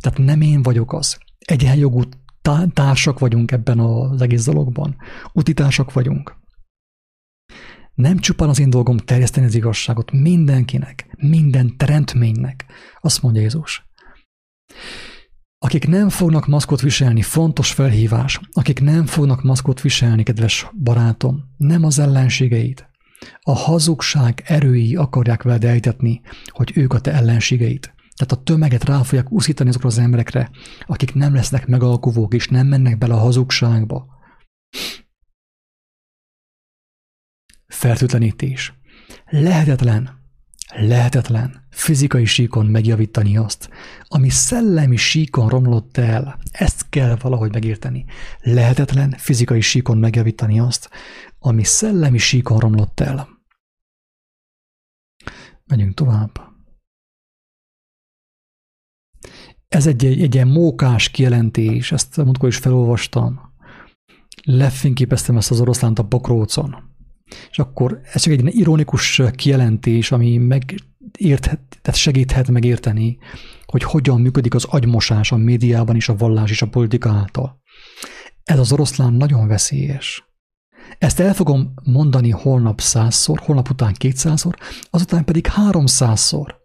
[0.00, 1.18] Tehát nem én vagyok az.
[1.38, 2.02] Egyenjogú
[2.72, 4.96] társak vagyunk ebben az egész dologban.
[5.32, 6.36] Utitársak vagyunk.
[7.96, 12.64] Nem csupán az én dolgom terjeszteni az igazságot mindenkinek, minden teremtménynek,
[13.00, 13.86] azt mondja Jézus.
[15.58, 18.40] Akik nem fognak maszkot viselni, fontos felhívás.
[18.52, 22.86] Akik nem fognak maszkot viselni, kedves barátom, nem az ellenségeid.
[23.40, 27.92] A hazugság erői akarják veled ejtetni, hogy ők a te ellenségeid.
[28.16, 30.50] Tehát a tömeget rá fogják úszítani azokra az emberekre,
[30.86, 34.06] akik nem lesznek megalkuvók és nem mennek bele a hazugságba.
[37.66, 38.74] Fertőtlenítés.
[39.26, 40.24] Lehetetlen,
[40.74, 43.70] lehetetlen fizikai síkon megjavítani azt,
[44.08, 46.38] ami szellemi síkon romlott el.
[46.50, 48.04] Ezt kell valahogy megérteni.
[48.40, 50.90] Lehetetlen fizikai síkon megjavítani azt,
[51.38, 53.28] ami szellemi síkon romlott el.
[55.64, 56.54] Megyünk tovább.
[59.68, 63.40] Ez egy, egy, egy ilyen mókás kijelentés, ezt múltkor is felolvastam.
[64.42, 66.95] Lefényképeztem ezt az oroszlánt a pokrócon.
[67.50, 73.18] És akkor ez csak egy ironikus kijelentés, ami megérthet, tehát segíthet megérteni,
[73.66, 77.62] hogy hogyan működik az agymosás a médiában és a vallás és a politika által.
[78.44, 80.24] Ez az oroszlán nagyon veszélyes.
[80.98, 84.56] Ezt el fogom mondani holnap százszor, holnap után kétszázszor,
[84.90, 86.56] azután pedig háromszázszor.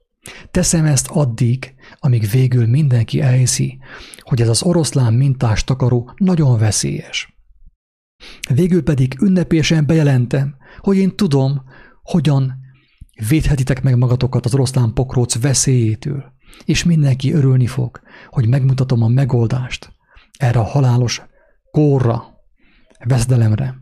[0.51, 3.79] Teszem ezt addig, amíg végül mindenki elhiszi,
[4.19, 7.40] hogy ez az oroszlán mintás takaró nagyon veszélyes.
[8.53, 11.61] Végül pedig ünnepélyesen bejelentem, hogy én tudom,
[12.03, 12.59] hogyan
[13.29, 16.23] védhetitek meg magatokat az oroszlán pokróc veszélyétől,
[16.65, 17.99] és mindenki örülni fog,
[18.29, 19.93] hogy megmutatom a megoldást
[20.37, 21.21] erre a halálos
[21.71, 22.23] kórra,
[23.05, 23.75] veszedelemre.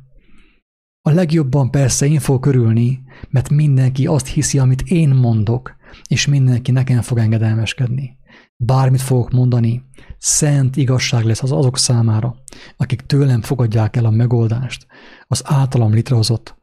[1.01, 5.75] A legjobban persze én fogok örülni, mert mindenki azt hiszi, amit én mondok,
[6.07, 8.18] és mindenki nekem fog engedelmeskedni.
[8.63, 9.83] Bármit fogok mondani,
[10.17, 12.35] szent igazság lesz az azok számára,
[12.77, 14.87] akik tőlem fogadják el a megoldást
[15.27, 16.55] az általam létrehozott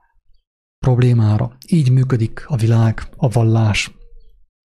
[0.78, 1.56] problémára.
[1.68, 3.94] Így működik a világ, a vallás.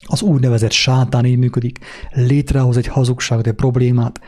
[0.07, 1.79] Az úgynevezett sátán így működik.
[2.09, 4.19] Létrehoz egy hazugságot, egy problémát,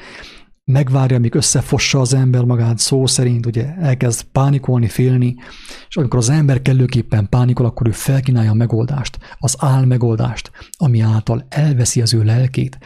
[0.65, 5.35] megvárja, amíg összefossa az ember magát, szó szerint ugye elkezd pánikolni, félni,
[5.87, 10.99] és amikor az ember kellőképpen pánikol, akkor ő felkínálja a megoldást, az áll megoldást, ami
[10.99, 12.77] által elveszi az ő lelkét.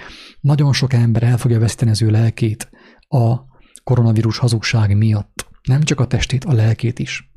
[0.41, 2.69] Nagyon sok ember el fogja veszíteni az ő lelkét
[3.07, 3.35] a
[3.83, 5.47] koronavírus hazugság miatt.
[5.63, 7.31] Nem csak a testét, a lelkét is.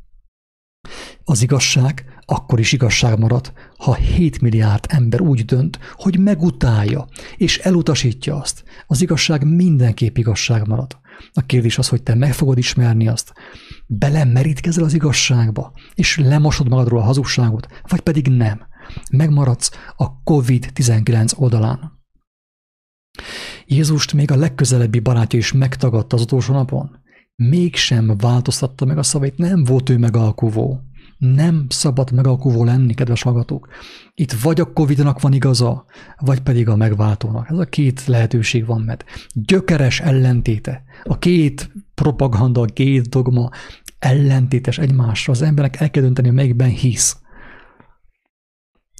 [1.24, 7.58] Az igazság akkor is igazság marad, ha 7 milliárd ember úgy dönt, hogy megutálja és
[7.58, 8.64] elutasítja azt.
[8.86, 10.98] Az igazság mindenképp igazság marad.
[11.32, 13.32] A kérdés az, hogy te meg fogod ismerni azt,
[13.86, 18.66] belemerítkezel az igazságba, és lemosod magadról a hazugságot, vagy pedig nem.
[19.10, 21.98] Megmaradsz a COVID-19 oldalán.
[23.66, 26.99] Jézust még a legközelebbi barátja is megtagadta az utolsó napon.
[27.48, 30.80] Mégsem változtatta meg a szavait, nem volt ő megalkuvó.
[31.18, 33.68] Nem szabad megalkuvó lenni, kedves hallgatók.
[34.14, 35.84] Itt vagy a Covid-nak van igaza,
[36.16, 37.50] vagy pedig a megváltónak.
[37.50, 40.82] Ez a két lehetőség van, mert gyökeres ellentéte.
[41.04, 43.50] A két propaganda, a két dogma
[43.98, 45.32] ellentétes egymásra.
[45.32, 47.16] Az emberek el kell dönteni, melyikben hisz.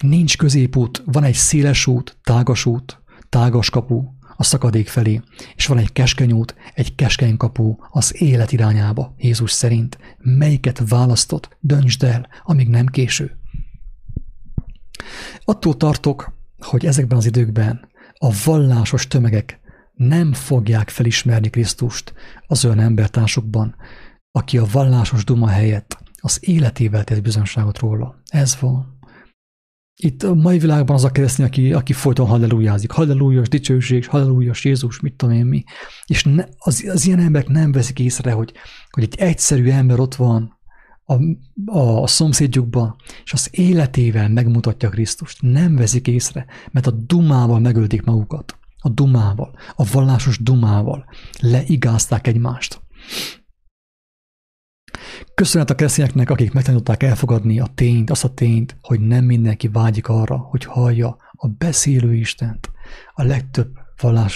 [0.03, 4.03] Nincs középút, van egy széles út, tágas út, tágas kapu,
[4.41, 5.21] a szakadék felé,
[5.55, 9.99] és van egy keskeny út, egy keskeny kapu az élet irányába, Jézus szerint.
[10.19, 13.39] Melyiket választott, döntsd el, amíg nem késő.
[15.45, 19.61] Attól tartok, hogy ezekben az időkben a vallásos tömegek
[19.95, 22.13] nem fogják felismerni Krisztust
[22.47, 23.75] az olyan embertársukban,
[24.33, 28.21] aki a vallásos duma helyett az életével tesz bizonságot róla.
[28.29, 28.99] Ez van.
[29.97, 32.91] Itt a mai világban az a keresztény, aki, aki folyton hallelujázik.
[32.91, 35.65] Hallelujás, dicsőség, hallelujás, Jézus, mit tudom én mi.
[36.07, 38.53] És ne, az, az ilyen emberek nem veszik észre, hogy,
[38.91, 40.59] hogy egy egyszerű ember ott van
[41.05, 41.15] a,
[41.79, 45.43] a, a szomszédjukban, és az életével megmutatja Krisztust.
[45.43, 48.59] Nem veszik észre, mert a dumával megölték magukat.
[48.79, 51.05] A dumával, a vallásos dumával
[51.41, 52.81] leigázták egymást.
[55.41, 60.09] Köszönet a keresztényeknek, akik megtanulták elfogadni a tényt, azt a tényt, hogy nem mindenki vágyik
[60.09, 62.71] arra, hogy hallja a beszélő Istent.
[63.15, 63.69] A legtöbb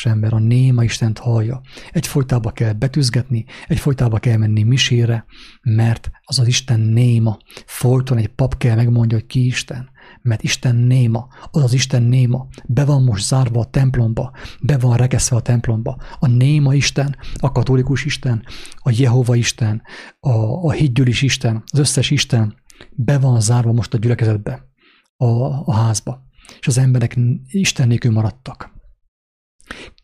[0.05, 1.61] ember a néma Istent hallja.
[1.93, 5.25] Egyfolytába kell betűzgetni, egyfolytába kell menni misére,
[5.63, 7.39] mert az az Isten néma.
[7.67, 9.91] Folyton egy pap kell megmondja, hogy ki Isten
[10.25, 14.33] mert Isten néma, az az Isten néma, be van most zárva a templomba,
[14.63, 15.97] be van rekeszve a templomba.
[16.19, 18.45] A néma Isten, a katolikus Isten,
[18.75, 19.83] a Jehova Isten,
[20.21, 20.31] a,
[20.67, 22.55] a hídgyűlis Isten, az összes Isten
[22.91, 24.69] be van zárva most a gyülekezetbe,
[25.17, 25.25] a,
[25.65, 26.23] a házba.
[26.61, 28.73] És az emberek Isten nélkül maradtak.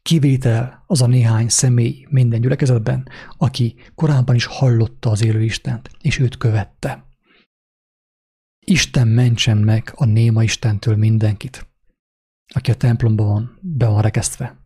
[0.02, 6.18] Kivétel az a néhány személy minden gyülekezetben, aki korábban is hallotta az élő Istent, és
[6.18, 7.09] őt követte.
[8.66, 11.66] Isten mentsen meg a néma Istentől mindenkit,
[12.54, 14.58] aki a templomban van, be van rekesztve.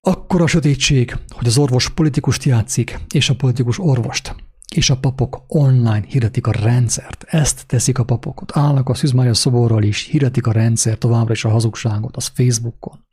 [0.00, 4.34] Akkor a sötétség, hogy az orvos politikust játszik, és a politikus orvost,
[4.74, 7.22] és a papok online hirdetik a rendszert.
[7.22, 8.40] Ezt teszik a papok.
[8.40, 13.04] Ott állnak a Szűzmária szoborral is, hirdetik a rendszer továbbra is a hazugságot, az Facebookon.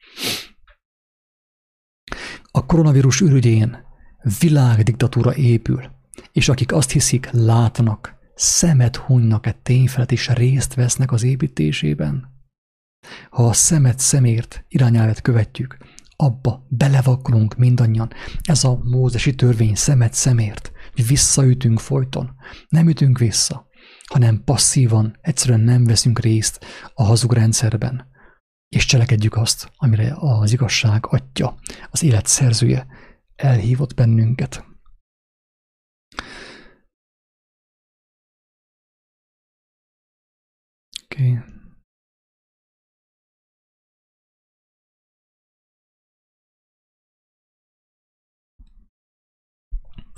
[2.51, 3.77] A koronavírus ürügyén
[4.39, 5.91] világdiktatúra épül,
[6.31, 12.31] és akik azt hiszik, látnak, szemet hunynak egy tény felett, és részt vesznek az építésében.
[13.29, 15.77] Ha a szemet szemért irányelvet követjük,
[16.15, 18.11] abba belevakulunk mindannyian.
[18.41, 22.35] Ez a mózesi törvény szemet szemért, hogy visszaütünk folyton.
[22.69, 23.67] Nem ütünk vissza,
[24.05, 28.11] hanem passzívan, egyszerűen nem veszünk részt a hazug rendszerben,
[28.69, 31.55] és cselekedjük azt, amire az igazság atya,
[31.91, 32.87] az élet szerzője
[33.35, 34.65] elhívott bennünket.
[41.13, 41.39] Okay.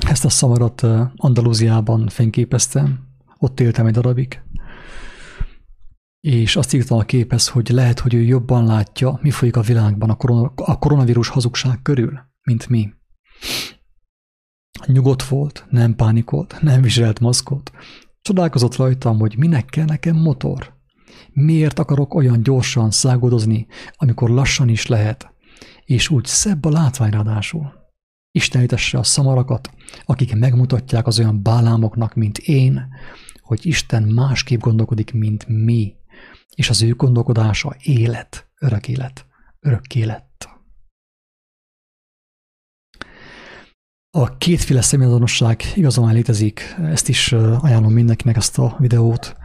[0.07, 0.81] Ezt a szamarat
[1.15, 3.07] Andalúziában fényképeztem,
[3.37, 4.41] ott éltem egy darabig,
[6.19, 10.09] és azt írtam a képhez, hogy lehet, hogy ő jobban látja, mi folyik a világban
[10.09, 12.93] a, korona, a koronavírus hazugság körül, mint mi.
[14.85, 17.71] Nyugodt volt, nem pánikolt, nem viselt maszkot.
[18.21, 20.74] Csodálkozott rajtam, hogy minek kell nekem motor.
[21.31, 25.33] Miért akarok olyan gyorsan szágodozni, amikor lassan is lehet,
[25.85, 27.73] és úgy szebb a látvány ráadásul.
[28.31, 29.69] Istenítesse a szamarakat,
[30.05, 32.87] akik megmutatják az olyan bálámoknak, mint én,
[33.41, 35.95] hogy Isten másképp gondolkodik, mint mi,
[36.55, 39.25] és az ő gondolkodása élet, örök élet,
[39.59, 40.49] örök élet.
[44.17, 49.35] A kétféle személyazonosság igazán létezik, ezt is ajánlom mindenkinek ezt a videót,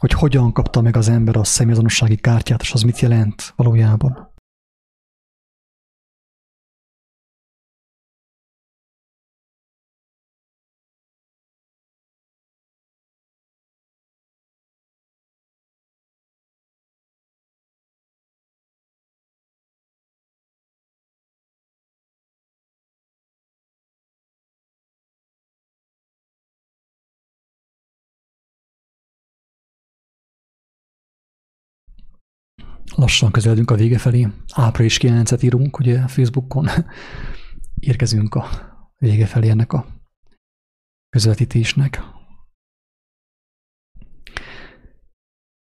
[0.00, 4.29] hogy hogyan kapta meg az ember a személyazonossági kártyát, és az mit jelent valójában.
[33.10, 34.28] Lassan közeledünk a vége felé.
[34.54, 36.66] Április 9-et írunk, ugye Facebookon.
[37.80, 38.48] Érkezünk a
[38.98, 39.86] vége felé ennek a
[41.08, 42.02] közvetítésnek.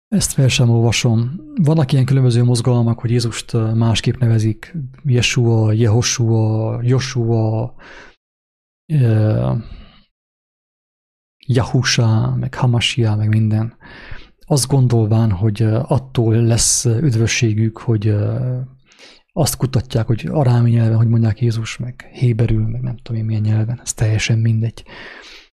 [0.08, 1.42] Ezt fel sem olvasom.
[1.56, 4.76] Vannak ilyen különböző mozgalmak, hogy Jézust másképp nevezik.
[5.04, 7.76] Yeshua, Jehoshua, Joshua,
[11.46, 13.78] Yahusha, meg Hamasia, meg minden
[14.50, 18.16] azt gondolván, hogy attól lesz üdvösségük, hogy
[19.34, 23.42] azt kutatják, hogy arámi nyelven, hogy mondják Jézus, meg héberül, meg nem tudom én milyen
[23.42, 24.84] nyelven, ez teljesen mindegy.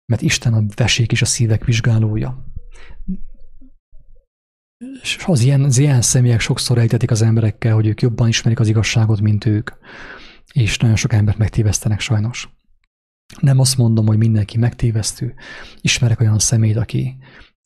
[0.05, 2.45] Mert Isten a vesék és a szívek vizsgálója.
[5.01, 8.67] És az ilyen, az ilyen személyek sokszor ejtetik az emberekkel, hogy ők jobban ismerik az
[8.67, 9.69] igazságot, mint ők.
[10.53, 12.49] És nagyon sok embert megtévesztenek sajnos.
[13.39, 15.33] Nem azt mondom, hogy mindenki megtévesztő.
[15.81, 17.17] Ismerek olyan személyt, aki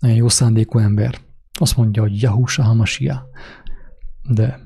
[0.04, 1.22] nagyon jó szándékú ember.
[1.60, 3.30] Azt mondja, hogy Yahusha Hamasia.
[4.30, 4.60] De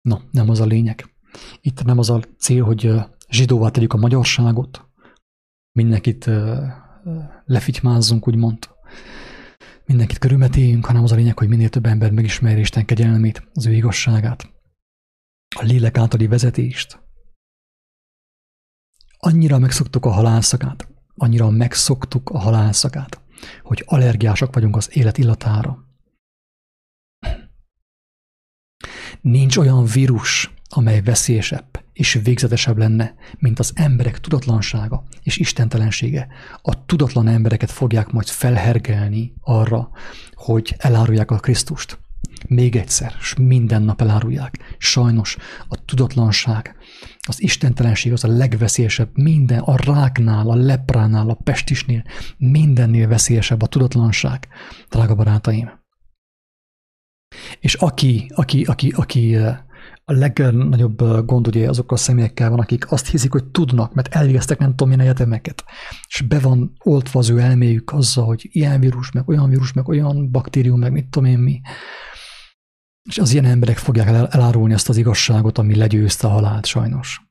[0.00, 1.14] no, nem az a lényeg.
[1.60, 2.92] Itt nem az a cél, hogy
[3.28, 4.88] zsidóvá tegyük a magyarságot,
[5.72, 6.30] mindenkit
[7.44, 8.68] lefitymázzunk, úgymond,
[9.86, 13.72] mindenkit körülmetéljünk, hanem az a lényeg, hogy minél több ember megismerje Isten kegyelmét, az ő
[13.72, 14.52] igazságát,
[15.56, 17.02] a lélek általi vezetést.
[19.18, 23.23] Annyira megszoktuk a halálszakát, annyira megszoktuk a halálszakát,
[23.62, 25.78] hogy allergiások vagyunk az élet illatára.
[29.20, 36.28] Nincs olyan vírus, amely veszélyesebb és végzetesebb lenne, mint az emberek tudatlansága és istentelensége.
[36.62, 39.90] A tudatlan embereket fogják majd felhergelni arra,
[40.32, 41.98] hogy elárulják a Krisztust.
[42.48, 44.76] Még egyszer, és minden nap elárulják.
[44.78, 45.36] Sajnos
[45.68, 46.76] a tudatlanság,
[47.28, 52.04] az istentelenség az a legveszélyesebb, minden, a ráknál, a lepránál, a pestisnél,
[52.38, 54.48] mindennél veszélyesebb a tudatlanság,
[54.88, 55.70] drága barátaim.
[57.60, 59.36] És aki, aki, aki, aki
[60.06, 64.58] a legnagyobb gond ugye azokkal a személyekkel van, akik azt hiszik, hogy tudnak, mert elvégeztek
[64.58, 65.64] nem tudom milyen egyetemeket,
[66.08, 69.88] és be van oltva az ő elméjük azzal, hogy ilyen vírus, meg olyan vírus, meg
[69.88, 71.60] olyan baktérium, meg mit tudom én mi.
[73.08, 77.22] És az ilyen emberek fogják elárulni azt az igazságot, ami legyőzte a halált sajnos.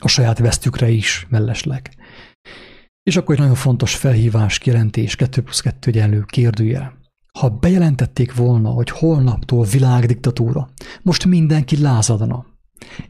[0.00, 1.90] A saját vesztükre is mellesleg.
[3.02, 6.98] És akkor egy nagyon fontos felhívás, kijelentés, 2 plusz 2 egyenlő kérdője.
[7.38, 10.68] Ha bejelentették volna, hogy holnaptól világdiktatúra,
[11.02, 12.46] most mindenki lázadna.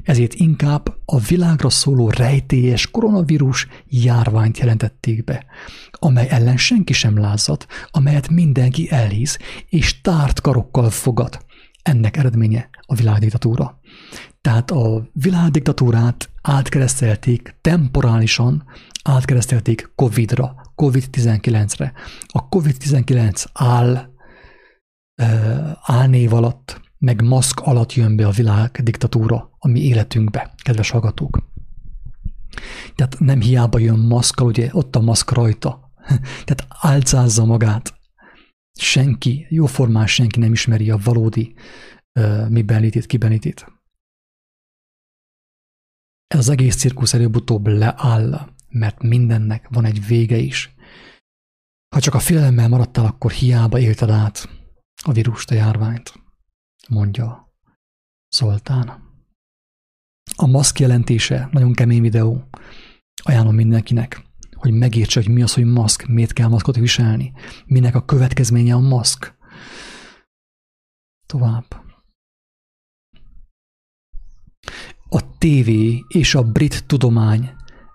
[0.03, 5.45] Ezért inkább a világra szóló rejtélyes koronavírus járványt jelentették be,
[5.91, 9.39] amely ellen senki sem lázad, amelyet mindenki elhisz,
[9.69, 11.45] és tárt karokkal fogad.
[11.83, 13.81] Ennek eredménye a világdiktatúra.
[14.41, 18.65] Tehát a világdiktatúrát átkeresztelték temporálisan,
[19.05, 21.93] átkeresztelték COVID-ra, COVID-19-re.
[22.27, 24.15] A COVID-19 áll
[25.83, 31.55] álnév alatt, meg maszk alatt jön be a világ diktatúra a mi életünkbe, kedves hallgatók.
[32.95, 35.91] Tehát nem hiába jön maszkal, ugye ott a maszk rajta.
[36.45, 37.95] Tehát álcázza magát.
[38.79, 41.55] Senki, jóformán senki nem ismeri a valódi
[42.21, 43.67] uh, miben létét, kiben létét.
[46.27, 50.75] Ez az egész cirkusz előbb-utóbb leáll, mert mindennek van egy vége is.
[51.95, 54.49] Ha csak a félelemmel maradtál, akkor hiába élted át
[55.05, 56.26] a vírust, a járványt,
[56.89, 57.53] mondja
[58.37, 59.05] Zoltán.
[60.37, 62.49] A maszk jelentése, nagyon kemény videó,
[63.23, 67.33] Ajánlom mindenkinek, hogy megértse, hogy mi az, hogy maszk, miért kell maszkot viselni,
[67.67, 69.35] minek a következménye a maszk.
[71.27, 71.85] Tovább.
[75.09, 77.51] A tévé és a brit tudomány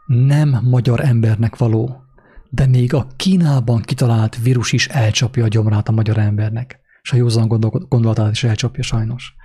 [0.06, 2.04] nem magyar embernek való,
[2.50, 7.16] de még a Kínában kitalált vírus is elcsapja a gyomrát a magyar embernek, és a
[7.16, 7.48] józan
[7.90, 9.36] gondolatát is elcsapja sajnos.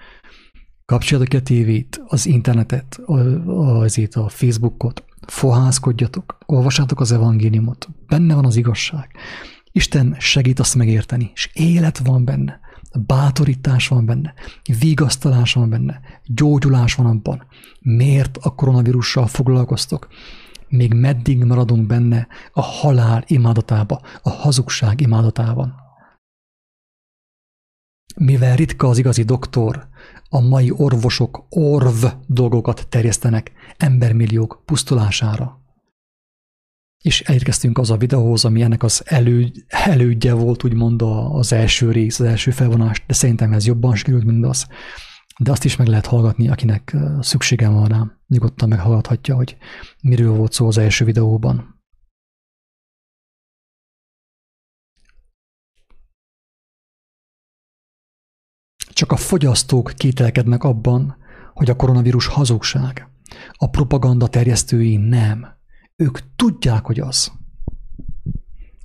[0.85, 3.01] Kapcsoljatok ki a tévét, az internetet,
[3.57, 9.11] azért a Facebookot, fohászkodjatok, olvassátok az evangéliumot, benne van az igazság.
[9.73, 12.61] Isten segít azt megérteni, és élet van benne,
[13.07, 14.35] bátorítás van benne,
[14.79, 17.47] vigasztalás van benne, gyógyulás van abban.
[17.81, 20.09] Miért a koronavírussal foglalkoztok?
[20.69, 25.86] Még meddig maradunk benne a halál imádatába, a hazugság imádatában?
[28.21, 29.89] Mivel ritka az igazi doktor,
[30.29, 35.61] a mai orvosok orv dolgokat terjesztenek embermilliók pusztulására.
[37.03, 41.03] És elérkeztünk az a videóhoz, ami ennek az elő, elődje volt, úgymond
[41.33, 44.67] az első rész, az első felvonás, de szerintem ez jobban sikerült, mint az.
[45.39, 48.03] De azt is meg lehet hallgatni, akinek szüksége van rá.
[48.27, 49.57] Nyugodtan meghallgathatja, hogy
[50.03, 51.76] miről volt szó az első videóban.
[58.97, 61.17] Csak a fogyasztók kételkednek abban,
[61.55, 63.09] hogy a koronavírus hazugság.
[63.53, 65.47] A propaganda terjesztői nem.
[65.97, 67.33] Ők tudják, hogy az.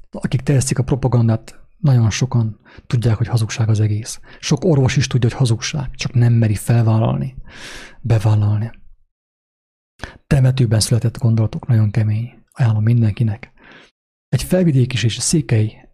[0.10, 4.20] Akik terjesztik a propagandát, nagyon sokan tudják, hogy hazugság az egész.
[4.40, 7.36] Sok orvos is tudja, hogy hazugság, csak nem meri felvállalni,
[8.02, 8.72] bevállalni.
[10.28, 12.44] Temetőben született gondolatok, nagyon kemény.
[12.52, 13.52] Ajánlom mindenkinek.
[14.30, 15.90] Egy felvidék is és székely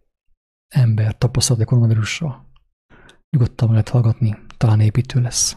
[0.68, 2.47] ember tapasztalt a koronavírussal.
[3.30, 5.56] Nyugodtan lehet hallgatni, talán építő lesz.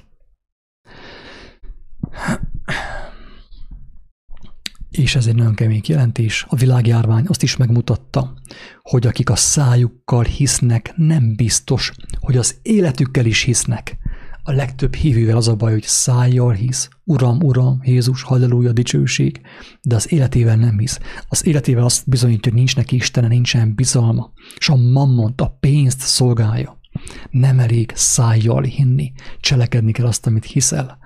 [4.90, 6.46] És ez egy nagyon kemény jelentés.
[6.50, 8.34] A világjárvány azt is megmutatta,
[8.82, 13.98] hogy akik a szájukkal hisznek, nem biztos, hogy az életükkel is hisznek.
[14.44, 19.42] A legtöbb hívővel az a baj, hogy szájjal hisz, Uram, Uram, Jézus, halleluja, dicsőség,
[19.82, 21.00] de az életével nem hisz.
[21.28, 26.00] Az életével azt bizonyítja, hogy nincs neki Istene, nincsen bizalma, és a mammont, a pénzt
[26.00, 26.81] szolgálja.
[27.30, 30.98] Nem elég szájjal hinni, cselekedni kell azt, amit hiszel,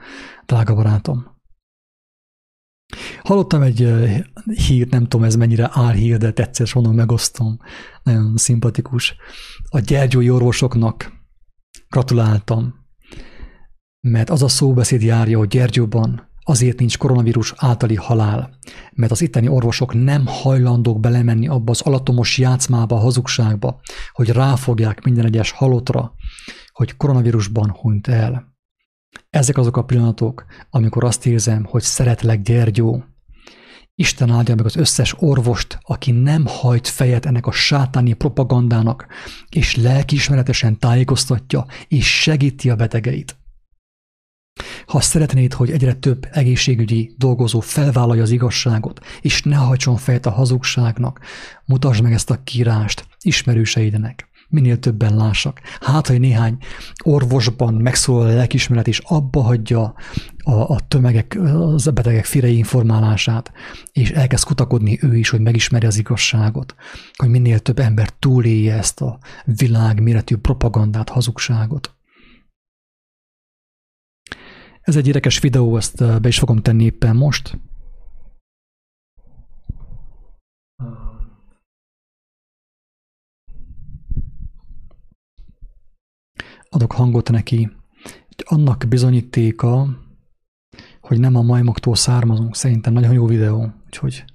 [0.46, 1.34] drága barátom.
[3.24, 3.94] Hallottam egy
[4.46, 7.60] hírt, nem tudom ez mennyire álhír, de tetszett, honnan megosztom.
[8.04, 9.16] Nagyon szimpatikus.
[9.70, 11.14] A gyergyói orvosoknak
[11.90, 12.74] gratuláltam,
[14.00, 18.50] mert az a szóbeszéd járja, hogy Gyergyóban azért nincs koronavírus általi halál,
[18.94, 23.80] mert az itteni orvosok nem hajlandók belemenni abba az alatomos játszmába, hazugságba,
[24.12, 26.14] hogy ráfogják minden egyes halottra,
[26.72, 28.54] hogy koronavírusban hunyt el.
[29.30, 33.04] Ezek azok a pillanatok, amikor azt érzem, hogy szeretlek Gyergyó.
[33.96, 39.08] Isten áldja meg az összes orvost, aki nem hajt fejet ennek a sátáni propagandának,
[39.50, 43.45] és lelkiismeretesen tájékoztatja és segíti a betegeit.
[44.86, 50.32] Ha szeretnéd, hogy egyre több egészségügyi dolgozó felvállalja az igazságot, és ne hajtson fejet a
[50.32, 51.20] hazugságnak,
[51.66, 55.62] mutasd meg ezt a kírást ismerőseidnek minél többen lássak.
[55.82, 56.58] Hát, hogy néhány
[57.04, 59.94] orvosban megszólal a lelkismeret, és abba hagyja
[60.44, 63.52] a, a tömegek, az betegek firei informálását,
[63.92, 66.76] és elkezd kutakodni ő is, hogy megismerje az igazságot,
[67.16, 71.95] hogy minél több ember túlélje ezt a világméretű propagandát, hazugságot.
[74.86, 77.58] Ez egy érdekes videó, ezt be is fogom tenni éppen most.
[86.70, 87.72] Adok hangot neki.
[88.46, 89.88] Annak bizonyítéka,
[91.02, 92.56] hogy nem a majmoktól származunk.
[92.56, 94.26] Szerintem nagyon jó videó, úgyhogy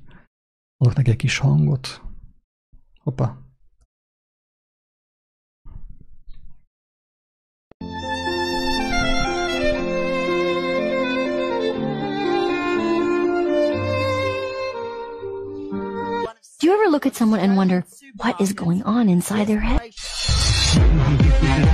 [0.77, 2.03] adok neki egy kis hangot.
[3.01, 3.50] Hoppa.
[16.61, 17.87] Do you ever look at someone and wonder
[18.19, 19.81] what is going on inside their head?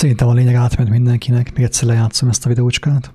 [0.00, 3.12] Szerintem a lényeg átment mindenkinek, még egyszer lejátszom ezt a videócskát.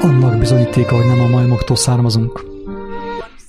[0.00, 2.44] Annak bizonyítéka, hogy nem a majmoktól származunk.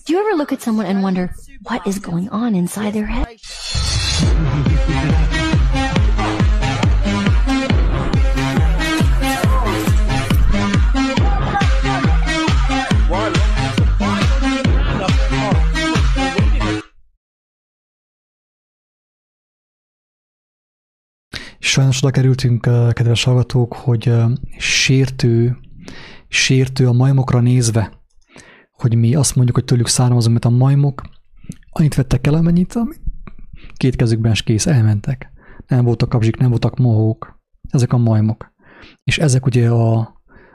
[0.08, 1.30] ever look at someone and wonder
[1.64, 3.28] what is going on inside their head?
[21.76, 22.62] Sajnos oda kerültünk,
[22.94, 24.14] kedves hallgatók, hogy
[24.58, 25.58] sértő,
[26.28, 27.92] sértő a majmokra nézve,
[28.72, 31.02] hogy mi azt mondjuk, hogy tőlük származunk, mert a majmok
[31.70, 33.02] annyit vettek el, amennyit, amit
[33.74, 35.32] két kezükben is kész, elmentek.
[35.68, 37.40] Nem voltak kapzsik, nem voltak mohók.
[37.70, 38.54] Ezek a majmok.
[39.04, 39.98] És ezek ugye a,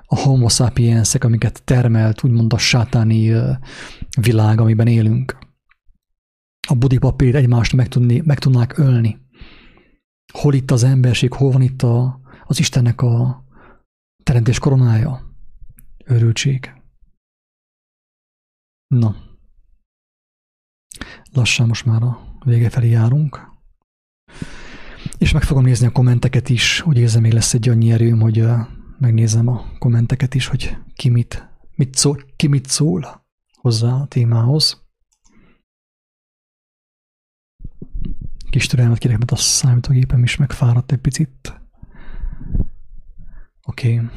[0.06, 3.32] a homo sapiensek, amiket termelt, úgymond a sátáni
[4.20, 5.38] világ, amiben élünk.
[6.68, 9.19] A budi papírt egymást meg, tudni, meg tudnák ölni.
[10.40, 13.44] Hol itt az emberség, hol van itt a, az Istennek a
[14.22, 15.34] teremtés koronája?
[16.04, 16.72] Őrültség.
[18.86, 19.16] Na,
[21.32, 23.48] lassan most már a vége felé járunk.
[25.18, 28.44] És meg fogom nézni a kommenteket is, úgy érzem, még lesz egy annyi erőm, hogy
[28.98, 34.79] megnézem a kommenteket is, hogy ki mit, mit szól, ki mit szól hozzá a témához.
[38.50, 41.60] Kis türelmet kérek, mert a számítógépem is megfáradt egy picit.
[43.62, 43.94] Oké.
[43.94, 44.08] Okay.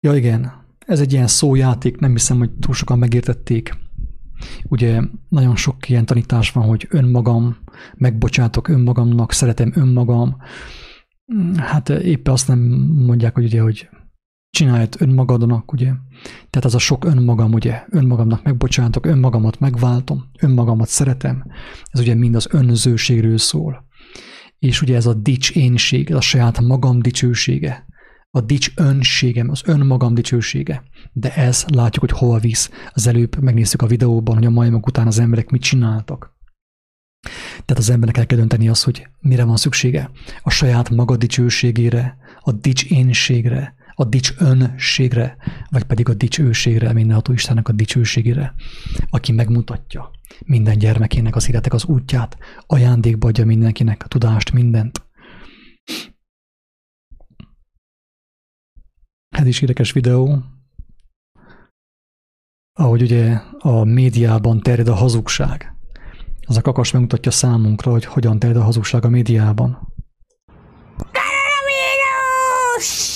[0.00, 3.76] Ja igen, ez egy ilyen szójáték, nem hiszem, hogy túl sokan megértették.
[4.64, 7.56] Ugye nagyon sok ilyen tanítás van, hogy önmagam,
[7.94, 10.36] megbocsátok önmagamnak, szeretem önmagam.
[11.56, 12.58] Hát éppen azt nem
[13.06, 13.88] mondják, hogy ugye, hogy
[14.54, 15.92] csináljad önmagadnak, ugye.
[16.50, 21.44] Tehát az a sok önmagam, ugye, önmagamnak megbocsátok, önmagamat megváltom, önmagamat szeretem.
[21.90, 23.86] Ez ugye mind az önzőségről szól.
[24.58, 27.86] És ugye ez a dics énség, ez a saját magam dicsősége
[28.36, 30.82] a dics önségem, az önmagam dicsősége.
[31.12, 32.70] De ez látjuk, hogy hova visz.
[32.92, 36.32] Az előbb megnéztük a videóban, hogy a majmok után az emberek mit csináltak.
[37.64, 40.10] Tehát az embernek el kell dönteni azt, hogy mire van szüksége.
[40.42, 45.36] A saját maga dicsőségére, a dics énségre, a dics önségre,
[45.70, 48.54] vagy pedig a dics őségre, mindenható Istennek a dicsőségére,
[49.10, 50.10] aki megmutatja
[50.44, 55.02] minden gyermekének az életek az útját, ajándékba adja mindenkinek a tudást, mindent.
[59.28, 60.42] Ez is érdekes videó,
[62.72, 65.72] ahogy ugye a médiában terjed a hazugság.
[66.46, 69.92] Az a kakas megmutatja számunkra, hogy hogyan terjed a hazugság a médiában.
[70.96, 73.13] Koronavírus!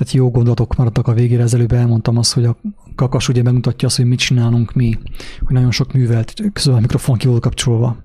[0.00, 2.56] Tehát jó gondolatok maradtak a végére, az előbb elmondtam azt, hogy a
[2.94, 4.98] kakas ugye megmutatja azt, hogy mit csinálunk mi,
[5.38, 8.04] hogy nagyon sok művelt, közül a mikrofon ki volt kapcsolva.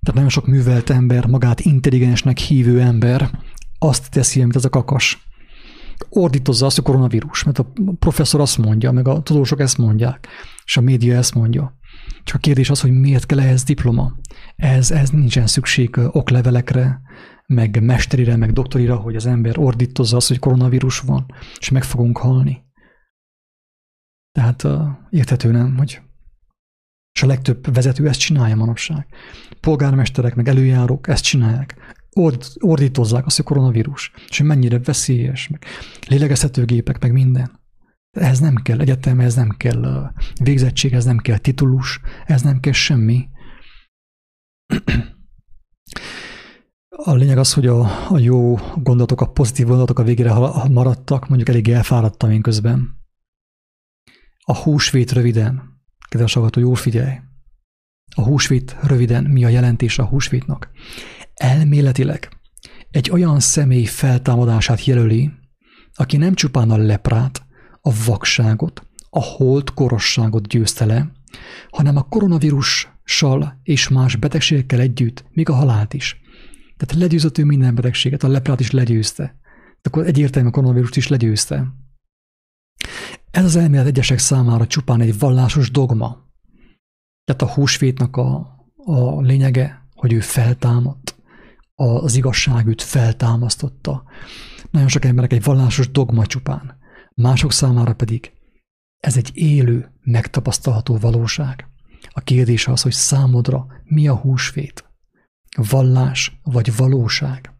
[0.00, 3.30] Tehát nagyon sok művelt ember, magát intelligensnek hívő ember
[3.78, 5.28] azt teszi, amit ez a kakas.
[6.08, 10.28] Ordítozza azt a koronavírus, mert a professzor azt mondja, meg a tudósok ezt mondják,
[10.64, 11.76] és a média ezt mondja.
[12.24, 14.12] Csak a kérdés az, hogy miért kell ehhez diploma.
[14.56, 17.00] Ez, ez nincsen szükség oklevelekre,
[17.46, 21.26] meg mesterire, meg doktorira, hogy az ember ordítozza azt, hogy koronavírus van,
[21.58, 22.64] és meg fogunk halni.
[24.32, 26.02] Tehát uh, érthető nem, hogy
[27.14, 29.06] és a legtöbb vezető ezt csinálja manapság.
[29.60, 31.76] Polgármesterek, meg előjárók ezt csinálják.
[32.12, 35.64] Ord, ordítozzák azt, hogy koronavírus, és hogy mennyire veszélyes, meg
[36.08, 37.60] lélegezhetőgépek, meg minden.
[38.10, 40.12] Ez nem kell egyetem, ez nem kell
[40.42, 43.28] végzettség, ez nem kell titulus, ez nem kell semmi.
[46.96, 50.32] A lényeg az, hogy a, a jó gondolatok, a pozitív gondolatok a végére
[50.68, 53.02] maradtak, mondjuk elég elfáradtam én közben.
[54.44, 55.62] A húsvét röviden.
[56.08, 57.12] Kedves hallgató, jól figyelj.
[58.14, 60.70] A húsvét, röviden, mi a jelentés a húsvétnak?
[61.34, 62.28] Elméletileg
[62.90, 65.30] egy olyan személy feltámadását jelöli,
[65.94, 67.42] aki nem csupán a leprát,
[67.80, 71.12] a vakságot, a holt korosságot győzte le,
[71.70, 76.22] hanem a koronavírussal és más betegségekkel együtt, még a halált is.
[76.76, 79.38] Tehát legyőzött ő minden betegséget, a leprát is legyőzte.
[79.82, 81.74] Akkor egyértelműen a koronavírust is legyőzte.
[83.30, 86.24] Ez az elmélet egyesek számára csupán egy vallásos dogma.
[87.24, 91.14] Tehát a húsvétnak a, a lényege, hogy ő feltámadt,
[91.74, 94.04] az igazság őt feltámasztotta.
[94.70, 96.78] Nagyon sok emberek egy vallásos dogma csupán,
[97.14, 98.32] mások számára pedig
[98.98, 101.68] ez egy élő, megtapasztalható valóság.
[102.08, 104.93] A kérdés az, hogy számodra mi a húsvét?
[105.56, 107.52] Vallás vagy valóság?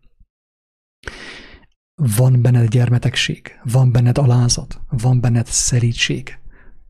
[1.95, 6.39] Van benned gyermetegség, van benned alázat, van benned szerítség.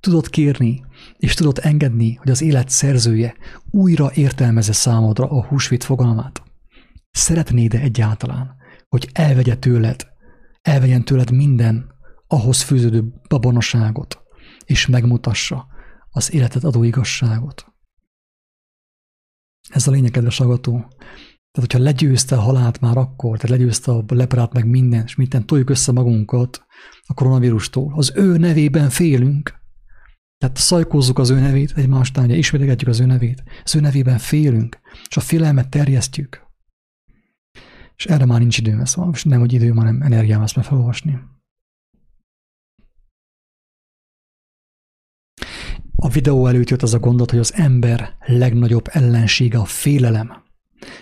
[0.01, 0.85] Tudod kérni,
[1.17, 3.35] és tudod engedni, hogy az élet szerzője
[3.71, 6.43] újra értelmezze számodra a húsvét fogalmát.
[7.11, 8.57] Szeretnéd-e egyáltalán,
[8.89, 10.07] hogy elvegye tőled,
[10.63, 11.93] elvegyen tőled minden
[12.27, 14.23] ahhoz fűződő babonaságot,
[14.65, 15.67] és megmutassa
[16.11, 17.74] az életet adó igazságot.
[19.69, 20.73] Ez a lényeg, kedves agató.
[20.73, 25.47] Tehát, hogyha legyőzte a halált már akkor, tehát legyőzte a leprát meg minden, és minden
[25.47, 26.65] toljuk össze magunkat
[27.07, 29.63] a koronavírustól, az ő nevében félünk,
[30.39, 34.79] tehát szajkózzuk az ő nevét egymásnál, ugye ismételgetjük az ő nevét, az ő nevében félünk,
[35.09, 36.43] és a félelmet terjesztjük.
[37.97, 41.19] És erre már nincs időm, ezt most nem, hogy időm, hanem energiám ezt meg felolvasni.
[46.05, 50.33] A videó előtt jött az a gondot, hogy az ember legnagyobb ellensége a félelem.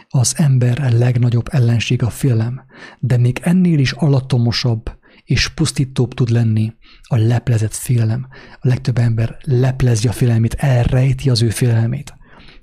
[0.08, 2.60] Az ember legnagyobb ellensége a félelem,
[2.98, 6.72] de még ennél is alattomosabb és pusztítóbb tud lenni
[7.02, 8.26] a leplezett félelem.
[8.60, 12.14] A legtöbb ember leplezi a félelmét, elrejti az ő félelmét.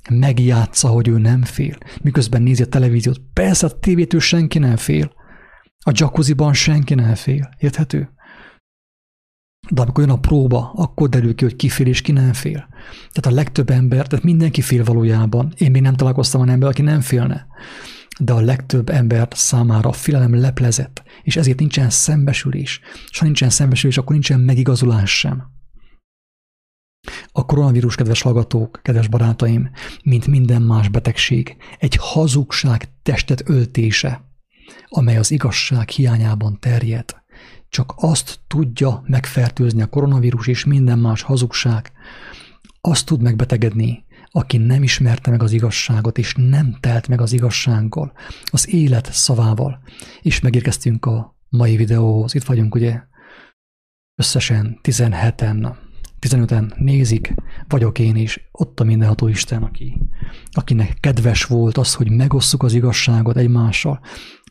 [0.10, 3.22] Megjátsza, hogy ő nem fél, miközben nézi a televíziót.
[3.34, 5.12] Persze a tévétől senki nem fél.
[5.80, 7.50] A jacuzziban senki nem fél.
[7.58, 8.10] Érthető?
[9.70, 12.68] De amikor jön a próba, akkor derül ki, hogy ki fél és ki nem fél.
[13.12, 15.54] Tehát a legtöbb ember, tehát mindenki fél valójában.
[15.58, 17.48] Én még nem találkoztam olyan ember, aki nem félne.
[18.20, 22.80] De a legtöbb ember számára a félelem leplezett, és ezért nincsen szembesülés.
[23.10, 25.44] És ha nincsen szembesülés, akkor nincsen megigazulás sem.
[27.32, 29.70] A koronavírus, kedves hallgatók, kedves barátaim,
[30.04, 34.24] mint minden más betegség, egy hazugság testet öltése,
[34.88, 37.19] amely az igazság hiányában terjed
[37.70, 41.92] csak azt tudja megfertőzni a koronavírus és minden más hazugság,
[42.82, 48.12] azt tud megbetegedni, aki nem ismerte meg az igazságot, és nem telt meg az igazsággal,
[48.44, 49.80] az élet szavával.
[50.22, 52.36] És megérkeztünk a mai videóhoz.
[52.36, 53.02] Itt vagyunk ugye
[54.16, 55.76] összesen 17-en,
[56.22, 57.34] 15-en nézik,
[57.68, 60.02] vagyok én is, ott a mindenható Isten, aki,
[60.52, 64.00] akinek kedves volt az, hogy megosszuk az igazságot egymással,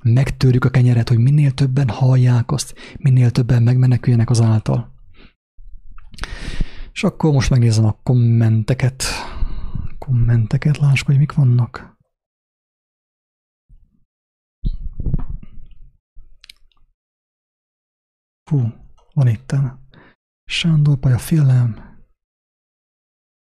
[0.03, 4.93] megtörjük a kenyeret, hogy minél többen hallják azt, minél többen megmeneküljenek az által.
[6.93, 9.05] És akkor most megnézem a kommenteket.
[9.99, 11.97] Kommenteket, lássuk, hogy mik vannak.
[18.51, 18.73] Fú,
[19.13, 19.55] van itt.
[20.45, 21.97] Sándor Paja félelem.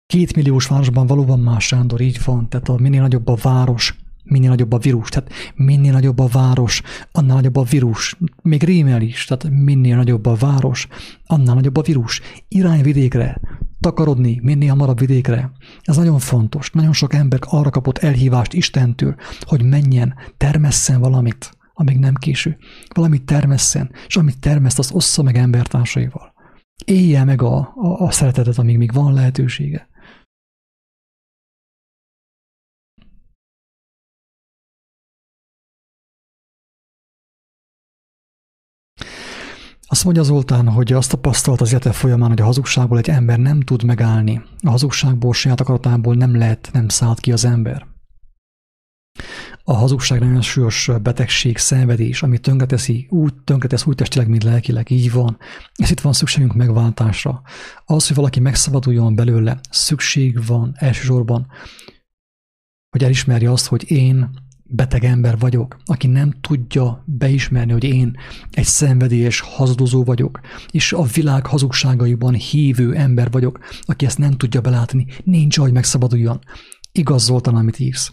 [0.06, 2.48] Két milliós városban valóban más Sándor, így van.
[2.48, 5.08] Tehát a minél nagyobb a város, minél nagyobb a vírus.
[5.08, 6.82] Tehát minél nagyobb a város,
[7.12, 8.16] annál nagyobb a vírus.
[8.42, 10.88] Még rímel is, tehát minél nagyobb a város,
[11.26, 12.20] annál nagyobb a vírus.
[12.48, 13.40] Irány vidékre,
[13.80, 15.52] takarodni minél hamarabb vidékre.
[15.82, 16.70] Ez nagyon fontos.
[16.70, 22.56] Nagyon sok ember arra kapott elhívást Istentől, hogy menjen, termesszen valamit, amíg nem késő.
[22.94, 26.32] Valamit termesszen, és amit termeszt, az ossza meg embertársaival.
[26.84, 29.90] Élje meg a, a, a szeretetet, amíg még van lehetősége.
[39.92, 43.60] Azt mondja Zoltán, hogy azt tapasztalt az élete folyamán, hogy a hazugságból egy ember nem
[43.60, 44.42] tud megállni.
[44.60, 47.86] A hazugságból, saját akaratából nem lehet, nem szállt ki az ember.
[49.64, 55.12] A hazugság nagyon súlyos betegség, szenvedés, ami tönkreteszi, úgy tönkretesz úgy testileg, mint lelkileg, így
[55.12, 55.38] van.
[55.74, 57.42] Ez itt van szükségünk megváltásra.
[57.84, 61.46] Az, hogy valaki megszabaduljon belőle, szükség van elsősorban,
[62.90, 64.30] hogy elismerje azt, hogy én
[64.74, 68.16] beteg ember vagyok, aki nem tudja beismerni, hogy én
[68.50, 70.40] egy szenvedélyes hazudozó vagyok,
[70.70, 76.38] és a világ hazugságaiban hívő ember vagyok, aki ezt nem tudja belátni, nincs, hogy megszabaduljon.
[76.92, 78.12] Igaz Zoltán, amit írsz.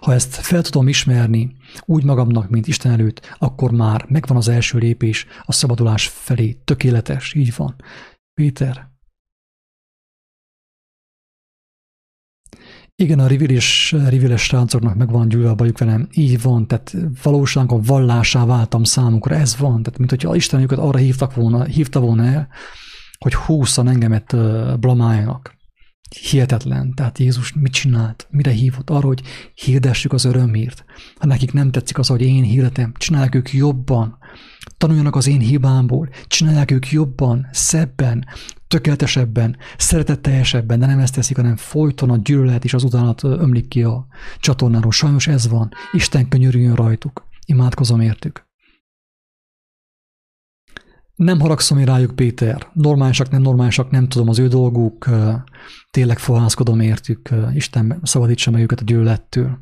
[0.00, 4.78] Ha ezt fel tudom ismerni úgy magamnak, mint Isten előtt, akkor már megvan az első
[4.78, 6.52] lépés a szabadulás felé.
[6.64, 7.76] Tökéletes, így van.
[8.34, 8.95] Péter,
[12.98, 16.08] Igen, a rivilis, riviles srácoknak meg van gyűlve a bajuk velem.
[16.10, 19.34] Így van, tehát valóságon vallásá váltam számukra.
[19.34, 22.48] Ez van, tehát mint hogyha Isten őket arra hívtak volna, hívta volna el,
[23.18, 24.36] hogy húszan engemet
[24.80, 25.55] blamáljanak.
[26.08, 26.94] Hihetetlen.
[26.94, 28.26] Tehát Jézus mit csinált?
[28.30, 28.90] Mire hívott?
[28.90, 29.22] Arra, hogy
[29.54, 30.84] hirdessük az örömhírt.
[31.16, 34.18] Ha nekik nem tetszik az, hogy én hirdetem, csinálják ők jobban.
[34.78, 38.24] Tanuljanak az én hibámból, csinálják ők jobban, szebben,
[38.68, 43.82] tökéletesebben, szeretetteljesebben, de nem ezt teszik, hanem folyton a gyűlölet és az utálat ömlik ki
[43.82, 44.06] a
[44.40, 44.92] csatornáról.
[44.92, 45.70] Sajnos ez van.
[45.92, 47.26] Isten könyörüljön rajtuk.
[47.46, 48.45] Imádkozom értük.
[51.16, 52.70] Nem haragszom én rájuk, Péter.
[52.72, 55.08] Normálisak, nem normálisak, nem tudom, az ő dolguk.
[55.90, 57.30] Tényleg fohászkodom értük.
[57.54, 59.58] Isten szabadítsa meg őket a gyűlölettől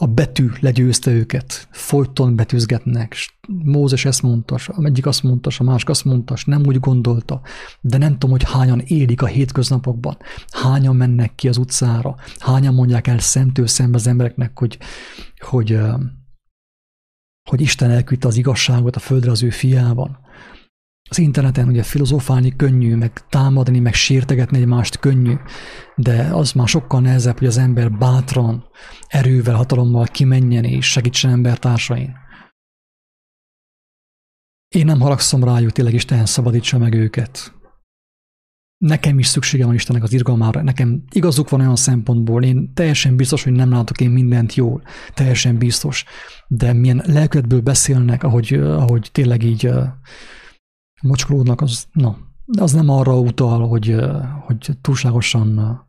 [0.00, 3.16] a betű legyőzte őket, folyton betűzgetnek.
[3.48, 7.40] Mózes ezt mondta, egyik azt mondta, a másik azt mondta, nem úgy gondolta,
[7.80, 10.16] de nem tudom, hogy hányan élik a hétköznapokban,
[10.50, 14.78] hányan mennek ki az utcára, hányan mondják el szemtől szembe az embereknek, hogy,
[15.38, 15.78] hogy,
[17.50, 20.30] hogy Isten elküldte az igazságot a földre az ő fiában
[21.12, 25.34] az interneten ugye filozofálni könnyű, meg támadni, meg sértegetni egymást könnyű,
[25.96, 28.64] de az már sokkal nehezebb, hogy az ember bátran,
[29.08, 32.16] erővel, hatalommal kimenjen és segítsen embertársain.
[34.68, 37.52] Én nem haragszom rájuk, tényleg Isten szabadítsa meg őket.
[38.82, 43.42] Nekem is szüksége van Istennek az irgalmára, nekem igazuk van olyan szempontból, én teljesen biztos,
[43.44, 44.82] hogy nem látok én mindent jól,
[45.14, 46.04] teljesen biztos,
[46.48, 49.70] de milyen lelkületből beszélnek, ahogy, ahogy tényleg így
[51.02, 52.18] mocskolódnak, az, na,
[52.58, 53.96] az nem arra utal, hogy,
[54.46, 55.80] hogy túlságosan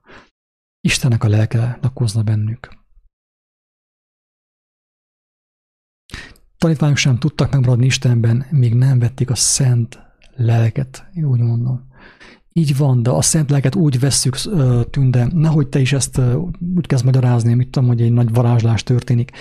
[0.82, 2.70] Istennek a lelke lakozna bennük.
[6.57, 9.99] Tanítványok sem tudtak megmaradni Istenben, még nem vették a szent
[10.36, 11.91] lelket, én úgy mondom.
[12.55, 14.38] Így van, de a szent lelket úgy vesszük,
[14.89, 16.21] Tünde, nehogy te is ezt
[16.75, 19.31] úgy kezd magyarázni, mit tudom, hogy egy nagy varázslás történik.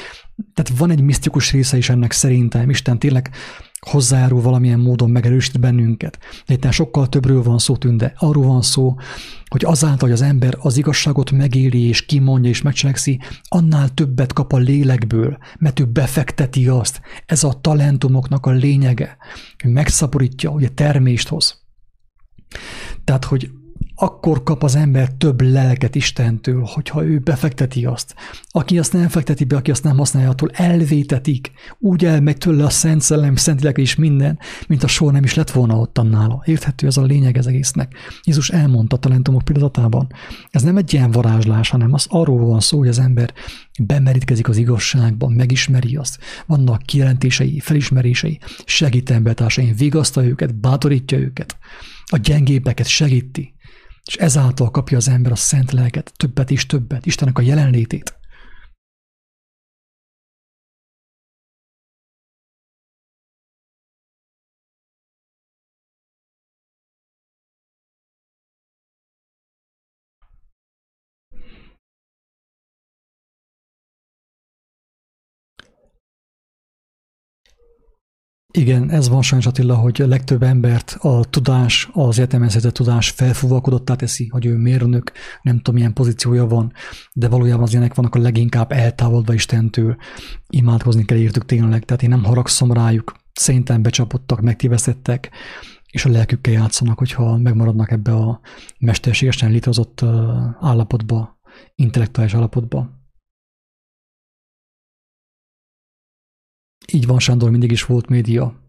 [0.54, 2.70] Tehát van egy misztikus része is ennek szerintem.
[2.70, 3.30] Isten tényleg
[3.90, 6.18] hozzájárul valamilyen módon megerősít bennünket.
[6.46, 8.12] De itt sokkal többről van szó, Tünde.
[8.16, 8.94] Arról van szó,
[9.48, 14.52] hogy azáltal, hogy az ember az igazságot megéli és kimondja és megcselekszi, annál többet kap
[14.52, 17.00] a lélekből, mert ő befekteti azt.
[17.26, 19.16] Ez a talentumoknak a lényege,
[19.62, 21.60] hogy megszaporítja, a termést hoz.
[23.04, 23.50] Tehát, hogy
[24.02, 28.14] akkor kap az ember több lelket Istentől, hogyha ő befekteti azt.
[28.48, 31.50] Aki azt nem fekteti be, aki azt nem használja, attól elvétetik.
[31.78, 35.50] Úgy elmegy tőle a Szent Szellem, Szent és minden, mint a sor nem is lett
[35.50, 36.42] volna ott nála.
[36.44, 37.94] Érthető ez a lényeg az egésznek.
[38.22, 40.06] Jézus elmondta a talentumok pillanatában.
[40.50, 43.32] Ez nem egy ilyen varázslás, hanem az arról van szó, hogy az ember
[43.80, 46.18] bemerítkezik az igazságban, megismeri azt.
[46.46, 51.56] Vannak kijelentései, felismerései, segít embertársaim, vigasztalja őket, bátorítja őket
[52.12, 53.54] a gyengébbeket segíti,
[54.04, 58.20] és ezáltal kapja az ember a szent lelket, többet és többet, Istennek a jelenlétét.
[78.54, 83.94] Igen, ez van sajnos Attila, hogy a legtöbb embert a tudás, az értelmezhető tudás felfúvalkodottá
[83.94, 85.12] teszi, hogy ő mérnök,
[85.42, 86.72] nem tudom milyen pozíciója van,
[87.12, 89.96] de valójában az ilyenek vannak a leginkább eltávolodva Istentől.
[90.48, 95.30] Imádkozni kell értük tényleg, tehát én nem haragszom rájuk, szerintem becsapottak, megtévesztettek,
[95.90, 98.40] és a lelkükkel játszanak, hogyha megmaradnak ebbe a
[98.78, 100.04] mesterségesen létrehozott
[100.60, 101.38] állapotba,
[101.74, 103.01] intellektuális állapotba.
[106.92, 108.60] Így van, Sándor, mindig is volt média.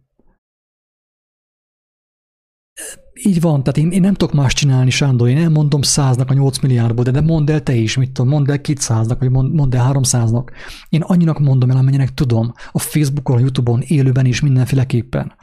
[3.13, 6.59] Így van, tehát én, én nem tudok más csinálni, Sándor, én elmondom száznak a 8
[6.59, 9.75] milliárdból, de, de mondd el te is, mit tudom, mondd el 200-nak, vagy mond, mondd
[9.75, 10.47] el 300-nak.
[10.89, 15.33] Én annyinak mondom el, amennyinek tudom, a Facebookon, a Youtube-on, élőben is mindenféleképpen.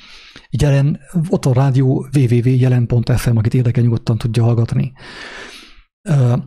[0.51, 4.93] Jelen, ott a rádió www.jelen.fm, akit érdekel, nyugodtan tudja hallgatni.
[6.09, 6.39] Uh,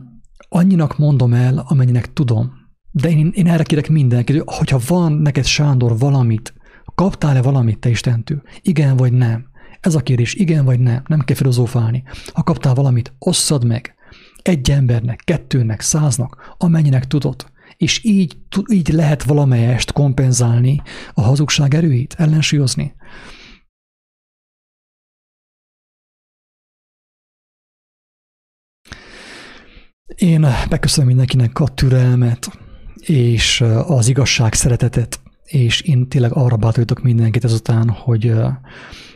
[0.48, 2.63] annyinak mondom el, amennyinek tudom.
[2.96, 6.54] De én, én erre kérek mindenkit, hogyha van neked, Sándor, valamit,
[6.94, 8.42] kaptál-e valamit te Istentől?
[8.60, 9.46] Igen vagy nem?
[9.80, 11.02] Ez a kérdés, igen vagy nem?
[11.06, 12.02] Nem kell filozófálni.
[12.32, 13.94] Ha kaptál valamit, osszad meg.
[14.42, 17.52] Egy embernek, kettőnek, száznak, amennyinek tudod.
[17.76, 18.36] És így,
[18.72, 20.82] így lehet valamelyest kompenzálni
[21.14, 22.94] a hazugság erőit, ellensúlyozni.
[30.14, 30.40] Én
[30.70, 32.63] megköszönöm mindenkinek a türelmet,
[33.06, 38.32] és az igazság szeretetet, és én tényleg arra bátorítok mindenkit ezután, hogy,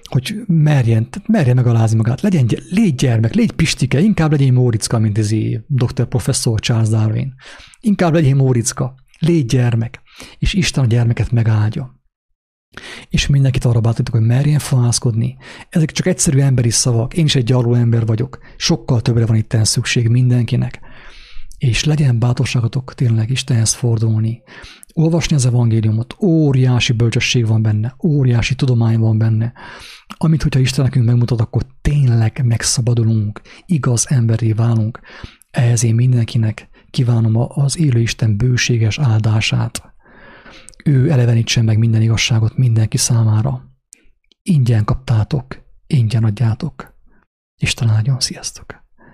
[0.02, 5.30] hogy merjen, merjen megalázni magát, legyen, légy gyermek, légy pistike, inkább legyen Móricka, mint ez
[5.66, 6.06] Dr.
[6.06, 7.34] Professor Charles Darwin.
[7.80, 10.00] Inkább legyen Móricka, légy gyermek,
[10.38, 11.96] és Isten a gyermeket megáldja.
[13.08, 15.36] És mindenkit arra bátorítok, hogy merjen fahászkodni.
[15.68, 17.14] Ezek csak egyszerű emberi szavak.
[17.14, 18.38] Én is egy gyarló ember vagyok.
[18.56, 20.80] Sokkal többre van itt szükség mindenkinek.
[21.58, 24.42] És legyen bátorságotok tényleg Istenhez fordulni,
[24.92, 29.52] olvasni az evangéliumot, óriási bölcsesség van benne, óriási tudomány van benne,
[30.16, 35.00] amit, hogyha Isten nekünk megmutat, akkor tényleg megszabadulunk, igaz emberé válunk.
[35.50, 39.82] Ehhez én mindenkinek kívánom az élő Isten bőséges áldását.
[40.84, 43.62] Ő elevenítsen meg minden igazságot mindenki számára.
[44.42, 46.94] Ingyen kaptátok, ingyen adjátok.
[47.56, 48.87] Isten áldjon, sziasztok!